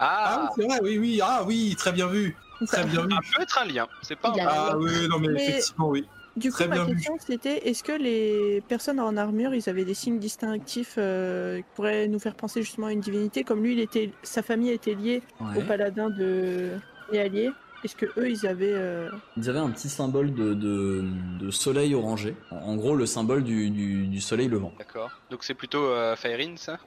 Ah, 0.00 0.46
Ah, 0.46 0.50
c'est 0.56 0.64
vrai. 0.64 0.78
Oui, 0.82 0.98
oui. 0.98 1.20
Ah, 1.22 1.42
oui. 1.46 1.74
Très 1.76 1.92
bien 1.92 2.06
vu. 2.06 2.36
Très 2.66 2.84
bien 2.84 3.02
vu. 3.02 3.10
ça 3.12 3.20
peut 3.36 3.42
être 3.42 3.58
un 3.58 3.64
lien. 3.66 3.86
C'est 4.02 4.16
pas 4.16 4.28
un 4.30 4.34
Ah, 4.46 4.76
oui, 4.78 5.08
non, 5.08 5.18
mais, 5.18 5.28
Mais- 5.28 5.48
effectivement, 5.48 5.88
oui. 5.88 6.06
Du 6.38 6.52
coup, 6.52 6.64
ma 6.68 6.86
question 6.86 7.16
c'était 7.18 7.68
est-ce 7.68 7.82
que 7.82 7.92
les 7.92 8.62
personnes 8.68 9.00
en 9.00 9.16
armure, 9.16 9.54
ils 9.54 9.68
avaient 9.68 9.84
des 9.84 9.94
signes 9.94 10.18
distinctifs 10.18 10.94
euh, 10.98 11.58
qui 11.58 11.64
pourraient 11.74 12.08
nous 12.08 12.18
faire 12.18 12.34
penser 12.34 12.62
justement 12.62 12.86
à 12.88 12.92
une 12.92 13.00
divinité? 13.00 13.44
Comme 13.44 13.62
lui, 13.62 13.72
il 13.72 13.80
était, 13.80 14.10
sa 14.22 14.42
famille 14.42 14.70
était 14.70 14.94
liée 14.94 15.22
au 15.56 15.60
paladin 15.62 16.10
de 16.10 16.70
et 17.12 17.20
alliés. 17.20 17.50
Est-ce 17.84 17.94
que 17.94 18.06
eux, 18.18 18.28
ils 18.28 18.44
avaient 18.44 18.72
euh, 18.74 19.08
Ils 19.36 19.48
avaient 19.48 19.60
un 19.60 19.70
petit 19.70 19.88
symbole 19.88 20.34
de, 20.34 20.52
de, 20.52 21.04
de 21.38 21.50
soleil 21.52 21.94
orangé. 21.94 22.34
En 22.50 22.56
en 22.56 22.76
gros, 22.76 22.96
le 22.96 23.06
symbole 23.06 23.44
du, 23.44 23.70
du, 23.70 24.08
du 24.08 24.20
soleil 24.20 24.48
levant. 24.48 24.72
D'accord. 24.76 25.10
Donc 25.30 25.44
c'est 25.44 25.54
plutôt 25.54 25.84
euh, 25.86 26.16
Faerine, 26.16 26.56
ça? 26.56 26.78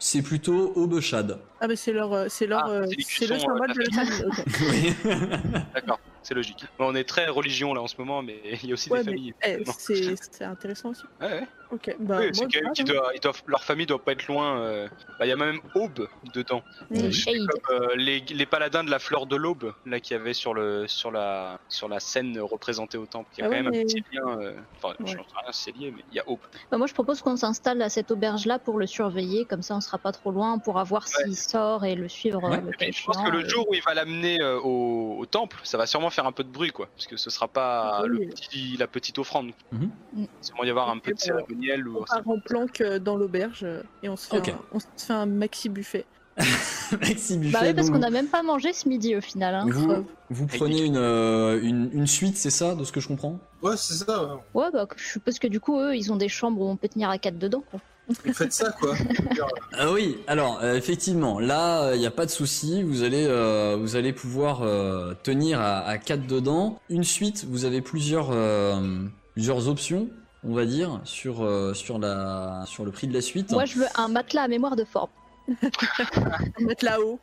C'est 0.00 0.22
plutôt 0.22 0.72
Aubechad. 0.74 1.38
Ah 1.60 1.68
bah 1.68 1.76
c'est 1.76 1.92
leur, 1.92 2.12
euh, 2.12 2.26
c'est 2.28 2.48
leur, 2.48 2.64
Ah, 2.66 2.70
euh, 2.70 2.86
c'est 2.98 3.28
le 3.28 3.38
symbole 3.38 3.72
de 3.74 3.80
la 3.80 4.04
famille. 4.04 4.24
ok. 4.26 4.44
Oui. 4.72 5.62
D'accord, 5.72 6.00
c'est 6.24 6.34
logique. 6.34 6.64
On 6.78 6.94
est 6.94 7.04
très 7.04 7.26
religion 7.28 7.72
là 7.74 7.80
en 7.82 7.86
ce 7.86 7.94
moment, 7.98 8.22
mais 8.22 8.40
il 8.62 8.68
y 8.68 8.70
a 8.72 8.74
aussi 8.74 8.90
Ouais, 8.90 9.04
des 9.04 9.10
mais 9.10 9.16
familles. 9.16 9.34
eh, 9.46 9.64
c'est 9.78 10.14
c'est 10.32 10.44
intéressant 10.44 10.90
aussi. 10.90 11.02
Ouais, 11.20 11.28
ouais. 11.28 11.46
Ok, 11.70 11.96
bah 11.98 12.18
oui, 12.20 12.30
moi, 12.36 12.46
qui 12.46 12.58
hein. 12.58 12.84
doit, 12.84 13.10
ils 13.14 13.20
doivent, 13.20 13.42
leur 13.48 13.64
famille 13.64 13.86
doit 13.86 14.02
pas 14.04 14.12
être 14.12 14.28
loin. 14.28 14.58
euh. 14.60 14.86
Bah, 15.18 15.26
il 15.26 15.28
y 15.28 15.32
a 15.32 15.36
même 15.36 15.58
Aube 15.74 16.06
dedans. 16.32 16.62
Euh, 16.92 17.88
les, 17.96 18.20
les 18.20 18.46
paladins 18.46 18.84
de 18.84 18.90
la 18.90 18.98
fleur 18.98 19.26
de 19.26 19.34
l'aube, 19.36 19.74
là, 19.86 19.98
qu'il 20.00 20.16
y 20.16 20.20
avait 20.20 20.34
sur, 20.34 20.54
le, 20.54 20.86
sur, 20.86 21.10
la, 21.10 21.58
sur 21.68 21.88
la 21.88 22.00
scène 22.00 22.38
représentée 22.40 22.98
au 22.98 23.06
temple. 23.06 23.28
Il 23.36 23.40
y 23.40 23.42
a 23.42 23.46
Ah 23.46 23.48
quand 23.50 23.56
ouais, 23.56 23.62
même 23.62 23.72
mais- 23.72 23.80
un 23.80 23.84
petit 23.84 24.04
lien. 24.12 24.38
euh, 24.40 24.54
Enfin, 24.76 24.94
je 25.00 25.16
n'en 25.16 25.22
sais 25.24 25.28
rien 25.42 25.52
si 25.52 25.62
c'est 25.64 25.76
lié, 25.76 25.92
mais 25.96 26.04
il 26.12 26.16
y 26.16 26.20
a 26.20 26.28
Aube. 26.28 26.38
Bah, 26.70 26.78
moi 26.78 26.86
je 26.86 26.94
propose 26.94 27.20
qu'on 27.22 27.36
s'installe 27.36 27.80
à 27.82 27.88
cette 27.88 28.10
auberge 28.10 28.46
là 28.46 28.58
pour 28.58 28.78
le 28.78 28.86
surveiller, 28.86 29.44
comme 29.44 29.62
ça 29.62 29.74
on 29.74 29.80
sera 29.80 29.98
pas 29.98 30.12
trop 30.12 30.30
loin, 30.30 30.52
on 30.54 30.58
pourra 30.58 30.84
voir 30.84 31.08
s'il 31.08 31.36
sort 31.36 31.84
et 31.84 31.94
le 31.94 32.08
suivre 32.08 32.42
Ouais. 32.48 32.60
le 32.60 32.68
Et 32.68 32.72
cas 32.72 32.76
puis, 32.86 32.92
je 32.92 33.04
pense 33.04 33.16
que 33.22 33.30
le 33.30 33.48
jour 33.48 33.68
où 33.68 33.74
il 33.74 33.82
va 33.82 33.94
l'amener 33.94 34.40
euh, 34.40 34.58
au, 34.60 35.16
au 35.18 35.26
temple, 35.26 35.58
ça 35.64 35.78
va 35.78 35.86
sûrement 35.86 36.10
faire 36.14 36.26
un 36.26 36.32
peu 36.32 36.44
de 36.44 36.48
bruit, 36.48 36.70
quoi. 36.70 36.88
Parce 36.96 37.06
que 37.06 37.16
ce 37.16 37.28
sera 37.30 37.48
pas 37.48 38.02
Oui. 38.04 38.08
le 38.08 38.26
petit, 38.28 38.76
la 38.78 38.86
petite 38.86 39.18
offrande. 39.18 39.50
Mm. 39.72 39.86
Il 40.16 40.26
va 40.58 40.66
y 40.66 40.70
avoir 40.70 40.88
un 40.90 40.98
peu 40.98 41.10
de 41.10 41.16
bah, 41.16 41.22
cérémonie. 41.22 41.66
miel 41.66 41.86
ou 41.88 41.98
On 42.00 42.04
part 42.04 42.22
en 42.28 42.40
planque 42.40 42.80
euh, 42.80 42.98
dans 42.98 43.16
l'auberge 43.16 43.60
euh, 43.64 43.82
et 44.02 44.08
on 44.08 44.16
se 44.16 44.28
fait, 44.28 44.50
un, 44.50 44.58
on 44.72 44.80
se 44.80 44.86
fait 44.96 45.12
un 45.12 45.26
maxi 45.26 45.68
buffet. 45.68 46.06
Maxi 47.00 47.36
Bah 47.38 47.42
Buffet, 47.44 47.58
oui, 47.68 47.74
parce 47.74 47.86
donc 47.90 47.96
qu'on 48.00 48.02
a 48.02 48.10
même 48.10 48.26
pas 48.26 48.42
mangé 48.42 48.72
ce 48.72 48.88
midi 48.88 49.14
au 49.14 49.20
final. 49.20 49.54
Hein. 49.54 49.66
vous, 49.68 50.04
vous 50.30 50.46
prenez 50.48 50.82
une, 50.84 50.96
euh, 50.96 51.60
une, 51.62 51.90
une 51.92 52.06
suite, 52.08 52.36
c'est 52.36 52.50
ça, 52.50 52.74
de 52.74 52.82
ce 52.82 52.90
que 52.90 52.98
je 53.00 53.06
comprends? 53.06 53.38
Ouais, 53.62 53.76
c'est 53.76 53.94
ça. 53.94 54.24
ouais. 54.24 54.40
Ouais, 54.54 54.70
bah 54.72 54.86
je 54.96 55.04
suppose 55.04 55.38
que 55.38 55.46
du 55.46 55.60
coup, 55.60 55.78
eux, 55.78 55.94
ils 55.94 56.12
ont 56.12 56.16
des 56.16 56.28
chambres 56.28 56.60
où 56.60 56.68
on 56.68 56.76
peut 56.76 56.88
tenir 56.88 57.08
à 57.08 57.18
quatre 57.18 57.38
dedans. 57.38 57.62
Quoi. 57.70 57.80
Vous 58.08 58.32
faites 58.34 58.52
ça, 58.52 58.70
quoi. 58.80 58.94
Ah 59.76 59.90
oui, 59.92 60.18
alors 60.26 60.60
euh, 60.62 60.76
effectivement, 60.76 61.40
là 61.40 61.94
il 61.94 61.98
n'y 62.00 62.06
a 62.06 62.10
pas 62.10 62.26
de 62.26 62.30
souci, 62.30 62.82
vous 62.82 63.02
allez 63.02 63.26
euh, 63.26 63.76
vous 63.80 63.96
allez 63.96 64.12
pouvoir 64.12 64.62
euh, 64.62 65.14
tenir 65.22 65.60
à, 65.60 65.78
à 65.80 65.98
4 65.98 66.26
dedans. 66.26 66.78
Une 66.90 67.02
suite, 67.04 67.44
vous 67.48 67.64
avez 67.64 67.80
plusieurs 67.80 68.28
euh, 68.30 69.04
plusieurs 69.32 69.68
options, 69.68 70.08
on 70.44 70.52
va 70.54 70.64
dire, 70.64 71.00
sur 71.04 71.42
euh, 71.42 71.74
sur 71.74 71.98
la 71.98 72.62
sur 72.66 72.84
le 72.84 72.92
prix 72.92 73.06
de 73.08 73.14
la 73.14 73.20
suite. 73.20 73.50
Moi, 73.50 73.64
je 73.64 73.78
veux 73.78 73.86
un 73.96 74.08
matelas 74.08 74.42
à 74.42 74.48
mémoire 74.48 74.76
de 74.76 74.84
forme. 74.84 75.10
Mettre 76.60 76.84
là-haut. 76.84 77.18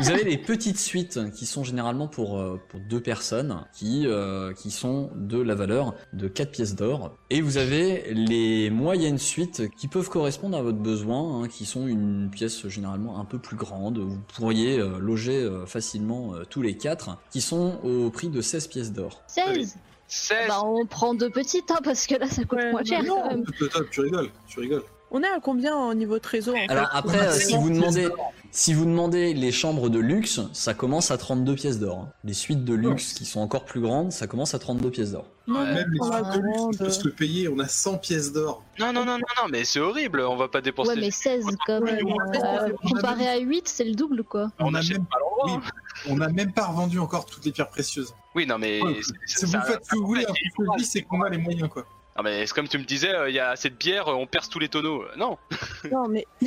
Vous 0.00 0.10
avez 0.10 0.24
les 0.24 0.38
petites 0.38 0.78
suites 0.78 1.18
qui 1.32 1.46
sont 1.46 1.64
généralement 1.64 2.08
pour, 2.08 2.38
euh, 2.38 2.60
pour 2.68 2.80
deux 2.80 3.00
personnes, 3.00 3.64
qui, 3.72 4.06
euh, 4.06 4.52
qui 4.52 4.70
sont 4.70 5.10
de 5.14 5.40
la 5.40 5.54
valeur 5.54 5.94
de 6.12 6.28
4 6.28 6.50
pièces 6.50 6.74
d'or. 6.74 7.14
Et 7.30 7.40
vous 7.40 7.56
avez 7.56 8.12
les 8.12 8.70
moyennes 8.70 9.18
suites 9.18 9.68
qui 9.76 9.88
peuvent 9.88 10.08
correspondre 10.08 10.56
à 10.56 10.62
votre 10.62 10.78
besoin, 10.78 11.42
hein, 11.42 11.48
qui 11.48 11.64
sont 11.64 11.86
une 11.86 12.30
pièce 12.30 12.66
généralement 12.68 13.18
un 13.18 13.24
peu 13.24 13.38
plus 13.38 13.56
grande. 13.56 13.98
Vous 13.98 14.20
pourriez 14.34 14.78
euh, 14.78 14.98
loger 14.98 15.42
euh, 15.42 15.66
facilement 15.66 16.34
euh, 16.34 16.44
tous 16.48 16.62
les 16.62 16.76
quatre, 16.76 17.18
qui 17.30 17.40
sont 17.40 17.80
au 17.82 18.10
prix 18.10 18.28
de 18.28 18.40
16 18.40 18.66
pièces 18.68 18.92
d'or. 18.92 19.22
16 19.28 19.76
16 20.08 20.48
Bah, 20.48 20.62
on 20.64 20.86
prend 20.86 21.14
deux 21.14 21.30
petites, 21.30 21.70
hein, 21.70 21.80
parce 21.82 22.06
que 22.06 22.14
là, 22.14 22.28
ça 22.28 22.44
coûte 22.44 22.58
Ouais, 22.58 22.70
moins 22.70 22.84
cher 22.84 23.02
non, 23.02 23.22
quand 23.22 23.28
même. 23.28 23.44
Toi, 23.44 23.68
toi, 23.68 23.80
tu 23.90 24.00
rigoles, 24.00 24.30
tu 24.46 24.60
rigoles. 24.60 24.84
On 25.10 25.22
est 25.22 25.28
à 25.28 25.38
combien 25.40 25.76
au 25.76 25.94
niveau 25.94 26.18
trésor 26.18 26.54
Alors 26.68 26.88
après, 26.92 27.18
on 27.18 27.20
a 27.20 27.24
euh, 27.26 27.32
si 27.32 27.52
100 27.52 27.60
vous 27.60 27.70
demandez, 27.70 28.08
si 28.50 28.74
vous 28.74 28.84
demandez 28.84 29.34
les 29.34 29.52
chambres 29.52 29.88
de 29.88 29.98
luxe, 30.00 30.40
ça 30.52 30.74
commence 30.74 31.10
à 31.10 31.16
32 31.18 31.54
pièces 31.54 31.78
d'or. 31.78 31.98
hein. 31.98 32.12
Les 32.24 32.32
suites 32.34 32.64
de 32.64 32.74
luxe 32.74 33.12
qui 33.12 33.24
sont 33.24 33.40
encore 33.40 33.64
plus 33.64 33.80
grandes, 33.80 34.10
ça 34.12 34.26
commence 34.26 34.54
à 34.54 34.58
32 34.58 34.90
pièces 34.90 35.12
d'or. 35.12 35.26
Non, 35.46 35.60
Ouais. 35.60 35.74
Même 35.74 35.90
les 35.92 36.00
on 36.00 36.10
a 36.10 36.22
suites 36.32 36.42
de 36.42 36.46
luxe, 36.46 36.58
on 36.60 36.70
peut 36.72 36.90
se 36.90 37.04
le 37.04 37.12
payer. 37.12 37.48
On 37.48 37.58
a 37.60 37.68
100 37.68 37.98
pièces 37.98 38.32
d'or. 38.32 38.64
Non, 38.80 38.92
non, 38.92 39.04
non, 39.04 39.12
non, 39.18 39.26
non, 39.42 39.48
mais 39.50 39.64
c'est 39.64 39.78
horrible, 39.78 40.20
on 40.22 40.36
va 40.36 40.48
pas 40.48 40.60
dépenser. 40.60 40.90
Ouais, 40.90 40.96
mais 41.00 41.10
16 41.12 41.44
quand 41.66 41.80
même. 41.80 41.98
euh, 42.04 42.32
16, 42.32 42.42
ça 42.42 42.66
fait- 42.66 42.92
comparé 42.94 43.28
à 43.28 43.38
8, 43.38 43.68
c'est 43.68 43.84
le 43.84 43.94
double 43.94 44.24
quoi. 44.24 44.48
on 44.58 44.74
a 44.74 44.78
achète 44.80 44.96
même- 44.98 45.06
pas 45.06 45.18
l'endroit. 45.20 45.60
oui. 45.62 45.66
hein. 45.66 45.70
On 46.10 46.16
n'a 46.16 46.28
même 46.28 46.52
pas 46.52 46.66
revendu 46.66 46.98
encore 46.98 47.24
toutes 47.26 47.44
les 47.44 47.52
pierres 47.52 47.70
précieuses. 47.70 48.12
Oui, 48.34 48.46
non, 48.46 48.58
mais. 48.58 48.82
Ouais, 48.82 48.96
c'est- 49.02 49.14
Si 49.38 49.44
vous 49.46 49.60
faites 49.62 49.84
ce 49.84 49.90
que 49.90 49.96
vous 49.96 50.06
voulez, 50.06 50.24
un 50.24 50.32
peu 50.56 50.64
de 50.64 50.78
vie, 50.78 50.84
c'est 50.84 51.02
qu'on 51.02 51.22
a 51.22 51.30
les 51.30 51.38
moyens, 51.38 51.68
quoi. 51.70 51.84
Non, 52.16 52.22
mais 52.22 52.46
c'est 52.46 52.54
comme 52.54 52.68
tu 52.68 52.78
me 52.78 52.84
disais, 52.84 53.14
euh, 53.14 53.28
il 53.28 53.34
y 53.34 53.38
a 53.40 53.50
assez 53.50 53.68
de 53.68 53.74
bière, 53.74 54.08
euh, 54.08 54.14
on 54.14 54.26
perce 54.26 54.48
tous 54.48 54.58
les 54.58 54.68
tonneaux. 54.68 55.02
Euh, 55.02 55.16
Non, 55.18 55.36
Non, 55.92 56.08
mais 56.08 56.26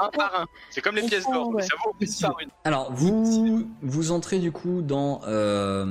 un 0.00 0.08
par 0.10 0.40
un. 0.40 0.46
C'est 0.70 0.80
comme 0.80 0.96
les 0.96 1.02
pièces 1.02 1.24
d'or, 1.24 1.48
ouais. 1.50 1.62
ça 1.62 1.76
vaut 1.84 1.94
une 2.00 2.08
par 2.20 2.40
une. 2.40 2.48
Alors 2.64 2.92
vous 2.92 3.66
vous 3.82 4.10
entrez 4.12 4.38
du 4.38 4.50
coup 4.52 4.82
dans 4.82 5.20
euh, 5.26 5.86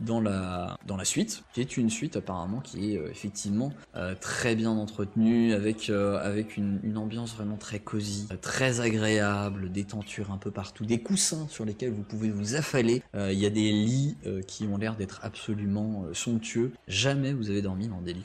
dans 0.00 0.20
la 0.20 0.76
dans 0.86 0.96
la 0.96 1.04
suite, 1.04 1.44
qui 1.54 1.60
est 1.60 1.76
une 1.76 1.90
suite 1.90 2.16
apparemment 2.16 2.60
qui 2.60 2.92
est 2.94 2.98
euh, 2.98 3.08
effectivement 3.10 3.72
euh, 3.96 4.14
très 4.20 4.54
bien 4.54 4.70
entretenue, 4.70 5.52
avec 5.54 5.88
euh, 5.88 6.18
avec 6.18 6.56
une, 6.56 6.80
une 6.82 6.98
ambiance 6.98 7.34
vraiment 7.34 7.56
très 7.56 7.78
cosy, 7.78 8.28
très 8.42 8.80
agréable, 8.80 9.70
des 9.70 9.84
tentures 9.84 10.30
un 10.32 10.38
peu 10.38 10.50
partout, 10.50 10.84
des 10.84 11.00
coussins 11.00 11.46
sur 11.48 11.64
lesquels 11.64 11.92
vous 11.92 12.02
pouvez 12.02 12.30
vous 12.30 12.56
affaler. 12.56 13.02
Euh, 13.14 13.32
Il 13.32 13.38
y 13.38 13.46
a 13.46 13.50
des 13.50 13.70
lits 13.70 14.16
euh, 14.26 14.42
qui 14.42 14.64
ont 14.66 14.76
l'air 14.76 14.96
d'être 14.96 15.20
absolument 15.22 16.04
euh, 16.06 16.14
somptueux. 16.14 16.72
Jamais 16.88 17.32
vous 17.32 17.50
avez 17.50 17.62
dormi 17.62 17.88
dans 17.88 18.00
des 18.00 18.12
lits 18.12 18.23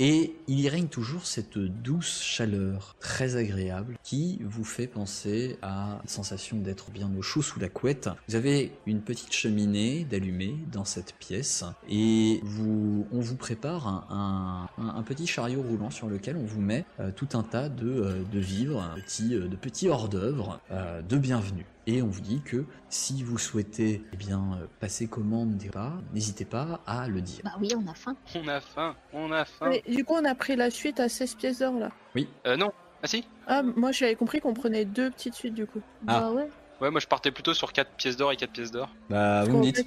Et 0.00 0.34
il 0.48 0.58
y 0.58 0.68
règne 0.68 0.88
toujours 0.88 1.24
cette 1.24 1.56
douce 1.56 2.20
chaleur 2.20 2.96
très 2.98 3.36
agréable 3.36 3.96
qui 4.02 4.40
vous 4.42 4.64
fait 4.64 4.88
penser 4.88 5.56
à 5.62 6.00
une 6.02 6.08
sensation 6.08 6.56
d'être 6.56 6.90
bien 6.90 7.08
au 7.16 7.22
chaud 7.22 7.42
sous 7.42 7.60
la 7.60 7.68
couette. 7.68 8.08
Vous 8.28 8.34
avez 8.34 8.72
une 8.86 9.02
petite 9.02 9.32
cheminée 9.32 10.04
d'allumée 10.04 10.56
dans 10.72 10.84
cette 10.84 11.14
pièce 11.14 11.64
et 11.88 12.40
on 12.42 13.20
vous 13.20 13.36
prépare 13.36 13.86
un, 14.10 15.02
petit 15.04 15.26
chariot 15.26 15.62
roulant 15.62 15.90
sur 15.90 16.08
lequel 16.08 16.36
on 16.36 16.44
vous 16.44 16.62
met 16.62 16.84
euh, 16.98 17.10
tout 17.14 17.28
un 17.34 17.42
tas 17.42 17.68
de, 17.68 17.86
euh, 17.86 18.24
vivres, 18.32 18.94
de 18.96 19.00
petits, 19.02 19.34
euh, 19.34 19.48
de 19.48 19.56
petits 19.56 19.88
hors-d'œuvre 19.88 20.60
de 21.08 21.16
bienvenue. 21.18 21.66
Et 21.86 22.00
on 22.02 22.06
vous 22.06 22.20
dit 22.20 22.40
que 22.42 22.64
si 22.88 23.22
vous 23.22 23.36
souhaitez 23.38 24.02
eh 24.12 24.16
bien, 24.16 24.58
passer 24.80 25.06
commande 25.06 25.56
des 25.56 25.68
repas, 25.68 25.92
n'hésitez 26.12 26.44
pas 26.44 26.80
à 26.86 27.08
le 27.08 27.20
dire. 27.20 27.40
Bah 27.44 27.52
oui, 27.60 27.68
on 27.76 27.86
a 27.90 27.94
faim. 27.94 28.16
On 28.34 28.48
a 28.48 28.60
faim, 28.60 28.96
on 29.12 29.30
a 29.32 29.44
faim. 29.44 29.68
mais 29.68 29.82
du 29.86 30.04
coup, 30.04 30.14
on 30.14 30.24
a 30.24 30.34
pris 30.34 30.56
la 30.56 30.70
suite 30.70 30.98
à 31.00 31.08
16 31.08 31.34
pièces 31.34 31.58
d'or 31.58 31.78
là. 31.78 31.90
Euh, 32.46 32.56
non. 32.56 32.72
Ah 33.02 33.06
si 33.06 33.28
Ah, 33.46 33.62
moi 33.62 33.92
j'avais 33.92 34.14
compris 34.14 34.40
qu'on 34.40 34.54
prenait 34.54 34.86
deux 34.86 35.10
petites 35.10 35.34
suites 35.34 35.54
du 35.54 35.66
coup. 35.66 35.82
Ah. 36.06 36.20
Bah 36.20 36.30
ouais. 36.32 36.48
Ouais, 36.80 36.90
moi 36.90 37.00
je 37.00 37.06
partais 37.06 37.30
plutôt 37.30 37.54
sur 37.54 37.72
4 37.72 37.90
pièces 37.92 38.16
d'or 38.16 38.32
et 38.32 38.36
4 38.36 38.50
pièces 38.50 38.70
d'or. 38.70 38.88
Bah, 39.10 39.40
Parce 39.40 39.48
vous 39.48 39.58
me 39.58 39.64
dites. 39.64 39.86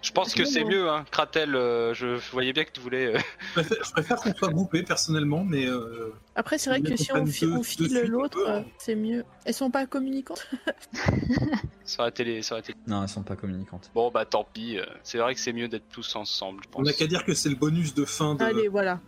La 0.00 0.08
Je 0.08 0.12
pense 0.12 0.34
que 0.34 0.44
c'est 0.44 0.64
mieux, 0.64 0.88
hein. 0.88 1.04
Kratel, 1.10 1.54
euh, 1.56 1.92
je 1.94 2.16
voyais 2.30 2.52
bien 2.52 2.64
que 2.64 2.70
tu 2.72 2.80
voulais. 2.80 3.14
euh, 3.14 3.18
Je 3.56 3.90
préfère, 3.92 4.16
qu'on 4.16 4.34
soit 4.34 4.48
groupés 4.50 4.82
personnellement, 4.82 5.44
mais 5.44 5.66
euh, 5.66 6.12
Après, 6.36 6.56
c'est 6.58 6.70
vrai 6.70 6.80
que 6.80 6.96
si 6.96 7.12
on, 7.12 7.26
fi- 7.26 7.46
deux- 7.46 7.52
on 7.52 7.56
deux 7.58 7.62
file 7.62 8.02
l'autre, 8.08 8.38
euh, 8.46 8.60
hein. 8.60 8.64
c'est 8.78 8.94
mieux. 8.94 9.24
Elles 9.44 9.54
sont 9.54 9.70
pas 9.70 9.86
communicantes 9.86 10.48
Ça 11.84 12.02
aurait 12.02 12.10
été 12.10 12.24
les- 12.24 12.42
ça 12.42 12.54
aurait 12.54 12.60
été- 12.60 12.74
Non, 12.86 13.02
elles 13.02 13.08
sont 13.08 13.22
pas 13.22 13.36
communicantes. 13.36 13.90
Bon, 13.94 14.10
bah 14.10 14.24
tant 14.24 14.44
pis. 14.52 14.78
euh, 14.78 14.84
C'est 15.02 15.18
vrai 15.18 15.34
que 15.34 15.40
c'est 15.40 15.52
mieux 15.52 15.68
d'être 15.68 15.88
tous 15.90 16.16
ensemble, 16.16 16.62
je 16.64 16.68
on 16.74 16.82
n'a 16.82 16.90
pense. 16.90 16.98
qu'à 16.98 17.06
dire 17.06 17.24
que 17.24 17.34
c'est 17.34 17.48
le 17.48 17.54
bonus 17.56 17.94
de 17.94 18.04
fin 18.04 18.34
de. 18.34 18.42
Allez, 18.44 18.68
voilà. 18.68 19.00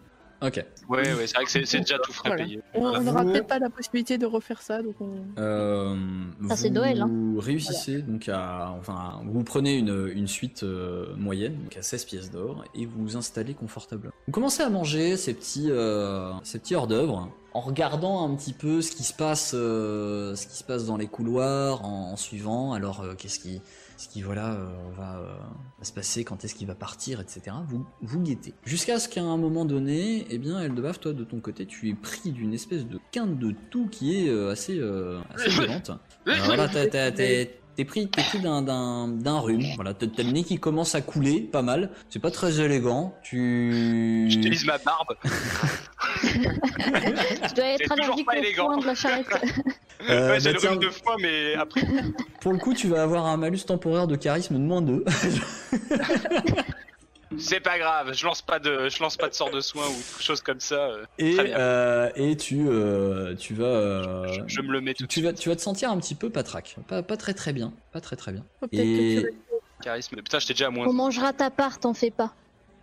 Ok. 0.42 0.64
Ouais, 0.88 1.12
ouais, 1.14 1.26
c'est 1.26 1.34
vrai 1.36 1.44
que 1.44 1.50
c'est 1.50 1.66
c'est 1.66 1.80
déjà 1.80 1.98
tout 1.98 2.12
frais 2.12 2.30
Voilà. 2.30 2.44
payé. 2.44 2.60
On 2.74 3.00
n'aura 3.00 3.22
Vous- 3.24 3.30
peut-être 3.32 3.46
pas 3.46 3.58
la 3.58 3.68
possibilité 3.70 4.16
de 4.18 4.24
refaire 4.26 4.62
ça, 4.62 4.82
donc 4.82 4.94
on... 5.00 5.10
Euh, 5.38 5.94
Ça, 6.48 6.56
c'est 6.56 6.68
vous 6.68 6.74
Noël, 6.74 7.02
hein. 7.02 7.10
réussissez 7.38 8.02
donc 8.02 8.28
à, 8.28 8.70
enfin, 8.78 9.20
vous 9.26 9.44
prenez 9.44 9.76
une, 9.76 10.10
une 10.14 10.26
suite 10.28 10.62
euh, 10.62 11.14
moyenne, 11.16 11.56
donc 11.62 11.76
à 11.76 11.82
16 11.82 12.04
pièces 12.06 12.30
d'or, 12.30 12.64
et 12.74 12.86
vous 12.86 13.02
vous 13.02 13.16
installez 13.16 13.54
confortablement. 13.54 14.12
Vous 14.26 14.32
commencez 14.32 14.62
à 14.62 14.70
manger 14.70 15.16
ces 15.16 15.34
petits, 15.34 15.70
euh, 15.70 16.32
ces 16.42 16.58
petits 16.58 16.74
hors 16.74 16.86
d'œuvre, 16.86 17.30
en 17.54 17.60
regardant 17.60 18.28
un 18.28 18.34
petit 18.36 18.52
peu 18.52 18.80
ce 18.82 18.92
qui 18.92 19.02
se 19.02 19.12
passe, 19.12 19.52
euh, 19.54 20.34
ce 20.36 20.46
qui 20.46 20.56
se 20.56 20.64
passe 20.64 20.86
dans 20.86 20.96
les 20.96 21.06
couloirs, 21.08 21.84
en, 21.84 22.12
en 22.12 22.16
suivant. 22.16 22.72
Alors, 22.72 23.00
euh, 23.00 23.14
qu'est-ce 23.16 23.38
qui, 23.40 23.60
ce 23.96 24.08
qui 24.08 24.22
voilà 24.22 24.52
euh, 24.54 24.68
va, 24.96 25.16
euh, 25.18 25.34
va 25.78 25.84
se 25.84 25.92
passer, 25.92 26.24
quand 26.24 26.44
est-ce 26.44 26.54
qu'il 26.54 26.66
va 26.66 26.74
partir, 26.74 27.20
etc. 27.20 27.56
Vous, 27.68 27.84
vous 28.02 28.20
guettez. 28.20 28.54
Jusqu'à 28.64 28.98
ce 28.98 29.08
qu'à 29.08 29.22
un 29.22 29.36
moment 29.36 29.64
donné, 29.64 30.26
eh 30.30 30.38
bien, 30.38 30.60
Eldebaf, 30.60 31.00
toi 31.00 31.12
de 31.12 31.24
ton 31.24 31.40
côté, 31.40 31.66
tu 31.66 31.88
es 31.90 31.94
pris 31.94 32.30
d'une 32.32 32.54
espèce 32.54 32.86
de 32.86 32.98
quinte 33.12 33.38
de 33.38 33.54
tout 33.70 33.88
qui 33.88 34.16
est 34.24 34.28
euh, 34.28 34.52
assez, 34.52 34.78
euh, 34.78 35.20
assez 35.34 35.50
violente. 35.50 35.90
Voilà, 36.44 36.68
t'as- 36.68 36.86
t'as- 36.86 37.10
t'es 37.12 37.59
t'es 37.80 37.86
pris, 37.86 38.08
t'es 38.08 38.22
pris 38.22 38.40
d'un, 38.40 38.60
d'un, 38.60 39.08
d'un 39.08 39.38
rhume. 39.38 39.62
Voilà, 39.74 39.94
t'as, 39.94 40.06
t'as 40.06 40.22
le 40.22 40.32
nez 40.32 40.44
qui 40.44 40.58
commence 40.58 40.94
à 40.94 41.00
couler, 41.00 41.40
pas 41.40 41.62
mal. 41.62 41.88
C'est 42.10 42.18
pas 42.18 42.30
très 42.30 42.60
élégant. 42.60 43.14
Tu. 43.22 44.26
J'utilise 44.28 44.66
ma 44.66 44.76
barbe. 44.76 45.16
Tu 46.20 47.54
dois 47.54 47.64
être 47.64 47.92
allergique 47.92 48.26
pas 48.26 48.32
au 48.32 48.36
élégant. 48.36 48.66
point 48.66 48.78
de 48.78 48.86
la 48.86 48.94
charrette. 48.94 49.26
Euh, 50.08 50.30
ouais, 50.30 50.40
j'ai 50.40 50.46
bah, 50.46 50.52
le 50.54 50.58
tiens, 50.60 50.70
rhume 50.70 50.78
deux 50.78 50.90
fois, 50.90 51.16
mais 51.20 51.54
après. 51.56 51.82
Pour 52.40 52.54
le 52.54 52.58
coup, 52.58 52.72
tu 52.72 52.88
vas 52.88 53.02
avoir 53.02 53.26
un 53.26 53.36
malus 53.36 53.66
temporaire 53.66 54.06
de 54.06 54.16
charisme 54.16 54.54
de 54.54 54.58
moins 54.60 54.80
2. 54.80 55.04
C'est 57.38 57.60
pas 57.60 57.78
grave, 57.78 58.12
je 58.12 58.24
lance 58.26 58.42
pas 58.42 58.58
de, 58.58 58.88
je 58.88 59.00
lance 59.02 59.16
pas 59.16 59.28
de 59.28 59.34
sort 59.34 59.50
de 59.50 59.60
soin 59.60 59.86
ou 59.86 59.92
de 60.18 60.22
choses 60.22 60.40
comme 60.40 60.58
ça. 60.60 60.74
euh, 60.88 61.04
Et, 61.18 61.34
Très 61.34 61.44
bien. 61.44 61.58
euh, 61.58 62.10
et 62.16 62.36
tu, 62.36 62.66
euh, 62.68 63.36
tu 63.36 63.54
vas. 63.54 63.64
euh, 63.66 64.26
je, 64.32 64.40
je 64.46 64.60
me 64.62 64.72
le 64.72 64.80
mets 64.80 64.94
tu, 64.94 65.04
tout 65.04 65.06
de 65.06 65.12
tu 65.12 65.22
vas, 65.22 65.32
tu 65.32 65.48
vas 65.48 65.56
te 65.56 65.60
sentir 65.60 65.90
un 65.90 65.98
petit 65.98 66.14
peu 66.14 66.28
patraque. 66.30 66.76
Pas, 66.88 67.02
pas 67.02 67.16
très 67.16 67.34
très 67.34 67.52
bien. 67.52 67.72
Pas 67.92 68.00
très 68.00 68.16
très 68.16 68.32
bien. 68.32 68.44
Et-. 68.72 69.24
Charisme. 69.82 70.16
Putain, 70.16 70.38
j'étais 70.40 70.54
déjà 70.54 70.66
à 70.66 70.70
moins. 70.70 70.86
On 70.88 70.92
mangera 70.92 71.32
ta 71.32 71.50
part, 71.50 71.78
t'en 71.78 71.94
fais 71.94 72.10
pas. 72.10 72.34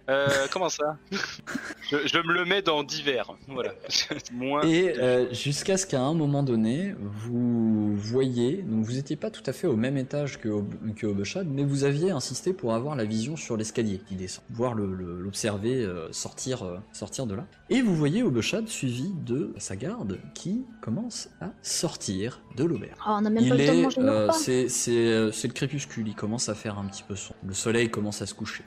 Euh, 0.10 0.28
comment 0.54 0.70
ça? 0.70 0.98
Je, 1.12 1.98
je 2.06 2.18
me 2.20 2.34
le 2.34 2.46
mets 2.46 2.62
dans 2.62 2.82
divers. 2.84 3.36
Voilà. 3.48 3.74
Moins. 4.34 4.62
Et 4.64 4.98
euh, 5.00 5.34
jusqu'à 5.34 5.76
ce 5.78 5.86
qu'à 5.86 6.02
un 6.02 6.14
moment 6.14 6.44
donné, 6.44 6.96
vous 7.00 7.96
voyez, 7.98 8.62
donc 8.64 8.86
vous 8.86 8.94
n'étiez 8.94 9.18
pas 9.18 9.30
tout 9.32 9.44
à 9.46 9.52
fait 9.52 9.68
au 9.68 9.76
même 9.76 9.98
étage 9.98 10.40
que, 10.40 10.48
Ob- 10.50 10.94
que 10.96 11.08
Obeshad, 11.08 11.48
mais 11.50 11.64
vous 11.64 11.84
aviez 11.84 12.12
insisté 12.12 12.54
pour 12.54 12.74
avoir 12.74 12.96
la 12.96 13.04
vision 13.04 13.36
sur 13.36 13.58
l'escalier 13.58 14.00
qui 14.08 14.16
descend, 14.16 14.44
voir 14.50 14.74
le- 14.76 14.94
le- 14.94 15.20
l'observer 15.20 15.84
euh, 15.84 16.12
sortir, 16.14 16.64
euh, 16.64 16.78
sortir 16.94 17.26
de 17.26 17.36
là. 17.36 17.46
Et 17.70 17.82
vous 17.82 17.96
voyez 17.96 18.24
Obeshad 18.24 18.68
suivi 18.70 19.12
de 19.26 19.54
sa 19.58 19.76
garde 19.76 20.20
qui 20.34 20.66
commence 20.82 21.30
à 21.42 21.52
sortir 21.62 22.42
de 22.56 22.64
l'auberge. 22.64 22.98
Oh, 23.06 23.10
on 23.10 23.26
a 23.26 23.30
même 23.30 23.36
pas 23.36 23.42
Il 23.42 23.50
le 23.50 23.66
temps 23.66 23.74
de 23.74 23.82
manger 23.82 24.02
euh, 24.02 24.32
c'est 24.70 25.48
le 25.48 25.54
crépuscule, 25.54 26.08
il 26.08 26.16
commence 26.16 26.48
à 26.50 26.56
faire 26.56 26.78
un 26.80 26.86
petit 26.86 27.04
peu 27.04 27.16
sombre. 27.16 27.40
Le 27.46 27.54
soleil 27.54 27.90
commence 27.92 28.22
à 28.22 28.26
se 28.26 28.34
coucher. 28.34 28.64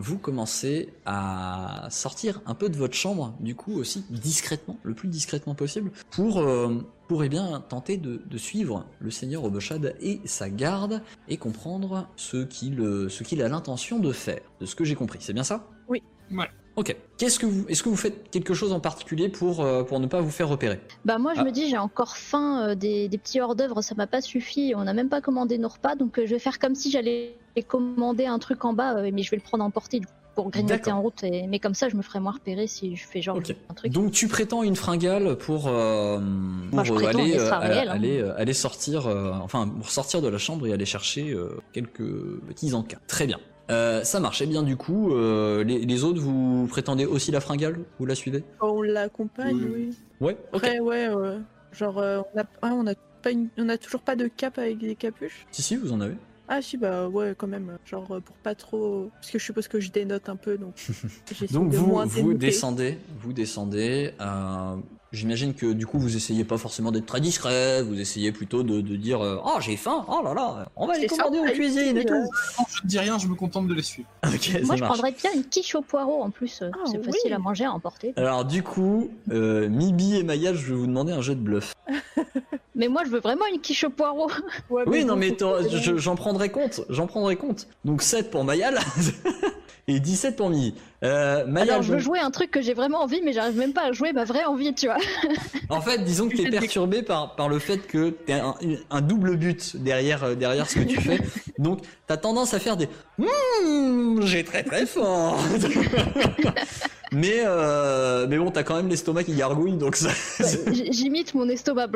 Vous 0.00 0.16
commencez 0.18 0.94
à 1.04 1.86
sortir 1.90 2.40
un 2.46 2.54
peu 2.54 2.70
de 2.70 2.76
votre 2.76 2.94
chambre, 2.94 3.34
du 3.38 3.54
coup 3.54 3.74
aussi 3.74 4.04
discrètement, 4.08 4.78
le 4.82 4.94
plus 4.94 5.08
discrètement 5.08 5.54
possible, 5.54 5.92
pour, 6.10 6.38
euh, 6.38 6.78
pour 7.06 7.22
eh 7.22 7.28
bien, 7.28 7.60
tenter 7.68 7.98
de, 7.98 8.22
de 8.24 8.38
suivre 8.38 8.86
le 8.98 9.10
seigneur 9.10 9.44
Obeshad 9.44 9.94
et 10.00 10.20
sa 10.24 10.48
garde 10.48 11.02
et 11.28 11.36
comprendre 11.36 12.08
ce 12.16 12.38
qu'il 12.44 12.80
euh, 12.80 13.08
ce 13.10 13.24
qu'il 13.24 13.42
a 13.42 13.48
l'intention 13.48 13.98
de 13.98 14.12
faire, 14.12 14.40
de 14.60 14.66
ce 14.66 14.74
que 14.74 14.84
j'ai 14.84 14.94
compris. 14.94 15.18
C'est 15.20 15.34
bien 15.34 15.44
ça? 15.44 15.68
Oui. 15.86 16.02
Ouais. 16.32 16.48
Ok. 16.76 16.96
Qu'est-ce 17.18 17.38
que 17.38 17.46
vous, 17.46 17.66
est-ce 17.68 17.82
que 17.82 17.88
vous 17.88 17.96
faites 17.96 18.30
quelque 18.30 18.54
chose 18.54 18.72
en 18.72 18.80
particulier 18.80 19.28
pour, 19.28 19.60
euh, 19.60 19.82
pour 19.82 20.00
ne 20.00 20.06
pas 20.06 20.20
vous 20.20 20.30
faire 20.30 20.48
repérer? 20.48 20.80
Bah 21.04 21.18
moi 21.18 21.34
je 21.34 21.40
Ah. 21.40 21.44
me 21.44 21.50
dis 21.50 21.68
j'ai 21.68 21.76
encore 21.76 22.16
faim 22.16 22.68
euh, 22.70 22.74
des, 22.74 23.08
des 23.08 23.18
petits 23.18 23.40
hors 23.40 23.54
d'œuvre 23.54 23.82
ça 23.82 23.94
m'a 23.94 24.06
pas 24.06 24.20
suffi 24.22 24.72
on 24.76 24.84
n'a 24.84 24.94
même 24.94 25.08
pas 25.08 25.20
commandé 25.20 25.58
nos 25.58 25.68
repas 25.68 25.96
donc 25.96 26.18
euh, 26.18 26.26
je 26.26 26.30
vais 26.30 26.38
faire 26.38 26.58
comme 26.58 26.74
si 26.74 26.90
j'allais 26.90 27.36
commander 27.68 28.24
un 28.26 28.38
truc 28.38 28.64
en 28.64 28.72
bas 28.72 29.02
mais 29.12 29.22
je 29.22 29.30
vais 29.30 29.36
le 29.36 29.42
prendre 29.42 29.62
en 29.64 29.70
portée 29.70 30.00
du 30.00 30.06
coup, 30.06 30.12
pour 30.34 30.48
grignoter 30.50 30.90
en 30.92 31.02
route 31.02 31.22
et... 31.24 31.46
mais 31.48 31.58
comme 31.58 31.74
ça 31.74 31.88
je 31.90 31.96
me 31.96 32.02
ferai 32.02 32.20
moins 32.20 32.32
repérer 32.32 32.66
si 32.66 32.96
je 32.96 33.06
fais 33.06 33.20
genre 33.20 33.36
un 33.36 33.74
truc. 33.74 33.92
Donc 33.92 34.12
tu 34.12 34.28
prétends 34.28 34.62
une 34.62 34.76
fringale 34.76 35.36
pour, 35.36 35.62
prétends, 35.64 37.18
aller, 37.18 37.36
hein. 37.36 37.90
aller, 37.90 38.22
aller 38.38 38.52
sortir, 38.54 39.06
enfin 39.42 39.68
pour 39.68 39.90
sortir 39.90 40.22
de 40.22 40.28
la 40.28 40.38
chambre 40.38 40.66
et 40.66 40.72
aller 40.72 40.86
chercher 40.86 41.36
quelques 41.72 42.08
petits 42.48 42.72
encas. 42.72 42.98
Très 43.08 43.26
bien. 43.26 43.38
Euh, 43.70 44.02
ça 44.04 44.20
marche. 44.20 44.42
Et 44.42 44.46
bien 44.46 44.62
du 44.62 44.76
coup, 44.76 45.12
euh, 45.14 45.62
les, 45.64 45.78
les 45.78 46.04
autres, 46.04 46.20
vous 46.20 46.66
prétendez 46.68 47.06
aussi 47.06 47.30
la 47.30 47.40
fringale? 47.40 47.78
Vous 47.98 48.06
la 48.06 48.14
suivez? 48.14 48.42
On 48.60 48.82
l'accompagne, 48.82 49.56
Oui. 49.56 49.70
oui. 49.88 49.96
Ouais. 50.20 50.36
Ok. 50.52 50.64
Après, 50.64 50.80
ouais, 50.80 51.08
euh, 51.08 51.38
genre, 51.72 51.98
euh, 51.98 52.20
on 52.34 52.40
a, 52.40 52.44
ah, 52.62 52.72
on 52.74 52.86
a 52.86 52.94
pas 53.22 53.30
une, 53.30 53.48
on 53.58 53.68
a 53.68 53.78
toujours 53.78 54.00
pas 54.02 54.16
de 54.16 54.26
cape 54.26 54.58
avec 54.58 54.78
des 54.78 54.94
capuches? 54.96 55.46
Si 55.52 55.62
si, 55.62 55.76
vous 55.76 55.92
en 55.92 56.00
avez. 56.00 56.14
Ah 56.48 56.60
si, 56.60 56.76
bah 56.76 57.08
ouais, 57.08 57.34
quand 57.38 57.46
même. 57.46 57.78
Genre 57.86 58.06
pour 58.08 58.36
pas 58.42 58.56
trop, 58.56 59.08
parce 59.20 59.30
que 59.30 59.38
je 59.38 59.44
suppose 59.44 59.68
que 59.68 59.78
je 59.78 59.92
dénote 59.92 60.28
un 60.28 60.34
peu, 60.36 60.58
donc. 60.58 60.74
Donc 61.52 61.70
de 61.70 61.76
vous, 61.76 61.86
moins 61.86 62.06
vous 62.06 62.34
descendez, 62.34 62.98
vous 63.22 63.32
descendez. 63.32 64.12
euh, 64.20 64.74
J'imagine 65.12 65.54
que 65.54 65.72
du 65.72 65.86
coup 65.86 65.98
vous 65.98 66.14
essayez 66.16 66.44
pas 66.44 66.56
forcément 66.56 66.92
d'être 66.92 67.06
très 67.06 67.20
discret, 67.20 67.82
vous 67.82 67.98
essayez 67.98 68.30
plutôt 68.30 68.62
de, 68.62 68.80
de 68.80 68.94
dire 68.96 69.20
euh, 69.20 69.38
oh 69.44 69.58
j'ai 69.60 69.76
faim, 69.76 70.04
oh 70.08 70.20
là 70.24 70.34
là, 70.34 70.68
on 70.76 70.86
va 70.86 70.92
aller 70.94 71.08
C'est 71.08 71.16
commander 71.16 71.38
ça, 71.38 71.50
en 71.50 71.54
cuisine 71.54 71.96
et 71.96 72.04
tout. 72.04 72.14
Non, 72.14 72.64
je 72.68 72.82
ne 72.84 72.88
dis 72.88 72.98
rien, 73.00 73.18
je 73.18 73.26
me 73.26 73.34
contente 73.34 73.66
de 73.66 73.74
les 73.74 73.82
suivre. 73.82 74.08
Moi 74.22 74.30
je 74.40 74.66
marche. 74.66 74.80
prendrais 74.82 75.10
bien 75.12 75.32
une 75.34 75.44
quiche 75.44 75.74
au 75.74 75.82
poireau 75.82 76.22
en 76.22 76.30
plus 76.30 76.62
euh, 76.62 76.70
Ah, 76.74 76.78
c'est 76.86 76.98
oui. 76.98 77.04
facile 77.04 77.32
à 77.32 77.38
manger 77.40 77.64
à 77.64 77.72
emporter. 77.72 78.12
Alors 78.16 78.44
du 78.44 78.62
coup, 78.62 79.10
euh, 79.32 79.68
Mibi 79.68 80.16
et 80.16 80.22
Maya, 80.22 80.54
je 80.54 80.66
vais 80.66 80.74
vous 80.74 80.86
demander 80.86 81.12
un 81.12 81.22
jeu 81.22 81.34
de 81.34 81.40
bluff. 81.40 81.74
Mais 82.76 82.86
moi 82.86 83.02
je 83.04 83.10
veux 83.10 83.20
vraiment 83.20 83.46
une 83.52 83.60
quiche 83.60 83.82
au 83.84 83.90
poireau. 83.90 84.30
Ouais, 84.70 84.84
Oui, 84.86 85.04
non 85.04 85.16
mais 85.16 85.36
j'en 85.96 86.14
prendrai 86.14 86.50
compte, 86.50 86.82
j'en 86.88 87.08
prendrai 87.08 87.34
compte. 87.34 87.66
Donc 87.84 88.00
7 88.02 88.30
pour 88.30 88.44
Mayal 88.44 88.78
et 89.88 89.98
17 89.98 90.36
pour 90.36 90.50
Mibi. 90.50 90.74
Euh, 91.02 91.46
Alors 91.56 91.82
je 91.82 91.94
veux 91.94 91.98
jouer 91.98 92.18
un 92.18 92.30
truc 92.30 92.50
que 92.50 92.60
j'ai 92.60 92.74
vraiment 92.74 92.98
envie 93.00 93.22
mais 93.24 93.32
j'arrive 93.32 93.56
même 93.56 93.72
pas 93.72 93.84
à 93.88 93.92
jouer 93.92 94.12
ma 94.12 94.24
vraie 94.24 94.44
envie 94.44 94.74
tu 94.74 94.86
vois. 94.86 94.98
en 95.70 95.80
fait, 95.80 96.04
disons 96.04 96.28
que 96.28 96.36
t'es 96.36 96.50
perturbé 96.50 97.02
par, 97.02 97.36
par 97.36 97.48
le 97.48 97.58
fait 97.58 97.78
que 97.86 98.10
t'as 98.10 98.44
un, 98.44 98.54
un 98.90 99.00
double 99.00 99.36
but 99.36 99.76
derrière, 99.76 100.24
euh, 100.24 100.34
derrière 100.34 100.68
ce 100.68 100.74
que 100.80 100.84
tu 100.84 101.00
fais. 101.00 101.18
Donc 101.58 101.80
t'as 102.06 102.18
tendance 102.18 102.52
à 102.52 102.58
faire 102.58 102.76
des 102.76 102.88
Hum, 103.18 104.20
j'ai 104.24 104.44
très 104.44 104.62
très 104.62 104.84
fort. 104.84 105.38
mais, 107.12 107.42
euh, 107.44 108.26
mais 108.28 108.38
bon, 108.38 108.50
t'as 108.50 108.62
quand 108.62 108.76
même 108.76 108.88
l'estomac 108.88 109.24
qui 109.24 109.34
gargouille, 109.34 109.76
donc 109.76 109.96
ça... 109.96 110.10
J- 110.70 110.92
J'imite 110.92 111.34
mon 111.34 111.48
estomac. 111.48 111.88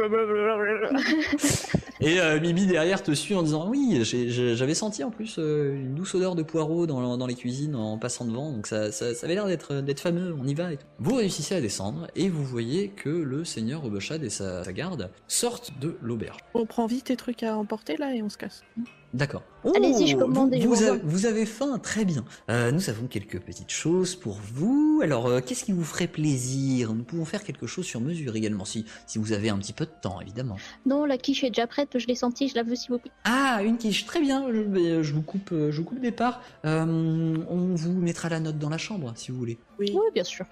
Et 2.01 2.21
euh, 2.21 2.41
Mibi 2.41 2.67
derrière 2.67 3.03
te 3.03 3.13
suit 3.13 3.35
en 3.35 3.43
disant 3.43 3.69
oui, 3.69 4.01
j'avais 4.03 4.75
senti 4.75 5.05
en 5.05 5.11
plus 5.11 5.37
euh, 5.39 5.75
une 5.77 5.95
douce 5.95 6.15
odeur 6.15 6.35
de 6.35 6.43
poireau 6.43 6.87
dans, 6.87 7.17
dans 7.17 7.27
les 7.27 7.35
cuisines 7.37 7.77
en 7.77 7.97
passant 7.99 8.25
devant, 8.25 8.51
donc 8.51 8.67
ça, 8.67 8.91
ça, 8.95 9.07
avait 9.23 9.35
l'air 9.35 9.47
d'être 9.47 10.01
fameux, 10.01 10.35
on 10.39 10.47
y 10.47 10.55
va 10.55 10.73
et 10.73 10.77
tout. 10.77 10.87
Vous 10.99 11.17
réussissez 11.17 11.55
à 11.55 11.61
descendre 11.61 12.07
et 12.15 12.29
vous 12.29 12.45
voyez 12.45 12.89
que 12.89 13.11
le 13.11 13.45
seigneur 13.45 13.85
Obeshad 13.85 14.23
et 14.25 14.31
sa, 14.31 14.65
sa 14.65 14.73
garde 14.73 15.11
sortent 15.29 15.79
de 15.81 15.97
l'auberge. 16.01 16.39
On 16.55 16.67
prend 16.67 16.87
vite 16.87 17.05
tes 17.05 17.17
trucs 17.17 17.43
à 17.43 17.57
emporter 17.57 17.97
là 17.97 18.15
et 18.15 18.23
on 18.23 18.29
se 18.29 18.39
casse. 18.39 18.63
D'accord. 19.15 19.43
Allez-y, 19.77 20.09
je 20.09 20.17
commande 20.17 20.51
vous, 20.51 20.57
et 20.57 20.61
je 20.61 20.67
vous, 20.67 20.75
vous 20.75 20.83
avez, 20.83 21.01
vous 21.05 21.27
avez 21.27 21.47
faim, 21.47 21.79
très 21.79 22.05
bien. 22.05 22.25
Euh, 22.51 22.73
nous 22.73 22.91
avons 22.91 23.07
quelques 23.07 23.41
petites 23.41 23.71
choses 23.71 24.17
pour 24.17 24.41
vous. 24.53 25.01
Alors, 25.05 25.29
euh, 25.29 25.41
qu'est-ce 25.41 25.65
qui 25.65 25.71
vous 25.73 25.85
ferait 25.85 26.09
plaisir? 26.09 26.93
Nous 26.93 27.05
pouvons 27.05 27.25
faire 27.25 27.45
quelque 27.45 27.69
chose 27.69 27.87
sur 27.87 28.01
mesure 28.01 28.35
également, 28.35 28.65
si, 28.65 28.85
si 29.07 29.19
vous 29.19 29.33
avez 29.33 29.51
un 29.51 29.59
petit 29.59 29.73
peu 29.73 29.87
de 29.87 29.93
temps, 30.03 30.21
évidemment. 30.21 30.57
Non 30.85 31.05
la 31.05 31.17
quiche 31.17 31.45
est 31.45 31.51
déjà 31.51 31.69
prête 31.69 31.97
je 31.97 32.07
l'ai 32.09 32.17
sentie 32.17 32.49
je 32.49 32.57
la 32.57 32.65
veux 32.65 32.75
s'il 32.75 32.91
vous 32.91 32.99
plaît. 32.99 33.13
Ah, 33.25 33.61
une 33.65 33.79
quiche, 33.79 34.05
très 34.05 34.21
bien. 34.21 34.47
Je, 34.53 35.03
je 35.03 35.15
vous 35.15 35.23
coupe, 35.23 35.53
euh, 35.53 35.71
je 35.71 35.79
vous 35.79 35.85
coupe 35.85 36.01
des 36.01 36.13
parts. 36.13 36.43
Euh, 36.65 37.37
on 37.49 37.75
vous 37.75 37.93
mettra 37.93 38.29
la 38.29 38.41
note 38.41 38.59
dans 38.59 38.71
la 38.71 38.79
chambre, 38.79 39.13
si 39.15 39.31
vous 39.31 39.39
voulez. 39.39 39.59
Oui. 39.79 39.93
Oui 39.95 40.03
bien 40.13 40.25
sûr. 40.25 40.45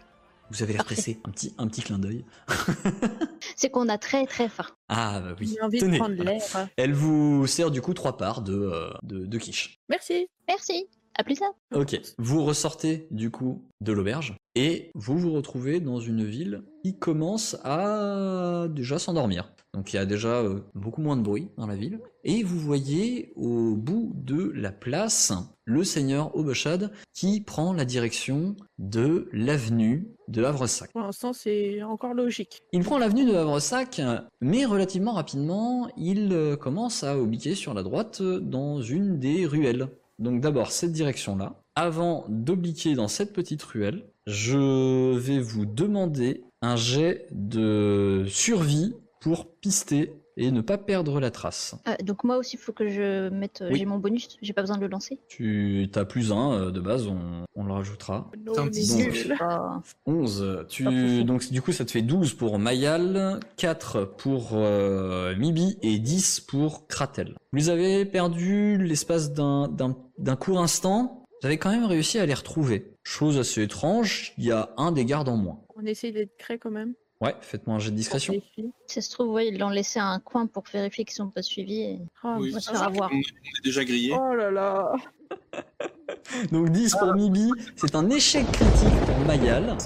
Vous 0.52 0.62
avez 0.62 0.74
l'air 0.74 0.84
pressé. 0.84 1.18
Un 1.24 1.30
petit, 1.30 1.54
un 1.56 1.66
petit 1.66 1.80
clin 1.80 1.98
d'œil. 1.98 2.26
C'est 3.56 3.70
qu'on 3.70 3.88
a 3.88 3.96
très 3.96 4.26
très 4.26 4.50
faim. 4.50 4.66
Ah, 4.88 5.20
bah 5.24 5.34
oui. 5.40 5.54
J'ai 5.54 5.62
envie 5.62 5.78
Tenez. 5.78 5.92
de 5.92 5.98
prendre 5.98 6.22
l'air. 6.22 6.42
Elle 6.76 6.92
vous 6.92 7.46
sert 7.46 7.70
du 7.70 7.80
coup 7.80 7.94
trois 7.94 8.18
parts 8.18 8.42
de, 8.42 8.52
euh, 8.54 8.90
de, 9.02 9.24
de 9.24 9.38
quiche. 9.38 9.80
Merci. 9.88 10.28
Merci. 10.46 10.88
À 11.16 11.24
plus 11.24 11.34
tard. 11.34 11.52
Ok. 11.74 12.00
Vous 12.18 12.44
ressortez 12.44 13.06
du 13.10 13.30
coup 13.30 13.62
de 13.80 13.92
l'auberge 13.92 14.36
et 14.54 14.90
vous 14.94 15.18
vous 15.18 15.32
retrouvez 15.32 15.80
dans 15.80 16.00
une 16.00 16.24
ville 16.24 16.62
qui 16.82 16.98
commence 16.98 17.56
à 17.64 18.66
déjà 18.70 18.98
s'endormir. 18.98 19.52
Donc 19.74 19.92
il 19.92 19.96
y 19.96 19.98
a 19.98 20.04
déjà 20.04 20.40
euh, 20.40 20.60
beaucoup 20.74 21.00
moins 21.00 21.16
de 21.16 21.22
bruit 21.22 21.48
dans 21.56 21.66
la 21.66 21.76
ville. 21.76 22.00
Et 22.24 22.42
vous 22.42 22.58
voyez 22.58 23.32
au 23.36 23.74
bout 23.74 24.12
de 24.14 24.52
la 24.54 24.70
place 24.70 25.32
le 25.64 25.82
seigneur 25.82 26.36
Obeshad 26.36 26.92
qui 27.14 27.40
prend 27.40 27.72
la 27.72 27.86
direction 27.86 28.54
de 28.78 29.28
l'avenue 29.32 30.08
de 30.28 30.44
Havresac. 30.44 30.92
Pour 30.92 31.02
l'instant, 31.02 31.32
c'est 31.32 31.82
encore 31.82 32.14
logique. 32.14 32.62
Il 32.72 32.82
prend 32.84 32.98
l'avenue 32.98 33.24
de 33.24 33.34
Havresac, 33.34 34.00
mais 34.40 34.66
relativement 34.66 35.12
rapidement, 35.12 35.88
il 35.96 36.32
euh, 36.32 36.56
commence 36.56 37.02
à 37.02 37.18
obliquer 37.18 37.54
sur 37.54 37.72
la 37.72 37.82
droite 37.82 38.20
euh, 38.20 38.40
dans 38.40 38.82
une 38.82 39.18
des 39.18 39.46
ruelles. 39.46 39.88
Donc 40.18 40.40
d'abord 40.40 40.70
cette 40.70 40.92
direction-là. 40.92 41.62
Avant 41.74 42.26
d'obliquer 42.28 42.94
dans 42.94 43.08
cette 43.08 43.32
petite 43.32 43.62
ruelle, 43.62 44.04
je 44.26 45.16
vais 45.16 45.40
vous 45.40 45.66
demander 45.66 46.44
un 46.60 46.76
jet 46.76 47.26
de 47.32 48.24
survie 48.28 48.94
pour 49.20 49.54
pister 49.56 50.21
et 50.42 50.50
ne 50.50 50.60
pas 50.60 50.78
perdre 50.78 51.20
la 51.20 51.30
trace. 51.30 51.74
Euh, 51.88 51.94
donc 52.02 52.24
moi 52.24 52.36
aussi 52.36 52.56
il 52.56 52.58
faut 52.58 52.72
que 52.72 52.88
je 52.88 53.28
mette 53.30 53.62
euh, 53.62 53.70
Oui. 53.72 53.78
j'ai 53.78 53.84
mon 53.86 53.98
bonus 53.98 54.28
j'ai 54.42 54.52
pas 54.52 54.62
besoin 54.62 54.76
de 54.76 54.82
le 54.82 54.88
lancer. 54.88 55.20
Tu 55.28 55.88
as 55.94 56.04
plus 56.04 56.32
un 56.32 56.52
euh, 56.52 56.70
de 56.70 56.80
base, 56.80 57.06
on, 57.06 57.18
on 57.54 57.64
le 57.64 57.72
rajoutera. 57.72 58.30
Non, 58.44 58.58
un 58.58 58.68
petit 58.68 58.88
donc. 58.88 58.98
nuls. 59.14 59.36
Ah. 59.40 59.80
11. 60.06 60.64
Tu, 60.68 60.86
Ah, 60.86 60.90
fou. 60.90 61.22
donc 61.24 61.50
du 61.50 61.62
coup 61.62 61.72
ça 61.72 61.84
te 61.84 61.90
fait 61.90 62.02
12 62.02 62.34
pour 62.34 62.58
Mayal, 62.58 63.40
4 63.56 64.04
pour 64.16 64.50
euh, 64.54 65.34
Mibi 65.36 65.78
et 65.82 65.98
10 65.98 66.40
pour 66.40 66.86
Kratel. 66.86 67.36
Vous 67.52 67.68
avez 67.68 68.04
perdu 68.04 68.78
l'espace 68.78 69.32
d'un, 69.32 69.68
d'un, 69.68 69.96
d'un 70.18 70.36
court 70.36 70.60
instant. 70.60 71.24
Vous 71.40 71.46
avez 71.46 71.58
quand 71.58 71.70
même 71.70 71.84
réussi 71.84 72.18
à 72.18 72.26
les 72.26 72.34
retrouver. 72.34 72.94
Chose 73.02 73.36
assez 73.38 73.62
étrange, 73.62 74.32
il 74.38 74.44
y 74.44 74.52
a 74.52 74.70
un 74.76 74.92
des 74.92 75.04
gardes 75.04 75.28
en 75.28 75.36
moins. 75.36 75.58
On 75.74 75.84
essaye 75.84 76.12
d'être 76.12 76.36
crée 76.38 76.58
quand 76.58 76.70
même. 76.70 76.94
Ouais, 77.22 77.36
faites-moi 77.40 77.76
un 77.76 77.78
jet 77.78 77.92
de 77.92 77.96
discrétion. 77.96 78.34
Si 78.56 78.72
ça 78.88 79.00
se 79.00 79.08
trouve 79.12 79.28
ouais, 79.30 79.46
ils 79.46 79.56
l'ont 79.56 79.68
laissé 79.70 80.00
à 80.00 80.06
un 80.06 80.18
coin 80.18 80.46
pour 80.48 80.64
vérifier 80.72 81.04
qu'ils 81.04 81.14
sont 81.14 81.30
pas 81.30 81.42
suivis. 81.42 81.80
et- 81.82 81.98
Ah, 82.24 82.36
Oui, 82.40 82.48
on 82.50 82.54
va 82.54 82.60
se 82.60 82.70
faire 82.70 82.82
avoir. 82.82 83.10
On 83.12 83.16
est 83.16 83.64
déjà 83.64 83.84
grillé. 83.84 84.12
Oh 84.18 84.34
là 84.34 84.50
là. 84.50 84.92
Donc 86.50 86.70
10 86.70 86.96
pour 86.98 87.14
Mibi, 87.14 87.48
c'est 87.76 87.94
un 87.94 88.10
échec 88.10 88.44
critique 88.50 89.00
pour 89.06 89.18
Mayal. 89.20 89.78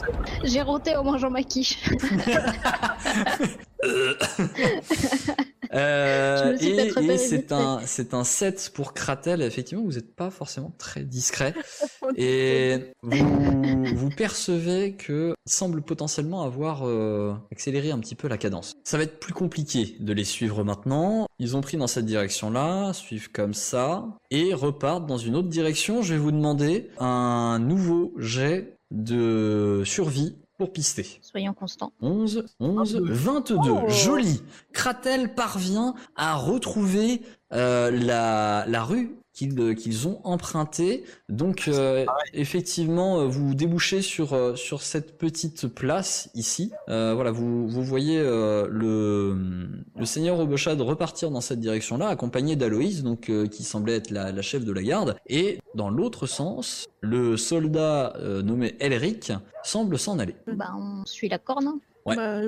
J'ai 0.44 0.62
roté 0.62 0.96
en 0.96 1.04
mangeant 1.04 1.30
ma 1.30 1.42
quiche. 1.42 1.78
Euh, 5.74 6.56
et 6.60 7.18
c'est 7.18 7.52
un, 7.52 7.80
c'est 7.84 8.14
un 8.14 8.24
7 8.24 8.70
pour 8.74 8.94
Kratel. 8.94 9.42
Effectivement, 9.42 9.84
vous 9.84 9.92
n'êtes 9.92 10.14
pas 10.14 10.30
forcément 10.30 10.72
très 10.78 11.02
discret. 11.02 11.54
Et 12.16 12.92
vous, 13.02 13.84
vous 13.94 14.10
percevez 14.10 14.94
que 14.94 15.34
semble 15.46 15.82
potentiellement 15.82 16.42
avoir 16.42 16.86
euh, 16.86 17.34
accéléré 17.52 17.90
un 17.90 17.98
petit 17.98 18.14
peu 18.14 18.28
la 18.28 18.38
cadence. 18.38 18.74
Ça 18.84 18.96
va 18.96 19.04
être 19.04 19.18
plus 19.20 19.32
compliqué 19.32 19.96
de 20.00 20.12
les 20.12 20.24
suivre 20.24 20.64
maintenant. 20.64 21.26
Ils 21.38 21.56
ont 21.56 21.60
pris 21.60 21.76
dans 21.76 21.86
cette 21.86 22.06
direction-là, 22.06 22.92
suivent 22.92 23.30
comme 23.30 23.54
ça, 23.54 24.06
et 24.30 24.54
repartent 24.54 25.06
dans 25.06 25.18
une 25.18 25.36
autre 25.36 25.48
direction. 25.48 26.02
Je 26.02 26.14
vais 26.14 26.20
vous 26.20 26.32
demander 26.32 26.90
un 26.98 27.58
nouveau 27.58 28.12
jet 28.16 28.76
de 28.90 29.82
survie 29.84 30.36
pour 30.58 30.72
pister. 30.72 31.06
Soyons 31.20 31.52
constants. 31.52 31.92
11, 32.00 32.46
11, 32.60 33.00
22. 33.02 33.54
Oh. 33.70 33.88
Joli. 33.88 34.42
Kratel 34.72 35.34
parvient 35.34 35.94
à 36.16 36.34
retrouver 36.34 37.20
euh, 37.52 37.90
la, 37.90 38.64
la 38.66 38.82
rue 38.82 39.16
qu'ils 39.36 39.60
euh, 39.60 39.74
qu'ils 39.74 40.08
ont 40.08 40.20
emprunté. 40.24 41.04
Donc 41.28 41.68
euh, 41.68 42.04
effectivement, 42.32 43.20
euh, 43.20 43.26
vous 43.26 43.54
débouchez 43.54 44.02
sur 44.02 44.58
sur 44.58 44.82
cette 44.82 45.18
petite 45.18 45.68
place 45.68 46.30
ici. 46.34 46.72
Euh, 46.88 47.12
voilà, 47.14 47.30
vous 47.30 47.68
vous 47.68 47.82
voyez 47.84 48.18
euh, 48.18 48.66
le 48.70 49.68
le 49.96 50.06
seigneur 50.06 50.40
Obechad 50.40 50.80
repartir 50.80 51.30
dans 51.30 51.40
cette 51.42 51.60
direction-là, 51.60 52.08
accompagné 52.08 52.56
d'Aloïs, 52.56 53.02
donc 53.02 53.28
euh, 53.28 53.46
qui 53.46 53.62
semblait 53.62 53.96
être 53.96 54.10
la, 54.10 54.32
la 54.32 54.42
chef 54.42 54.64
de 54.64 54.72
la 54.72 54.82
garde. 54.82 55.16
Et 55.28 55.60
dans 55.74 55.90
l'autre 55.90 56.26
sens, 56.26 56.86
le 57.00 57.36
soldat 57.36 58.14
euh, 58.16 58.42
nommé 58.42 58.74
Elric 58.80 59.32
semble 59.62 59.98
s'en 59.98 60.18
aller. 60.18 60.34
Bah, 60.46 60.70
on 60.78 61.04
suit 61.04 61.28
la 61.28 61.38
corne. 61.38 61.66
hein. 61.68 61.78
Ouais. 62.06 62.16
Bah. 62.16 62.40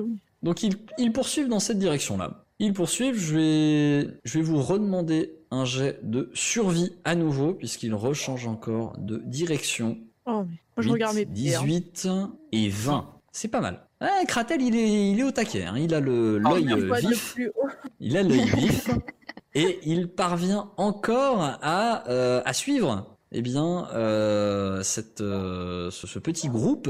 Donc 0.43 0.63
ils, 0.63 0.77
ils 0.99 1.13
poursuivent 1.13 1.49
dans 1.49 1.61
cette 1.61 1.79
direction-là. 1.79 2.45
Ils 2.61 2.73
poursuivent, 2.73 3.19
je 3.19 3.35
vais, 3.37 4.09
je 4.25 4.39
vais 4.39 4.45
vous 4.45 4.61
redemander 4.61 5.33
un 5.51 5.65
jet 5.65 6.01
de 6.03 6.31
survie 6.35 6.93
à 7.05 7.15
nouveau, 7.15 7.55
puisqu'il 7.55 7.95
rechange 7.95 8.47
encore 8.47 8.95
de 8.99 9.23
direction. 9.25 9.99
Oh, 10.27 10.43
mais 10.49 10.57
moi, 10.77 10.79
je 10.79 10.83
8, 10.89 10.93
regarde 10.93 11.15
mes 11.17 11.27
pieds. 11.27 11.55
hein. 11.55 11.61
18 11.65 12.09
et 12.53 12.69
20. 12.69 13.09
C'est 13.33 13.49
pas 13.49 13.61
mal. 13.61 13.87
Ah, 14.01 14.23
Kratel, 14.27 14.61
il 14.63 14.75
est, 14.77 15.11
il 15.13 15.21
est 15.21 15.23
au 15.23 15.31
taquet. 15.31 15.65
hein. 15.65 15.75
Il 15.79 15.95
a 15.95 16.01
le- 16.01 16.41
Oh, 16.45 16.55
l'œil 16.57 17.01
vif. 17.01 17.37
Il 18.01 18.17
a 18.17 18.23
l'œil 18.23 18.45
vif. 18.45 18.91
Et 19.55 19.81
il 19.85 20.09
parvient 20.09 20.71
encore 20.77 21.41
à, 21.43 22.09
euh, 22.09 22.43
à 22.45 22.53
suivre 22.53 23.17
eh 23.33 23.43
bien, 23.43 23.89
euh, 23.93 24.83
cette, 24.83 25.21
euh, 25.21 25.91
ce, 25.91 26.07
ce 26.07 26.19
petit 26.19 26.49
groupe, 26.49 26.89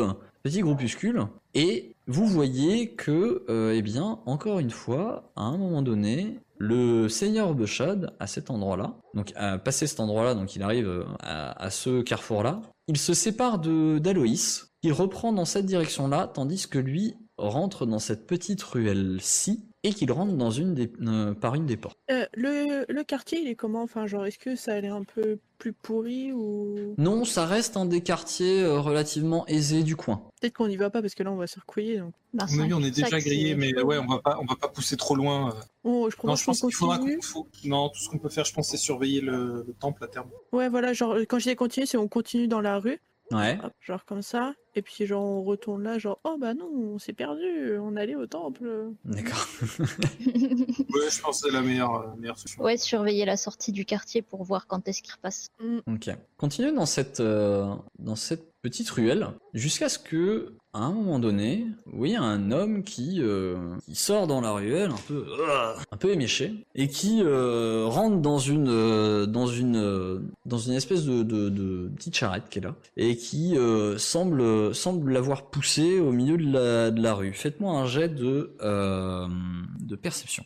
petit 0.48 0.60
groupuscule. 0.60 1.26
Et 1.54 1.94
vous 2.06 2.26
voyez 2.26 2.94
que, 2.94 3.44
euh, 3.50 3.74
eh 3.74 3.82
bien, 3.82 4.20
encore 4.24 4.58
une 4.58 4.70
fois, 4.70 5.30
à 5.36 5.42
un 5.42 5.58
moment 5.58 5.82
donné, 5.82 6.38
le 6.56 7.08
seigneur 7.08 7.54
Bechad, 7.54 8.14
à 8.18 8.26
cet 8.26 8.50
endroit-là, 8.50 8.94
donc 9.14 9.32
à 9.36 9.58
passer 9.58 9.86
cet 9.86 10.00
endroit-là, 10.00 10.34
donc 10.34 10.56
il 10.56 10.62
arrive 10.62 10.88
euh, 10.88 11.04
à, 11.20 11.62
à 11.62 11.70
ce 11.70 12.00
carrefour-là, 12.00 12.62
il 12.88 12.96
se 12.96 13.12
sépare 13.12 13.58
de 13.58 13.98
d'Aloïs, 13.98 14.72
qui 14.82 14.90
reprend 14.90 15.32
dans 15.32 15.44
cette 15.44 15.66
direction-là, 15.66 16.30
tandis 16.32 16.66
que 16.66 16.78
lui 16.78 17.14
rentre 17.36 17.84
dans 17.84 17.98
cette 17.98 18.26
petite 18.26 18.62
ruelle-ci, 18.62 19.68
et 19.88 19.92
qu'il 19.94 20.12
rentre 20.12 20.34
dans 20.34 20.50
une 20.50 20.74
des, 20.74 20.90
euh, 21.02 21.32
par 21.34 21.54
une 21.54 21.64
des 21.66 21.76
portes. 21.76 21.96
Euh, 22.10 22.26
le, 22.34 22.84
le 22.92 23.04
quartier, 23.04 23.40
il 23.40 23.48
est 23.48 23.54
comment? 23.54 23.82
Enfin, 23.82 24.06
genre, 24.06 24.26
est-ce 24.26 24.38
que 24.38 24.54
ça 24.54 24.74
a 24.74 24.80
l'air 24.80 24.94
un 24.94 25.02
peu 25.04 25.38
plus 25.58 25.72
pourri 25.72 26.30
ou? 26.32 26.94
Non, 26.98 27.24
ça 27.24 27.46
reste 27.46 27.76
un 27.76 27.86
des 27.86 28.00
quartiers 28.02 28.62
euh, 28.62 28.78
relativement 28.80 29.46
aisés 29.46 29.82
du 29.82 29.96
coin. 29.96 30.22
peut-être 30.40 30.52
qu'on 30.54 30.68
n'y 30.68 30.76
va 30.76 30.90
pas 30.90 31.00
parce 31.00 31.14
que 31.14 31.22
là, 31.22 31.32
on 31.32 31.36
va 31.36 31.46
se 31.46 31.58
recouiller. 31.58 31.98
Donc, 31.98 32.12
Bah, 32.34 32.44
mon 32.50 32.62
avis, 32.64 32.74
on 32.74 32.82
est 32.82 32.90
déjà 32.90 33.18
grillé, 33.18 33.54
mais 33.56 33.74
ouais, 33.82 33.98
on 33.98 34.06
va 34.06 34.18
pas, 34.18 34.38
on 34.40 34.44
va 34.44 34.56
pas 34.56 34.68
pousser 34.68 34.96
trop 34.96 35.16
loin. 35.16 35.54
oh, 35.84 36.10
je 36.10 36.16
Non, 36.26 36.36
je 36.36 36.44
pense 36.44 36.60
qu'on 36.60 36.68
qu'il 36.68 36.76
faudra 36.76 36.98
continue. 36.98 37.16
qu'on 37.16 37.22
faut- 37.22 37.48
Non, 37.64 37.88
tout 37.88 37.98
ce 38.00 38.08
qu'on 38.10 38.18
peut 38.18 38.28
faire, 38.28 38.44
je 38.44 38.52
pense, 38.52 38.68
c'est 38.68 38.76
surveiller 38.76 39.20
le, 39.22 39.64
le 39.66 39.72
temple 39.80 40.04
à 40.04 40.08
terme. 40.08 40.28
Ouais, 40.52 40.68
voilà, 40.68 40.92
genre, 40.92 41.16
quand 41.28 41.38
je 41.38 41.48
dis 41.48 41.56
continuer, 41.56 41.86
c'est 41.86 41.96
on 41.96 42.08
continue 42.08 42.46
dans 42.46 42.60
la 42.60 42.78
rue, 42.78 43.00
Ouais. 43.30 43.58
hop, 43.62 43.72
genre 43.80 44.04
comme 44.06 44.22
ça, 44.22 44.54
et 44.74 44.80
puis 44.82 45.04
genre 45.06 45.22
on 45.22 45.42
retourne 45.42 45.82
là, 45.82 45.98
genre, 45.98 46.18
oh 46.24 46.36
bah 46.40 46.54
non, 46.54 46.66
on 46.72 46.98
s'est 46.98 47.12
perdu, 47.12 47.76
on 47.78 47.94
allait 47.96 48.14
au 48.14 48.26
temple. 48.26 48.92
D'accord. 49.04 49.46
Ouais, 50.20 51.10
je 51.10 51.20
pense 51.20 51.42
que 51.42 51.48
c'est 51.48 51.54
la 51.54 51.60
meilleure, 51.62 51.94
euh, 51.94 52.16
meilleure 52.16 52.38
solution. 52.38 52.62
ouais, 52.62 52.76
surveiller 52.76 53.24
la 53.24 53.36
sortie 53.36 53.72
du 53.72 53.84
quartier 53.84 54.22
pour 54.22 54.42
voir 54.44 54.66
quand 54.66 54.88
est-ce 54.88 55.02
qu'il 55.02 55.12
repasse. 55.12 55.48
Ok. 55.86 56.10
Continuez 56.38 56.72
dans 56.72 56.86
cette, 56.86 57.20
euh, 57.20 57.66
dans 57.98 58.16
cette 58.16 58.47
petite 58.62 58.90
ruelle 58.90 59.28
jusqu'à 59.54 59.88
ce 59.88 59.98
que, 59.98 60.54
à 60.72 60.80
un 60.80 60.92
moment 60.92 61.18
donné, 61.18 61.66
vous 61.86 61.98
voyez 61.98 62.16
un 62.16 62.50
homme 62.50 62.82
qui, 62.82 63.18
euh, 63.20 63.76
qui 63.84 63.94
sort 63.94 64.26
dans 64.26 64.40
la 64.40 64.52
ruelle 64.52 64.90
un 64.90 65.00
peu, 65.06 65.24
euh, 65.28 65.74
un 65.90 65.96
peu 65.96 66.10
éméché 66.10 66.66
et 66.74 66.88
qui 66.88 67.22
euh, 67.22 67.84
rentre 67.86 68.18
dans 68.18 68.38
une, 68.38 69.26
dans 69.26 69.46
une, 69.46 70.28
dans 70.44 70.58
une 70.58 70.74
espèce 70.74 71.04
de, 71.04 71.22
de, 71.22 71.88
petite 71.96 72.16
charrette 72.16 72.48
qui 72.50 72.58
est 72.58 72.62
là 72.62 72.74
et 72.96 73.16
qui 73.16 73.56
semble, 73.96 74.74
semble 74.74 75.12
l'avoir 75.12 75.50
poussé 75.50 76.00
au 76.00 76.12
milieu 76.12 76.36
de 76.36 76.52
la, 76.52 76.90
de 76.90 77.02
la 77.02 77.14
rue. 77.14 77.32
Faites-moi 77.32 77.72
un 77.72 77.86
jet 77.86 78.08
de, 78.08 78.56
de 78.60 79.96
perception. 79.96 80.44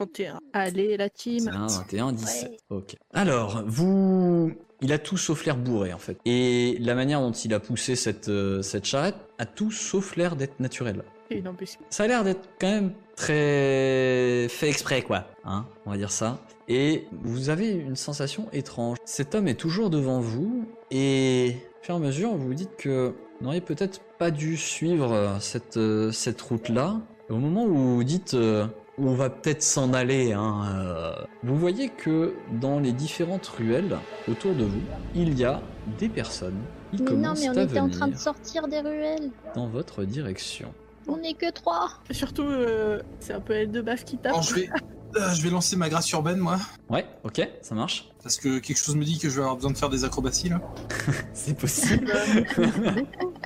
31. 0.00 0.40
Allez, 0.54 0.96
la 0.96 1.10
team. 1.10 1.44
21, 1.44 1.66
21, 1.66 2.12
17. 2.12 2.58
Ok. 2.70 2.96
Alors, 3.12 3.62
vous... 3.66 4.52
Il 4.82 4.94
a 4.94 4.98
tout 4.98 5.18
sauf 5.18 5.44
l'air 5.44 5.58
bourré, 5.58 5.92
en 5.92 5.98
fait. 5.98 6.16
Et 6.24 6.78
la 6.80 6.94
manière 6.94 7.20
dont 7.20 7.32
il 7.32 7.52
a 7.52 7.60
poussé 7.60 7.96
cette, 7.96 8.30
euh, 8.30 8.62
cette 8.62 8.86
charrette 8.86 9.16
a 9.38 9.44
tout 9.44 9.70
sauf 9.70 10.16
l'air 10.16 10.36
d'être 10.36 10.58
naturel. 10.58 11.02
Et 11.28 11.36
une 11.36 11.48
embuscade. 11.48 11.84
Ça 11.90 12.04
a 12.04 12.06
l'air 12.06 12.24
d'être 12.24 12.48
quand 12.58 12.70
même 12.70 12.92
très 13.14 14.46
fait 14.48 14.68
exprès, 14.70 15.02
quoi. 15.02 15.26
Hein, 15.44 15.66
on 15.84 15.90
va 15.90 15.98
dire 15.98 16.10
ça. 16.10 16.40
Et 16.66 17.06
vous 17.22 17.50
avez 17.50 17.68
une 17.68 17.96
sensation 17.96 18.48
étrange. 18.54 18.96
Cet 19.04 19.34
homme 19.34 19.48
est 19.48 19.60
toujours 19.60 19.90
devant 19.90 20.20
vous, 20.20 20.64
et 20.90 21.56
au 21.82 21.84
fur 21.84 21.94
et 21.94 21.98
à 21.98 22.00
mesure, 22.00 22.30
vous 22.30 22.46
vous 22.46 22.54
dites 22.54 22.74
que 22.78 23.14
vous 23.38 23.44
n'auriez 23.44 23.60
peut-être 23.60 24.00
pas 24.18 24.30
dû 24.30 24.56
suivre 24.56 25.12
euh, 25.12 25.38
cette, 25.40 25.76
euh, 25.76 26.10
cette 26.10 26.40
route-là. 26.40 27.00
Au 27.30 27.36
moment 27.36 27.64
où 27.64 27.76
vous 27.76 28.04
dites 28.04 28.34
euh, 28.34 28.66
on 29.00 29.14
va 29.14 29.30
peut-être 29.30 29.62
s'en 29.62 29.92
aller, 29.92 30.32
hein, 30.32 30.64
euh, 30.74 31.12
vous 31.42 31.56
voyez 31.56 31.88
que 31.88 32.34
dans 32.60 32.78
les 32.80 32.92
différentes 32.92 33.46
ruelles 33.46 33.96
autour 34.28 34.54
de 34.54 34.64
vous, 34.64 34.80
il 35.14 35.38
y 35.38 35.44
a 35.44 35.60
des 35.98 36.08
personnes 36.08 36.60
Mais 36.92 36.98
non, 37.16 37.34
mais 37.38 37.48
on 37.48 37.52
était 37.54 37.80
en 37.80 37.88
train 37.88 38.08
de 38.08 38.16
sortir 38.16 38.68
des 38.68 38.80
ruelles. 38.80 39.30
dans 39.54 39.68
votre 39.68 40.04
direction. 40.04 40.72
On 41.08 41.16
n'est 41.16 41.34
que 41.34 41.50
trois. 41.50 41.88
Surtout, 42.10 42.42
euh, 42.44 43.00
c'est 43.20 43.32
un 43.32 43.40
peu 43.40 43.54
elle 43.54 43.70
de 43.70 43.80
baf 43.80 44.04
qui 44.04 44.16
tape. 44.18 44.32
Alors, 44.32 44.42
je 44.42 44.54
vais, 44.54 44.68
euh, 45.16 45.30
je 45.34 45.42
vais 45.42 45.50
lancer 45.50 45.74
ma 45.76 45.88
grâce 45.88 46.10
urbaine, 46.12 46.38
moi, 46.38 46.58
Ouais, 46.88 47.06
ok, 47.24 47.40
ça 47.62 47.74
marche. 47.74 48.08
parce 48.22 48.36
que 48.36 48.58
quelque 48.58 48.76
chose 48.78 48.94
me 48.96 49.04
dit 49.04 49.18
que 49.18 49.28
je 49.28 49.34
vais 49.36 49.40
avoir 49.40 49.56
besoin 49.56 49.72
de 49.72 49.78
faire 49.78 49.88
des 49.88 50.04
acrobaties 50.04 50.50
là. 50.50 50.60
C'est 51.32 51.56
possible. 51.58 52.12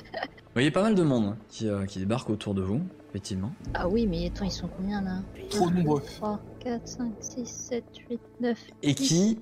Vous 0.55 0.59
voyez 0.61 0.71
pas 0.71 0.83
mal 0.83 0.95
de 0.95 1.03
monde 1.03 1.35
qui, 1.49 1.67
euh, 1.67 1.83
qui 1.85 1.99
débarque 1.99 2.29
autour 2.29 2.53
de 2.53 2.61
vous, 2.61 2.79
effectivement. 3.09 3.51
Ah 3.73 3.89
oui, 3.89 4.07
mais 4.07 4.27
attends, 4.27 4.45
ils 4.45 4.51
sont 4.51 4.69
combien 4.69 5.01
là? 5.01 5.17
Trop 5.49 5.69
nombreux. 5.69 6.01
3, 6.01 6.39
4, 6.61 6.87
5, 6.87 7.11
6, 7.19 7.45
7, 7.45 7.83
8, 8.09 8.19
9. 8.39 8.57
Et 8.81 8.95
qui 8.95 9.37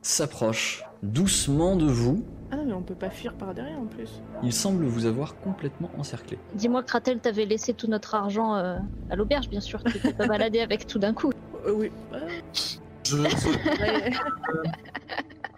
s'approchent 0.00 0.82
doucement 1.02 1.76
de 1.76 1.84
vous. 1.84 2.24
Ah 2.50 2.56
non, 2.56 2.64
mais 2.64 2.72
on 2.72 2.80
peut 2.80 2.94
pas 2.94 3.10
fuir 3.10 3.34
par 3.34 3.52
derrière 3.52 3.78
en 3.78 3.84
plus. 3.84 4.22
Il 4.42 4.54
semble 4.54 4.86
vous 4.86 5.04
avoir 5.04 5.36
complètement 5.36 5.90
encerclé. 5.98 6.38
Dis-moi, 6.54 6.82
Kratel, 6.82 7.20
t'avais 7.20 7.44
laissé 7.44 7.74
tout 7.74 7.88
notre 7.88 8.14
argent 8.14 8.54
euh, 8.54 8.78
à 9.10 9.16
l'auberge, 9.16 9.50
bien 9.50 9.60
sûr. 9.60 9.84
Tu 9.84 9.98
peux 9.98 10.14
pas 10.14 10.26
balader 10.26 10.60
avec 10.60 10.86
tout 10.86 10.98
d'un 10.98 11.12
coup. 11.12 11.30
Euh, 11.66 11.72
oui. 11.74 11.90
Je, 13.04 13.18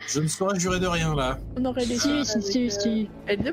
je 0.09 0.21
ne 0.21 0.27
saurais 0.27 0.59
jurer 0.59 0.81
de 0.81 0.89
rien 0.89 1.15
là. 1.15 1.39
on 1.57 1.65
aurait 1.65 1.87
des 1.87 1.97
Si, 1.97 2.25
si, 2.25 2.43
si, 2.43 2.71
si. 2.73 3.09
Elle 3.29 3.45
de. 3.45 3.53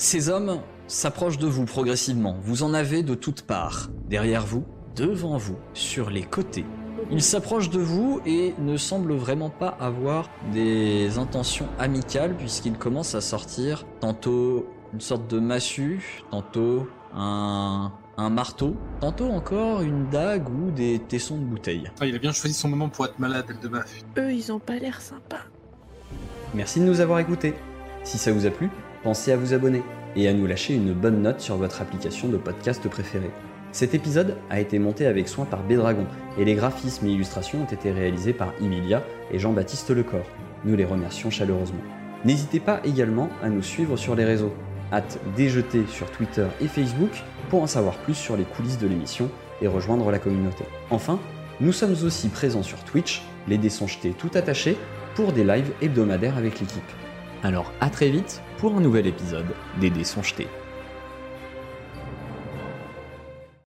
Ces 0.00 0.30
hommes 0.30 0.62
s'approchent 0.86 1.36
de 1.36 1.46
vous 1.46 1.66
progressivement. 1.66 2.38
Vous 2.42 2.62
en 2.62 2.72
avez 2.72 3.02
de 3.02 3.14
toutes 3.14 3.42
parts. 3.42 3.90
Derrière 4.08 4.46
vous, 4.46 4.64
devant 4.96 5.36
vous, 5.36 5.58
sur 5.74 6.08
les 6.08 6.22
côtés. 6.22 6.64
Ils 7.10 7.22
s'approchent 7.22 7.68
de 7.68 7.80
vous 7.80 8.22
et 8.24 8.54
ne 8.58 8.78
semblent 8.78 9.12
vraiment 9.12 9.50
pas 9.50 9.76
avoir 9.78 10.30
des 10.54 11.18
intentions 11.18 11.68
amicales 11.78 12.34
puisqu'ils 12.34 12.78
commencent 12.78 13.14
à 13.14 13.20
sortir 13.20 13.84
tantôt 14.00 14.66
une 14.94 15.02
sorte 15.02 15.28
de 15.28 15.38
massue, 15.38 16.22
tantôt 16.30 16.88
un, 17.14 17.92
un 18.16 18.30
marteau, 18.30 18.76
tantôt 19.02 19.28
encore 19.28 19.82
une 19.82 20.08
dague 20.08 20.48
ou 20.48 20.70
des 20.70 20.98
tessons 20.98 21.36
de 21.36 21.44
bouteille. 21.44 21.90
Ah, 22.00 22.06
il 22.06 22.14
a 22.14 22.18
bien 22.18 22.32
choisi 22.32 22.54
son 22.54 22.68
moment 22.68 22.88
pour 22.88 23.04
être 23.04 23.18
malade, 23.18 23.44
elle 23.50 23.60
de 23.60 23.68
baf. 23.68 24.02
Eux, 24.16 24.32
ils 24.32 24.50
ont 24.50 24.60
pas 24.60 24.78
l'air 24.78 25.02
sympas. 25.02 25.44
Merci 26.54 26.80
de 26.80 26.86
nous 26.86 27.00
avoir 27.00 27.18
écoutés. 27.18 27.52
Si 28.02 28.16
ça 28.16 28.32
vous 28.32 28.46
a 28.46 28.50
plu, 28.50 28.70
pensez 29.02 29.32
à 29.32 29.36
vous 29.36 29.54
abonner 29.54 29.82
et 30.16 30.28
à 30.28 30.32
nous 30.32 30.46
lâcher 30.46 30.74
une 30.74 30.92
bonne 30.92 31.22
note 31.22 31.40
sur 31.40 31.56
votre 31.56 31.80
application 31.80 32.28
de 32.28 32.36
podcast 32.36 32.86
préférée. 32.88 33.30
Cet 33.72 33.94
épisode 33.94 34.36
a 34.50 34.60
été 34.60 34.78
monté 34.78 35.06
avec 35.06 35.28
soin 35.28 35.44
par 35.44 35.62
Bédragon 35.62 36.06
et 36.38 36.44
les 36.44 36.54
graphismes 36.54 37.06
et 37.06 37.12
illustrations 37.12 37.62
ont 37.62 37.72
été 37.72 37.92
réalisés 37.92 38.32
par 38.32 38.52
Emilia 38.60 39.04
et 39.30 39.38
Jean-Baptiste 39.38 39.90
Lecor. 39.90 40.24
Nous 40.64 40.76
les 40.76 40.84
remercions 40.84 41.30
chaleureusement. 41.30 41.80
N'hésitez 42.24 42.60
pas 42.60 42.80
également 42.84 43.30
à 43.42 43.48
nous 43.48 43.62
suivre 43.62 43.96
sur 43.96 44.14
les 44.16 44.24
réseaux. 44.24 44.52
Hâte 44.92 45.20
déjeter 45.36 45.84
sur 45.86 46.10
Twitter 46.10 46.46
et 46.60 46.66
Facebook 46.66 47.22
pour 47.48 47.62
en 47.62 47.68
savoir 47.68 47.96
plus 47.98 48.14
sur 48.14 48.36
les 48.36 48.44
coulisses 48.44 48.78
de 48.78 48.88
l'émission 48.88 49.30
et 49.62 49.68
rejoindre 49.68 50.10
la 50.10 50.18
communauté. 50.18 50.64
Enfin, 50.90 51.20
nous 51.60 51.72
sommes 51.72 51.94
aussi 52.04 52.28
présents 52.28 52.62
sur 52.62 52.82
Twitch, 52.84 53.22
les 53.46 53.56
dés 53.56 53.70
tout 54.18 54.30
attachés, 54.34 54.76
pour 55.14 55.32
des 55.32 55.44
lives 55.44 55.72
hebdomadaires 55.80 56.36
avec 56.36 56.60
l'équipe. 56.60 56.82
Alors 57.42 57.72
à 57.80 57.88
très 57.88 58.10
vite 58.10 58.42
pour 58.58 58.74
un 58.74 58.80
nouvel 58.80 59.06
épisode 59.06 59.54
des 59.80 59.90
dés 59.90 60.04
sont 60.04 60.22
jetés. 60.22 60.48